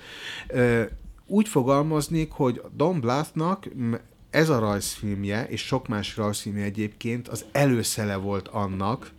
[1.26, 4.00] Úgy fogalmaznék, hogy Don Bluthnak m-
[4.36, 9.10] ez a rajzfilmje, és sok más rajzfilmje egyébként az előszele volt annak,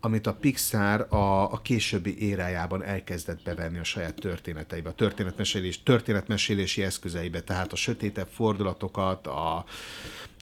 [0.00, 6.82] amit a Pixar a, a későbbi érájában elkezdett bevenni a saját történeteibe, a történetmesélés, történetmesélési
[6.82, 9.64] eszközeibe, tehát a sötétebb fordulatokat, a,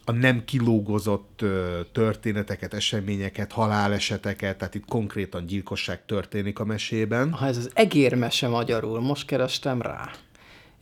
[0.05, 1.45] a nem kilógozott
[1.93, 7.33] történeteket, eseményeket, haláleseteket, tehát itt konkrétan gyilkosság történik a mesében.
[7.33, 10.11] Ha ez az egérmese magyarul, most kerestem rá.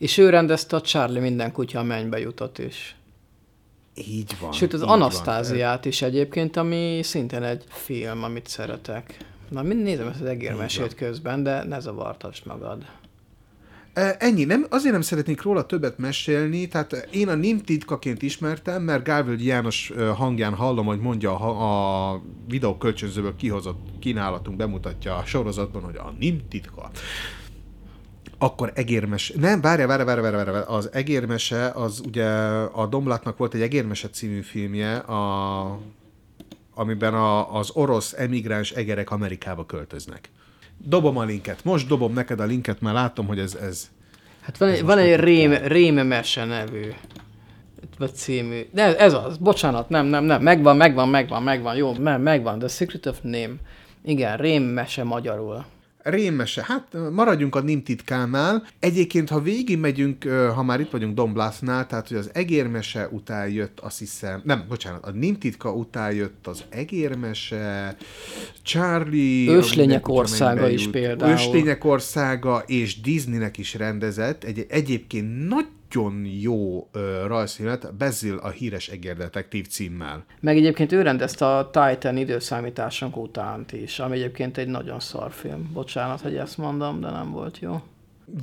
[0.03, 2.95] És ő rendezte a Charlie minden kutya a mennybe jutott is.
[3.95, 4.51] Így van.
[4.51, 4.81] Sőt, az.
[4.81, 9.17] Anasztáziát is egyébként, ami szintén egy film, amit szeretek.
[9.49, 12.85] Na, mind nézem ezt az egérmesét közben, de ne zavartasd magad.
[13.93, 18.81] E, Ennyi, nem, azért nem szeretnék róla többet mesélni, tehát én a NIM titkaként ismertem,
[18.81, 25.15] mert Gálvölgyi János ö, hangján hallom, hogy mondja a, a videó kölcsönzőből kihozott kínálatunk bemutatja
[25.15, 26.89] a sorozatban, hogy a NIM titka.
[28.43, 32.25] Akkor egérmese, nem, várja, várja, várja, várja, várja, az egérmese, az ugye
[32.71, 35.79] a Domlatnak volt egy egérmese című filmje, a,
[36.73, 40.29] amiben a, az orosz emigráns egerek Amerikába költöznek.
[40.77, 41.63] Dobom a linket.
[41.63, 43.89] Most dobom neked a linket, mert látom, hogy ez, ez
[44.41, 46.91] Hát van, egy, van egy rém, rémemese nevű
[47.97, 48.61] vagy című.
[48.71, 52.67] De ez az, bocsánat, nem, nem, nem, megvan, megvan, megvan, megvan, jó, me- megvan, The
[52.67, 53.53] Secret of Name.
[54.03, 55.65] Igen, rémmese magyarul.
[56.03, 56.63] Rémmese.
[56.67, 58.67] Hát maradjunk a NIM titkánál.
[58.79, 60.23] Egyébként, ha végig megyünk,
[60.55, 64.65] ha már itt vagyunk Don Bluth-nál, tehát hogy az egérmese után jött, azt hiszem, nem,
[64.67, 67.95] bocsánat, a NIM titka után jött az egérmese,
[68.61, 69.49] Charlie...
[69.49, 71.31] Őslények országa is például.
[71.31, 75.47] Őslények országa, és Disneynek is rendezett egy egyébként
[75.93, 80.25] nagyon jó ö, rajzfilmet, Basil a híres egérdetektív címmel.
[80.39, 85.69] Meg egyébként ő rendezte a Titan időszámításunk utánt is, ami egyébként egy nagyon szar film.
[85.73, 87.81] Bocsánat, hogy ezt mondom, de nem volt jó.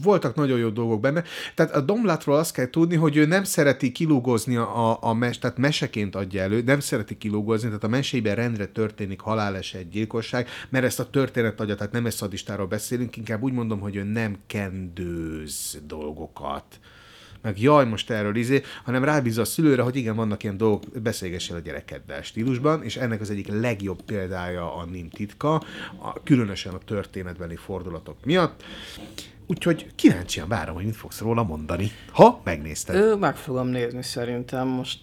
[0.03, 1.23] voltak nagyon jó dolgok benne.
[1.55, 5.59] Tehát a Domlatról azt kell tudni, hogy ő nem szereti kilúgozni a, a mes, tehát
[5.59, 11.01] meseként adja elő, nem szereti kilúgozni, tehát a mesében rendre történik haláleset, gyilkosság, mert ezt
[11.01, 15.81] a történet adja, tehát nem egy szadistáról beszélünk, inkább úgy mondom, hogy ő nem kendőz
[15.87, 16.65] dolgokat
[17.43, 21.57] meg jaj, most erről izé, hanem rábízza a szülőre, hogy igen, vannak ilyen dolgok, beszélgessél
[21.57, 25.55] a gyerekeddel stílusban, és ennek az egyik legjobb példája a Nim titka,
[25.99, 28.65] a, különösen a történetbeli fordulatok miatt.
[29.47, 32.95] Úgyhogy kíváncsian várom, hogy mit fogsz róla mondani, ha megnézted.
[32.95, 35.01] Ő, meg fogom nézni szerintem most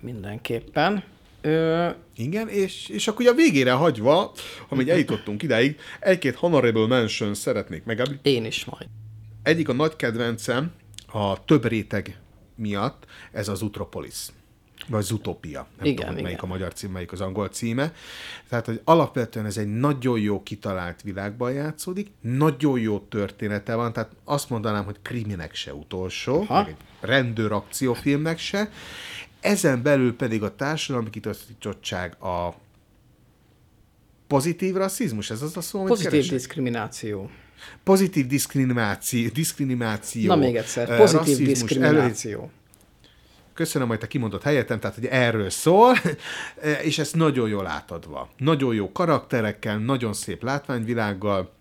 [0.00, 1.02] mindenképpen.
[1.40, 1.94] Ő...
[2.16, 4.32] Igen, és, és akkor ugye a végére hagyva,
[4.68, 8.02] amíg eljutottunk idáig, egy-két honorable mention szeretnék meg.
[8.22, 8.88] Én is majd.
[9.42, 10.72] Egyik a nagy kedvencem,
[11.16, 12.18] a több réteg
[12.54, 14.26] miatt, ez az Utropolis
[14.88, 15.66] vagy Zootopia.
[15.76, 16.50] Nem Igen, tudom, hogy melyik igen.
[16.50, 17.92] a magyar cím, melyik az angol címe.
[18.48, 24.10] Tehát, hogy alapvetően ez egy nagyon jó kitalált világban játszódik, nagyon jó története van, tehát
[24.24, 26.62] azt mondanám, hogy kriminek se utolsó, Aha.
[26.62, 28.70] meg egy rendőr akciófilmnek se.
[29.40, 32.54] Ezen belül pedig a társadalmi kitaszítottság, a
[34.26, 36.32] pozitív rasszizmus, ez az a szó, amit Pozitív keresek?
[36.32, 37.30] diszkrimináció.
[37.84, 40.26] Pozitív diszkrimináció, diszkrimináció.
[40.26, 42.50] Na még egyszer, pozitív diszkrimináció.
[43.54, 45.94] Köszönöm, hogy te kimondott helyettem, tehát hogy erről szól,
[46.88, 48.28] és ezt nagyon jól átadva.
[48.36, 51.54] Nagyon jó karakterekkel, nagyon szép látványvilággal.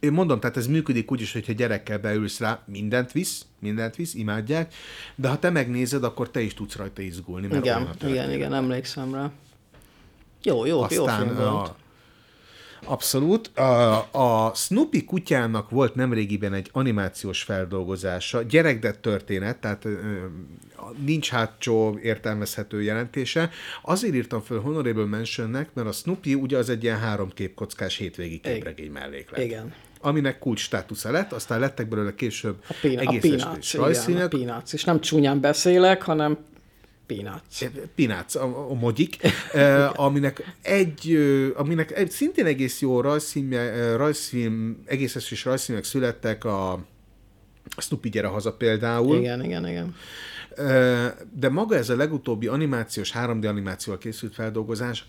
[0.00, 4.14] Én mondom, tehát ez működik úgy is, hogyha gyerekkel beülsz rá, mindent visz, mindent visz,
[4.14, 4.74] imádják,
[5.14, 7.46] de ha te megnézed, akkor te is tudsz rajta izgulni.
[7.46, 9.30] Mert Igen, igen, igen, emlékszem rá.
[10.42, 11.68] Jó, jó, jó Aztán film volt.
[11.68, 11.76] a,
[12.84, 13.58] Abszolút.
[13.58, 19.86] A, a Snoopy kutyának volt nemrégiben egy animációs feldolgozása, gyerekdet történet, tehát
[21.04, 23.50] nincs hátsó értelmezhető jelentése.
[23.82, 28.40] Azért írtam föl Honorable Mentionnek, mert a Snoopy ugye az egy ilyen három képkockás hétvégi
[28.40, 29.44] képregény melléklet.
[29.44, 29.72] Igen.
[30.00, 34.28] Aminek kulcs státusza lett, aztán lettek belőle később A, a egész Peanuts, estés igen, a.
[34.28, 34.72] Peanuts.
[34.72, 36.38] És nem csúnyán beszélek, hanem
[37.06, 37.64] Peanuts.
[37.94, 39.16] Pinác, a, a mogyik,
[40.06, 41.16] aminek egy,
[41.54, 43.50] aminek egy szintén egész jó rajzfilm,
[43.96, 46.84] rajzfilm egész estés rajzfilmek születtek, a
[47.76, 49.94] Snoopy gyere haza például, Igen, igen, igen.
[51.32, 55.04] De maga ez a legutóbbi animációs, 3D animációval készült feldolgozás,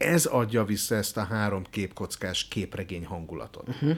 [0.00, 3.68] ez adja vissza ezt a három képkockás képregény hangulatot.
[3.68, 3.96] Uh-huh.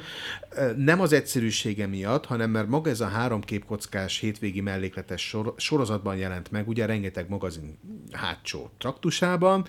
[0.76, 6.16] Nem az egyszerűsége miatt, hanem mert maga ez a három képkockás hétvégi mellékletes sor- sorozatban
[6.16, 7.78] jelent meg, ugye rengeteg magazin
[8.12, 9.66] hátsó traktusában.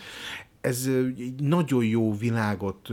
[0.62, 2.90] Ez egy nagyon jó világot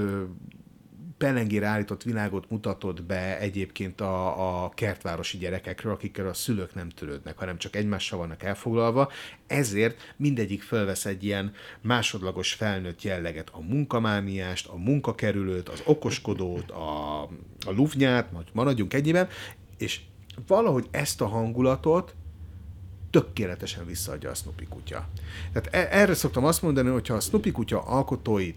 [1.21, 7.39] pelengére állított világot mutatott be egyébként a, a kertvárosi gyerekekről, akikkel a szülők nem törődnek,
[7.39, 9.11] hanem csak egymással vannak elfoglalva,
[9.47, 17.23] ezért mindegyik felvesz egy ilyen másodlagos felnőtt jelleget, a munkamániást, a munkakerülőt, az okoskodót, a,
[17.67, 19.29] a lufnyát, majd maradjunk ennyiben,
[19.79, 20.01] és
[20.47, 22.15] valahogy ezt a hangulatot
[23.11, 25.09] tökéletesen visszaadja a Snoopy kutya.
[25.53, 28.55] Tehát e- erre szoktam azt mondani, hogy a Snoopy kutya alkotói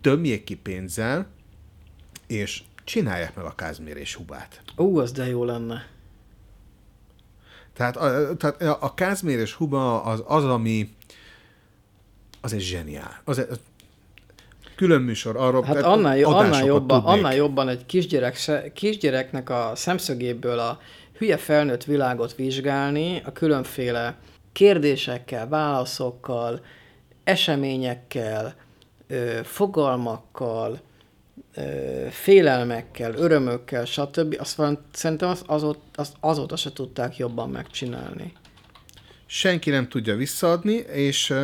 [0.00, 1.32] tömjék ki pénzzel,
[2.36, 4.62] és csinálják meg a Kázmér és Hubát.
[4.76, 5.86] Ú, az de jó lenne.
[7.74, 10.88] Tehát a, tehát a Kázmér és Huba az, az ami
[12.40, 13.20] az egy zseniál.
[13.24, 13.60] Az egy,
[14.76, 15.62] külön műsor arról.
[15.62, 17.18] Hát annál, jo- annál, jobban, tudnék.
[17.18, 18.38] annál jobban egy kisgyerek,
[18.74, 20.80] kisgyereknek a szemszögéből a
[21.18, 24.16] hülye felnőtt világot vizsgálni, a különféle
[24.52, 26.60] kérdésekkel, válaszokkal,
[27.24, 28.54] eseményekkel,
[29.06, 30.80] ö, fogalmakkal,
[32.10, 34.36] félelmekkel, örömökkel, stb.
[34.38, 38.32] Azt van, szerintem az, azóta, azt azóta se tudták jobban megcsinálni.
[39.26, 41.34] senki nem tudja visszaadni, és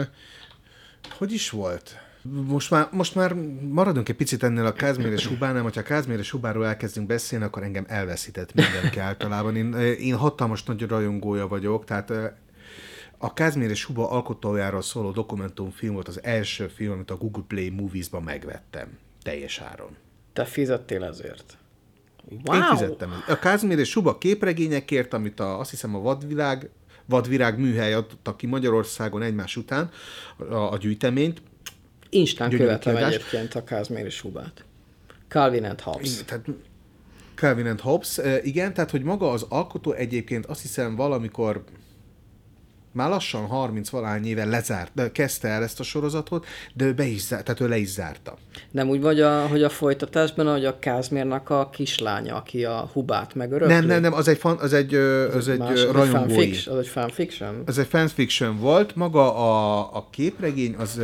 [1.19, 1.97] hogy is volt?
[2.23, 3.35] Most már, most már
[3.69, 7.63] maradunk egy picit ennél a Kázmér és Hubánál, hogyha Kázmér és Hubáról elkezdünk beszélni, akkor
[7.63, 9.57] engem elveszített mindenki általában.
[9.57, 12.13] Én, én hatalmas nagy rajongója vagyok, tehát
[13.19, 17.71] a Kázmér és Huba alkotójáról szóló dokumentumfilm volt az első film, amit a Google Play
[17.71, 18.99] Movies-ban megvettem.
[19.23, 19.97] Teljes áron.
[20.33, 21.59] Te fizettél ezért.
[22.45, 22.57] Wow.
[22.57, 23.23] Én fizettem.
[23.29, 26.71] A Kázmér és Suba képregényekért, amit a, azt hiszem a vadvilág,
[27.07, 29.91] vadvirág műhely adta ki Magyarországon egymás után
[30.37, 31.43] a, a gyűjteményt.
[32.11, 33.15] Instán követem kiadás.
[33.15, 34.65] egyébként a Kázmér és Hubát.
[35.29, 36.25] Calvin and Hobbes.
[36.25, 36.47] Tehát
[37.35, 41.65] Calvin and Hobbes, eh, igen, tehát hogy maga az alkotó egyébként azt hiszem valamikor
[42.93, 47.05] már lassan 30 valány éve lezárt, de kezdte el ezt a sorozatot, de ő be
[47.05, 48.37] is zárt, tehát ő le is zárta.
[48.71, 53.35] Nem úgy vagy, a, hogy a folytatásban, hogy a Kázmérnak a kislánya, aki a Hubát
[53.35, 53.75] megörökli?
[53.75, 56.53] Nem, nem, nem, az egy, fan, az egy, az egy Más, ö, az egy rajongói.
[56.53, 58.59] fanfiction, az egy fanfiction?
[58.59, 61.01] Volt, maga a, a képregény az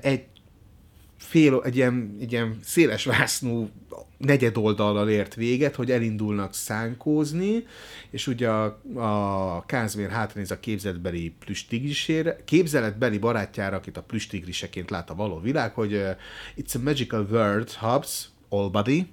[0.00, 0.24] egy
[1.32, 3.70] fél, egy ilyen, egy ilyen széles vásznú
[4.18, 7.66] negyed oldallal ért véget, hogy elindulnak szánkózni,
[8.10, 15.10] és ugye a, a Kázmér hátréz a képzeletbeli plüstigrisére, képzeletbeli barátjára, akit a plüstigriseként lát
[15.10, 16.10] a való világ, hogy uh,
[16.56, 19.06] it's a magical world, Hobbs, all body,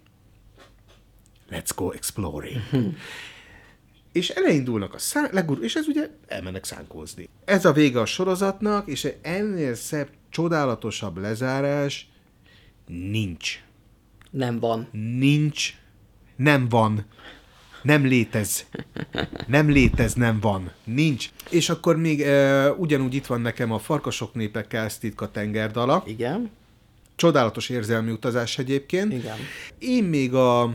[1.51, 2.61] let's go exploring.
[4.11, 7.29] és elindulnak a szán, legur- és ez ugye elmennek szánkózni.
[7.45, 12.09] Ez a vége a sorozatnak, és ennél szebb, csodálatosabb lezárás
[12.87, 13.63] nincs.
[14.31, 14.87] Nem van.
[14.91, 15.73] Nincs,
[16.35, 17.05] nem van,
[17.81, 18.65] nem létez.
[19.47, 20.71] Nem létez, nem van.
[20.83, 21.29] Nincs.
[21.49, 26.03] És akkor még e, ugyanúgy itt van nekem a Farkasok népe Kelsztitka tengerdala.
[26.05, 26.49] Igen.
[27.15, 29.13] Csodálatos érzelmi utazás egyébként.
[29.13, 29.37] Igen.
[29.77, 30.73] Én még a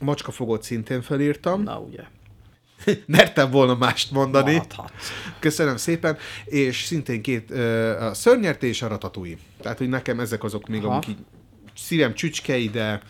[0.00, 1.62] Macskafogót szintén felírtam.
[1.62, 2.02] Na ugye.
[3.06, 4.52] Mertem volna mást mondani.
[4.52, 5.10] Maradhatsz.
[5.38, 6.16] Köszönöm szépen.
[6.44, 7.50] És szintén két,
[8.00, 9.36] a Szörnyerté és a Ratatouille.
[9.60, 10.92] Tehát, hogy nekem ezek azok még, Aha.
[10.92, 11.18] amik így
[11.76, 13.00] szívem csücskei, de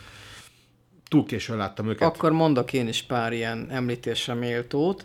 [1.08, 2.08] túl későn láttam őket.
[2.08, 5.04] Akkor mondok én is pár ilyen említésre méltót.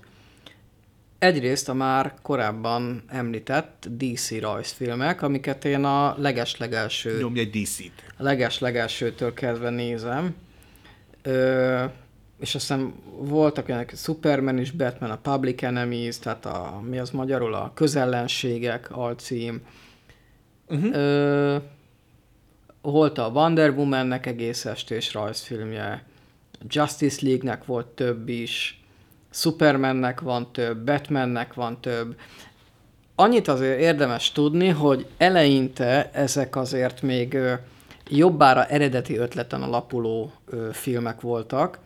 [1.19, 7.91] Egyrészt a már korábban említett DC rajzfilmek, amiket én a legeslegelső Nyomj egy DC-t.
[8.17, 10.35] a leges-legelsőtől kezdve nézem.
[11.21, 11.83] Ö,
[12.39, 17.53] és aztán voltak ilyenek, Superman és Batman, a Public Enemies, tehát a, mi az magyarul,
[17.53, 19.61] a közellenségek alcím.
[20.67, 20.95] Uh-huh.
[20.95, 21.57] Ö,
[22.81, 26.03] volt a Wonder Woman-nek egész estés rajzfilmje,
[26.67, 28.83] Justice League-nek volt több is,
[29.29, 32.19] Supermannek van több, Batmannek van több.
[33.15, 37.37] Annyit azért érdemes tudni, hogy eleinte ezek azért még
[38.09, 40.31] jobbára eredeti ötleten alapuló
[40.71, 41.79] filmek voltak,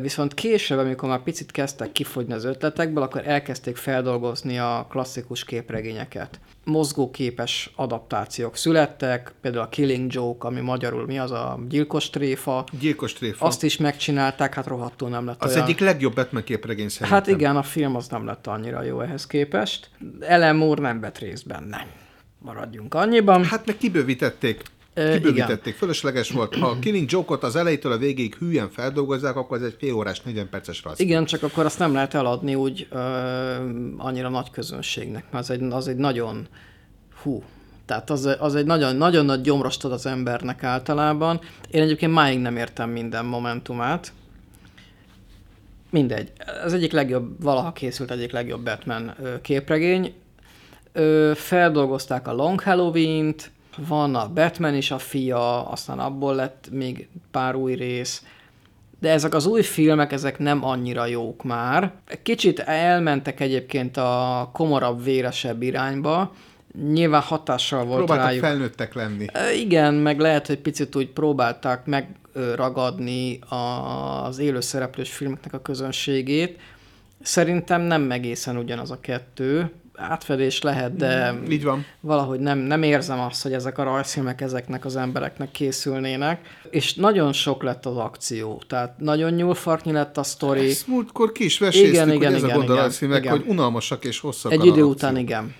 [0.00, 6.40] viszont később, amikor már picit kezdtek kifogyni az ötletekből, akkor elkezdték feldolgozni a klasszikus képregényeket.
[6.64, 13.12] Mozgóképes adaptációk születtek, például a Killing Joke, ami magyarul mi az a gyilkos tréfa, Gyilkos
[13.12, 13.46] tréfa.
[13.46, 15.62] azt is megcsinálták, hát rohadtul nem lett az olyan.
[15.62, 17.18] egyik legjobb Batman képregény szerintem.
[17.18, 19.90] Hát igen, a film az nem lett annyira jó ehhez képest.
[20.20, 21.86] Ellen Moore nem vett részt benne.
[22.38, 23.44] Maradjunk annyiban.
[23.44, 24.62] Hát meg kibővítették.
[24.96, 26.54] Kibővítették, fölösleges volt.
[26.54, 30.20] Ha a Killing Joke-ot az elejétől a végéig hűen feldolgozzák, akkor ez egy fél órás,
[30.20, 31.00] 40 perces rajz.
[31.00, 32.98] Igen, csak akkor azt nem lehet eladni úgy ö,
[33.96, 36.46] annyira nagy közönségnek, mert az egy, az egy nagyon,
[37.22, 37.42] hú,
[37.86, 41.40] tehát az, az egy nagyon, nagyon nagy gyomrost ad az embernek általában.
[41.70, 44.12] Én egyébként máig nem értem minden momentumát.
[45.90, 46.32] Mindegy.
[46.64, 50.14] Az egyik legjobb, valaha készült egyik legjobb Batman képregény.
[50.92, 57.08] Ö, feldolgozták a Long Halloween-t, van a Batman is a fia, aztán abból lett még
[57.30, 58.22] pár új rész.
[59.00, 61.92] De ezek az új filmek, ezek nem annyira jók már.
[62.22, 66.34] Kicsit elmentek egyébként a komorabb, véresebb irányba.
[66.92, 68.44] Nyilván hatással volt Próbáltak rájuk.
[68.44, 69.26] felnőttek lenni.
[69.56, 76.60] Igen, meg lehet, hogy picit úgy próbálták megragadni az élőszereplős filmeknek a közönségét.
[77.22, 79.70] Szerintem nem egészen ugyanaz a kettő.
[79.96, 81.84] Átfedés lehet, de Így van.
[82.00, 86.40] valahogy nem, nem érzem azt, hogy ezek a rajzfilmek ezeknek az embereknek készülnének.
[86.70, 88.62] És nagyon sok lett az akció.
[88.66, 90.70] Tehát nagyon nyúlfartnyi lett a sztori.
[90.70, 93.18] Ezt múltkor ki is veséztük, Igen, hogy igen, ez a igen, gond a igen, rajzfilmek,
[93.18, 93.36] igen.
[93.36, 95.54] hogy unalmasak és hosszak Egy a idő után igen.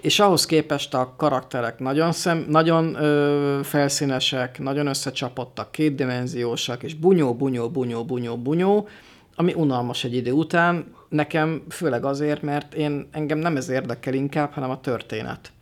[0.00, 7.34] És ahhoz képest a karakterek nagyon, szem, nagyon ö, felszínesek, nagyon összecsapottak, kétdimenziósak, és bunyó,
[7.34, 8.88] bunyó, bunyó, bunyó, bunyó,
[9.34, 10.94] ami unalmas egy idő után.
[11.12, 15.52] Nekem főleg azért, mert én engem nem ez érdekel inkább, hanem a történet.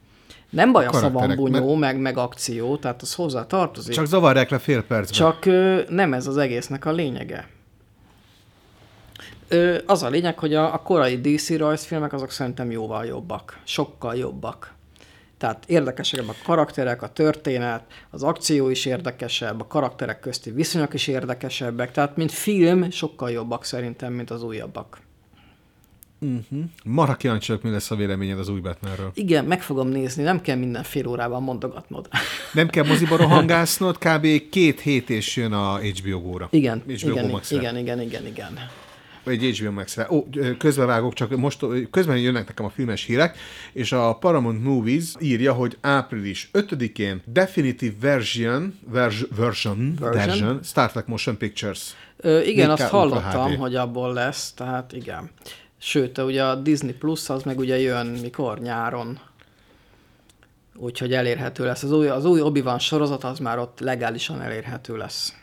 [0.51, 3.95] Nem baj, az, ha van karakterek, bunyó, meg, meg akció, tehát az hozzá tartozik.
[3.95, 5.19] Csak zavarják le fél percben.
[5.19, 7.49] Csak ö, nem ez az egésznek a lényege.
[9.49, 13.59] Ö, az a lényeg, hogy a, a korai DC rajzfilmek azok szerintem jóval jobbak.
[13.65, 14.75] Sokkal jobbak.
[15.39, 21.07] Tehát érdekesek a karakterek, a történet, az akció is érdekesebb, a karakterek közti viszonyok is
[21.07, 21.91] érdekesebbek.
[21.91, 24.99] Tehát, mint film, sokkal jobbak szerintem, mint az újabbak.
[26.85, 29.11] Marha kíváncsi vagyok, mi lesz a véleményed az új Batmanről.
[29.15, 32.09] Igen, meg fogom nézni, nem kell minden fél órában mondogatnod.
[32.53, 34.27] Nem kell moziba rohangásznod, kb.
[34.51, 36.49] két hét és jön a HBO góra.
[36.51, 37.57] Igen, HBO igen, Max-re.
[37.57, 38.59] igen, igen, igen, igen.
[39.25, 40.07] Vagy HBO Max-re.
[40.11, 40.27] Ó,
[40.59, 43.39] közbevágok, csak most közben jönnek nekem a filmes hírek,
[43.73, 50.91] és a Paramount Movies írja, hogy április 5-én Definitive Version, vers, version, version, version Star
[50.91, 51.95] Trek Motion Pictures.
[52.17, 55.31] Ö, igen, 4K azt hallottam, hogy abból lesz, tehát igen.
[55.83, 58.59] Sőt, ugye a Disney Plus az meg ugye jön mikor?
[58.59, 59.19] Nyáron.
[60.75, 61.83] Úgyhogy elérhető lesz.
[61.83, 65.35] Az új, az új Obi-Wan sorozat az már ott legálisan elérhető lesz.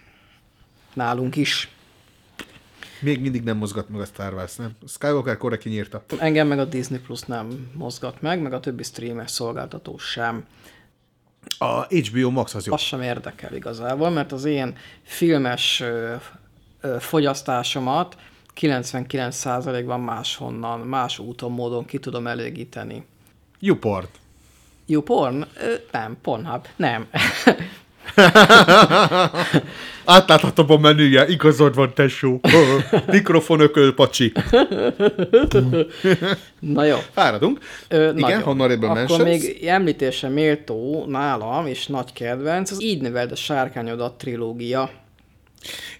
[0.93, 1.71] Nálunk is.
[2.99, 4.75] Még mindig nem mozgat meg a Star Wars, nem?
[4.87, 6.03] Skywalker korra kinyírta.
[6.17, 10.45] Engem meg a Disney Plus nem mozgat meg, meg a többi streamer szolgáltató sem.
[11.57, 12.73] A HBO Max az jó.
[12.73, 16.15] Az sem érdekel igazából, mert az én filmes ö,
[16.81, 18.17] ö, fogyasztásomat
[18.59, 23.05] 99%-ban máshonnan, más úton, módon ki tudom elégíteni.
[23.61, 24.09] Uport.
[24.87, 25.41] YouPorn?
[25.41, 26.67] Ö, nem, Pornhub.
[26.75, 27.07] Nem.
[30.05, 32.39] Átláthatom a menüje, igazad van, tesó.
[33.11, 34.31] Mikrofon ököl, pacsi.
[36.59, 36.97] Na jó.
[37.11, 37.59] Fáradunk.
[37.87, 38.41] Ö, Igen, nagyon.
[38.41, 44.89] honorable Akkor még említése méltó nálam, és nagy kedvenc, az Így növeld a sárkányodat trilógia.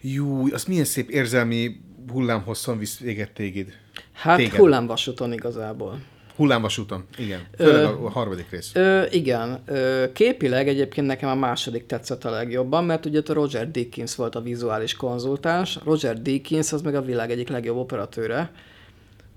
[0.01, 1.79] Jú, az milyen szép érzelmi
[2.11, 3.67] hullámhosszon visz véget téged.
[4.11, 4.55] Hát Téged.
[4.55, 5.99] hullámvasúton igazából.
[6.35, 7.41] Hullámvasúton, igen.
[7.57, 8.71] Főleg a harmadik rész.
[8.73, 13.71] Ö, igen, ö, képileg egyébként nekem a második tetszett a legjobban, mert ugye a Roger
[13.71, 18.51] Deakins volt a vizuális konzultáns, Roger Deakins az meg a világ egyik legjobb operatőre,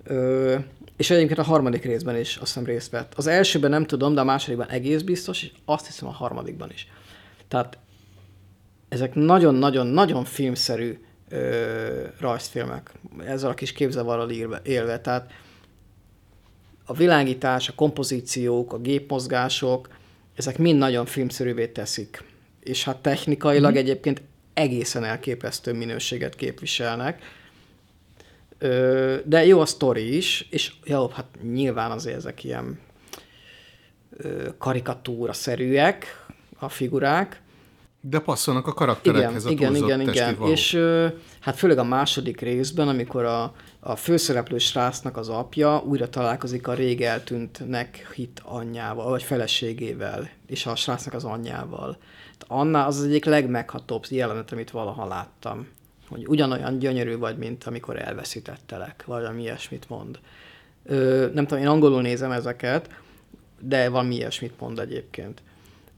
[0.04, 0.56] ö,
[0.96, 3.12] és egyébként a harmadik részben is azt hiszem részt vett.
[3.16, 6.88] Az elsőben nem tudom, de a másodikban egész biztos, és azt hiszem a harmadikban is.
[7.48, 7.78] Tehát
[8.88, 10.98] ezek nagyon-nagyon-nagyon filmszerű
[11.30, 12.92] ö, rajzfilmek,
[13.26, 15.00] ezzel a kis képzavarral élve, élve.
[15.00, 15.32] Tehát
[16.84, 19.88] a világítás, a kompozíciók, a gépmozgások,
[20.34, 22.24] ezek mind nagyon filmszerűvé teszik.
[22.60, 23.80] És hát technikailag mm-hmm.
[23.80, 24.22] egyébként
[24.54, 27.22] egészen elképesztő minőséget képviselnek.
[28.58, 32.78] Ö, de jó a sztori is, és jó, hát nyilván azért ezek ilyen
[34.58, 36.26] karikatúra-szerűek
[36.58, 37.40] a figurák,
[38.00, 40.36] De passzolnak a igen, karakterekhez a igen, túlzott igen, testi igen.
[40.38, 40.52] valók.
[40.54, 40.78] És
[41.40, 46.74] hát főleg a második részben, amikor a, a főszereplő srácnak az apja újra találkozik a
[46.74, 51.98] rég eltűntnek hit anyjával, vagy feleségével, és a srácnak az anyjával.
[52.46, 55.66] Anna az az egyik legmeghatóbb jelenet, amit valaha láttam.
[56.08, 60.18] Hogy ugyanolyan gyönyörű vagy, mint amikor elveszítettelek, vagy valami ilyesmit mond.
[60.84, 62.90] Ö, nem tudom, én angolul nézem ezeket,
[63.60, 65.42] de valami ilyesmit mond egyébként.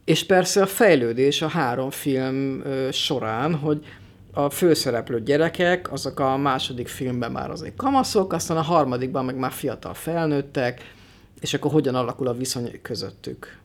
[0.05, 3.85] És persze a fejlődés a három film során, hogy
[4.33, 9.53] a főszereplő gyerekek, azok a második filmben már azért kamaszok, aztán a harmadikban meg már
[9.53, 10.95] fiatal felnőttek,
[11.41, 13.59] és akkor hogyan alakul a viszony közöttük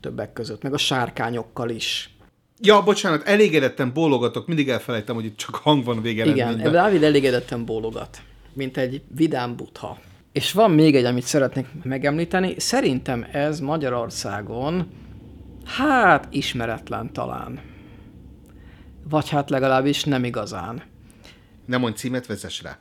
[0.00, 2.16] többek között, meg a sárkányokkal is.
[2.60, 6.72] Ja, bocsánat, elégedetten bólogatok, mindig elfelejtem, hogy itt csak hang van Igen, végeredményben.
[6.72, 8.22] Dávid elégedetten bólogat,
[8.52, 9.98] mint egy vidám butha.
[10.32, 12.54] És van még egy, amit szeretnék megemlíteni.
[12.56, 14.90] Szerintem ez Magyarországon,
[15.76, 17.60] hát ismeretlen talán.
[19.08, 20.82] Vagy hát legalábbis nem igazán.
[21.64, 22.78] Nem mondj címet, vezess rá.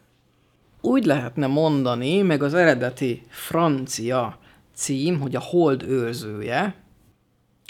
[0.81, 4.37] Úgy lehetne mondani, meg az eredeti francia
[4.73, 6.75] cím, hogy a hold őrzője.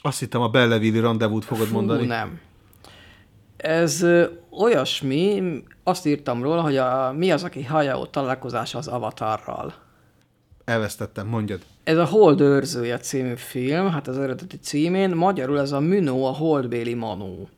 [0.01, 2.05] Azt hittem a Belleville rendezvút fogod Fú, mondani.
[2.05, 2.39] nem.
[3.57, 4.05] Ez
[4.49, 5.43] olyasmi,
[5.83, 9.73] azt írtam róla, hogy a, mi az, aki Hayao találkozása az avatarral.
[10.65, 11.61] Elvesztettem, mondjad.
[11.87, 16.31] Ez a Hold őrzője című film, hát az eredeti címén, magyarul ez a Münó, a
[16.31, 17.49] holdbéli manó.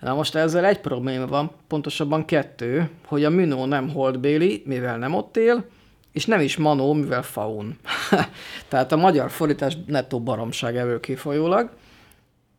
[0.00, 5.14] Na most ezzel egy probléma van, pontosabban kettő, hogy a Münó nem holdbéli, mivel nem
[5.14, 5.64] ott él,
[6.12, 7.78] és nem is Manó, mivel faun.
[8.68, 11.70] Tehát a magyar fordítás nettó baromság ebből kifolyólag.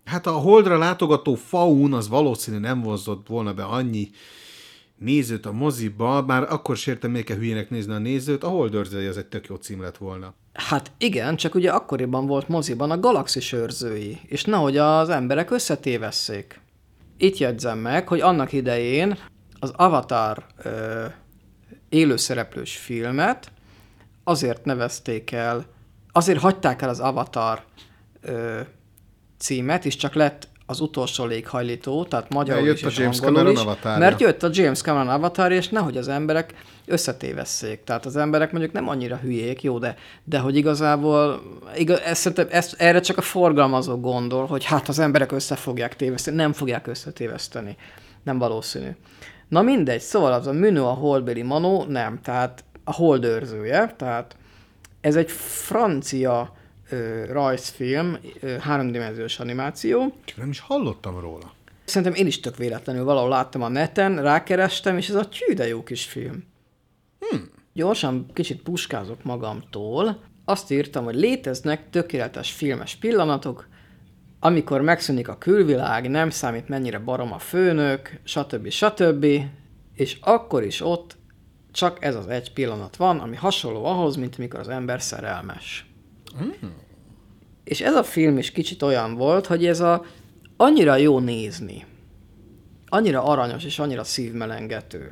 [0.06, 4.10] Hát a Holdra látogató faun az valószínű nem vonzott volna be annyi
[5.02, 9.26] nézőt a moziba, már akkor sértem még hülyének nézni a nézőt, a Holdőrzői az egy
[9.26, 10.34] tök jó cím lett volna.
[10.54, 16.60] Hát igen, csak ugye akkoriban volt moziban a galaxis őrzői, és nehogy az emberek összetévesszék.
[17.18, 19.18] Itt jegyzem meg, hogy annak idején
[19.60, 21.06] az Avatar ö,
[21.90, 23.52] élőszereplős filmet
[24.24, 25.66] azért nevezték el,
[26.12, 27.64] azért hagyták el az Avatar
[28.22, 28.60] ö,
[29.38, 33.20] címet, és csak lett az utolsó léghajlító, tehát magyarul Mert is jött és a James
[33.20, 36.54] angolul Cameron is, mert jött a James Cameron avatar, és nehogy az emberek
[36.86, 37.84] összetévesszék.
[37.84, 41.42] Tehát az emberek mondjuk nem annyira hülyék, jó, de, de hogy igazából,
[41.76, 45.96] igaz, ez, szerintem ez, erre csak a forgalmazó gondol, hogy hát az emberek össze fogják
[45.96, 47.76] téveszteni, nem fogják összetéveszteni.
[48.24, 48.90] Nem valószínű.
[49.48, 54.36] Na mindegy, szóval az a Münő a holdbéli manó, nem, tehát a hold őrzője, tehát
[55.02, 56.54] ez egy francia
[56.92, 61.54] ö, rajzfilm, ö, háromdimenziós animáció, Csak nem is hallottam róla.
[61.86, 65.68] Szerintem én is tök véletlenül valahol láttam a neten, rákerestem, és ez a tyű de
[65.68, 66.44] jó kis film.
[67.20, 67.50] Hmm.
[67.74, 70.20] Gyorsan kicsit puskázok magamtól.
[70.46, 73.68] Azt írtam, hogy léteznek tökéletes filmes pillanatok,
[74.40, 78.70] amikor megszűnik a külvilág, nem számít mennyire barom a főnök, stb.
[78.70, 79.26] stb.
[79.94, 81.18] És akkor is ott
[81.72, 85.91] csak ez az egy pillanat van, ami hasonló ahhoz, mint amikor az ember szerelmes.
[87.64, 90.06] És ez a film is kicsit olyan volt, hogy ez a
[90.58, 91.86] annyira jó nézni.
[92.88, 95.12] Annyira aranyos és annyira szívmelengető.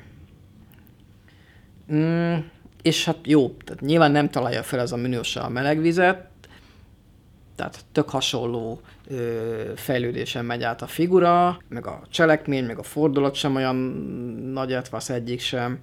[1.93, 2.35] Mm,
[2.81, 6.27] és hát jó, tehát nyilván nem találja fel ez a minőse a melegvizet,
[7.55, 13.35] Tehát tök hasonló ö, fejlődésen megy át a figura, meg a cselekmény, meg a fordulat
[13.35, 13.75] sem olyan
[14.53, 15.79] nagy az egyik sem.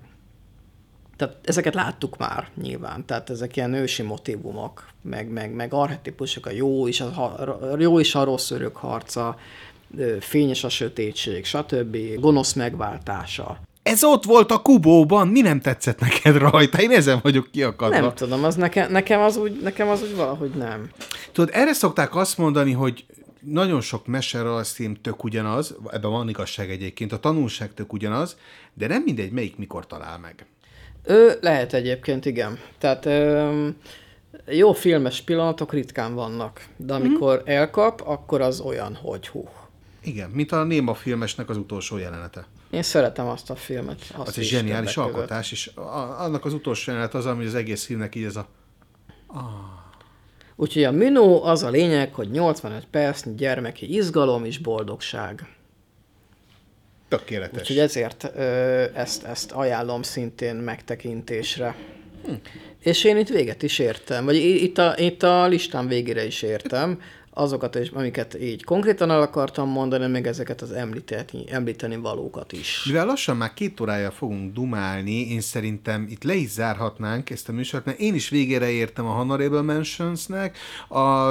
[1.16, 6.50] Tehát ezeket láttuk már nyilván, tehát ezek ilyen ősi motivumok, meg, meg, meg arhetipusok, a
[6.50, 7.48] jó is, a,
[7.78, 9.36] jó is a rossz örök harca,
[10.20, 11.96] fényes a sötétség, stb.
[12.20, 13.60] gonosz megváltása.
[13.82, 16.80] Ez ott volt a kubóban, mi nem tetszett neked rajta?
[16.80, 18.00] Én ezen vagyok kiakadva.
[18.00, 20.90] Nem tudom, az nekem, nekem, az úgy, nekem az úgy valahogy nem.
[21.32, 23.04] Tudod, erre szokták azt mondani, hogy
[23.40, 28.36] nagyon sok meserajzfilm tök ugyanaz, ebben van igazság egyébként, a tanulság tök ugyanaz,
[28.74, 30.46] de nem mindegy, melyik mikor talál meg.
[31.06, 32.58] Ő lehet egyébként, igen.
[32.78, 33.68] Tehát ö,
[34.46, 37.52] jó filmes pillanatok ritkán vannak, de amikor mm.
[37.52, 39.48] elkap, akkor az olyan, hogy hú.
[40.02, 42.46] Igen, mint a Néma filmesnek az utolsó jelenete.
[42.70, 43.98] Én szeretem azt a filmet.
[44.16, 45.70] Azt az egy zseniális alkotás, és
[46.18, 48.46] annak az utolsó jelenet az, ami az egész filmnek így ez a...
[49.26, 49.42] Ah.
[50.56, 55.55] Úgyhogy a Minó az a lényeg, hogy 85 percnyi gyermeki izgalom és boldogság.
[57.08, 57.60] Tökéletes.
[57.60, 61.76] Úgyhogy ezért ö, ezt, ezt ajánlom szintén megtekintésre.
[62.24, 62.32] Hm.
[62.78, 67.00] És én itt véget is értem, vagy itt a, itt a listán végére is értem,
[67.30, 72.82] azokat, is, amiket így konkrétan el akartam mondani, meg ezeket az említeni, említeni valókat is.
[72.84, 77.52] Mivel lassan már két órája fogunk dumálni, én szerintem itt le is zárhatnánk ezt a
[77.52, 80.58] műsort, mert én is végére értem a Honorable Mentionsnek,
[80.88, 81.30] a,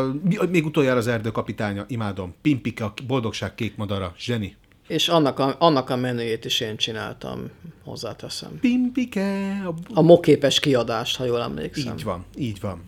[0.49, 4.55] még utoljára az erdőkapitánya, imádom, Pimpika, boldogság kék madara, zseni.
[4.87, 7.49] És annak a, annak a menüjét is én csináltam,
[7.83, 8.59] hozzáteszem.
[8.59, 9.61] Pimpike.
[9.65, 11.93] A, a moképes kiadást, ha jól emlékszem.
[11.97, 12.83] Így van, így van.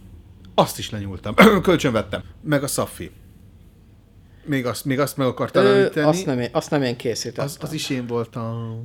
[0.56, 1.34] Azt is lenyúltam.
[1.62, 2.24] Kölcsön vettem.
[2.42, 3.12] Meg a Saffi.
[4.46, 6.08] Még azt, még azt meg akartam említeni.
[6.08, 7.46] Azt nem, én, azt nem én készítettem.
[7.46, 8.84] Az, az is én voltam.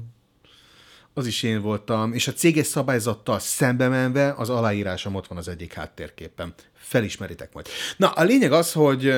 [1.14, 2.12] Az is én voltam.
[2.12, 6.54] És a céges szabályzattal szembe menve az aláírásom ott van az egyik háttérképen.
[6.74, 7.66] Felismeritek majd.
[7.96, 9.14] Na, a lényeg az, hogy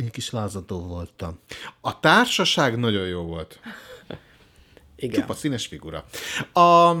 [0.00, 1.38] én kis lázadó voltam.
[1.80, 3.60] A társaság nagyon jó volt.
[4.96, 5.20] Igen.
[5.20, 6.04] Csupa színes figura.
[6.52, 6.96] A,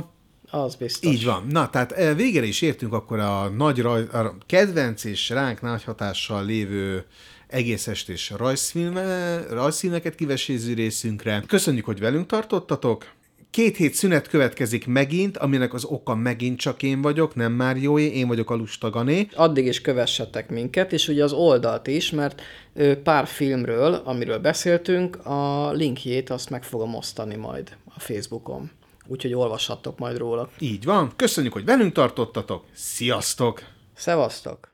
[0.50, 1.12] az biztos.
[1.12, 1.46] Így van.
[1.46, 5.84] Na, tehát eh, végére is értünk akkor a nagy raj, a kedvenc és ránk nagy
[5.84, 7.06] hatással lévő
[7.46, 11.42] egész estés rajzfilme, rajzfilmeket kiveséző részünkre.
[11.46, 13.12] Köszönjük, hogy velünk tartottatok.
[13.54, 18.04] Két hét szünet következik megint, aminek az oka megint csak én vagyok, nem már jóé,
[18.04, 19.28] én vagyok a lustagané.
[19.34, 22.42] Addig is kövessetek minket, és ugye az oldalt is, mert
[23.02, 28.70] pár filmről, amiről beszéltünk, a linkjét azt meg fogom osztani majd a Facebookon.
[29.06, 30.50] Úgyhogy olvashattok majd róla.
[30.58, 31.12] Így van.
[31.16, 32.64] Köszönjük, hogy velünk tartottatok.
[32.72, 33.62] Sziasztok!
[33.94, 34.73] Szevasztok!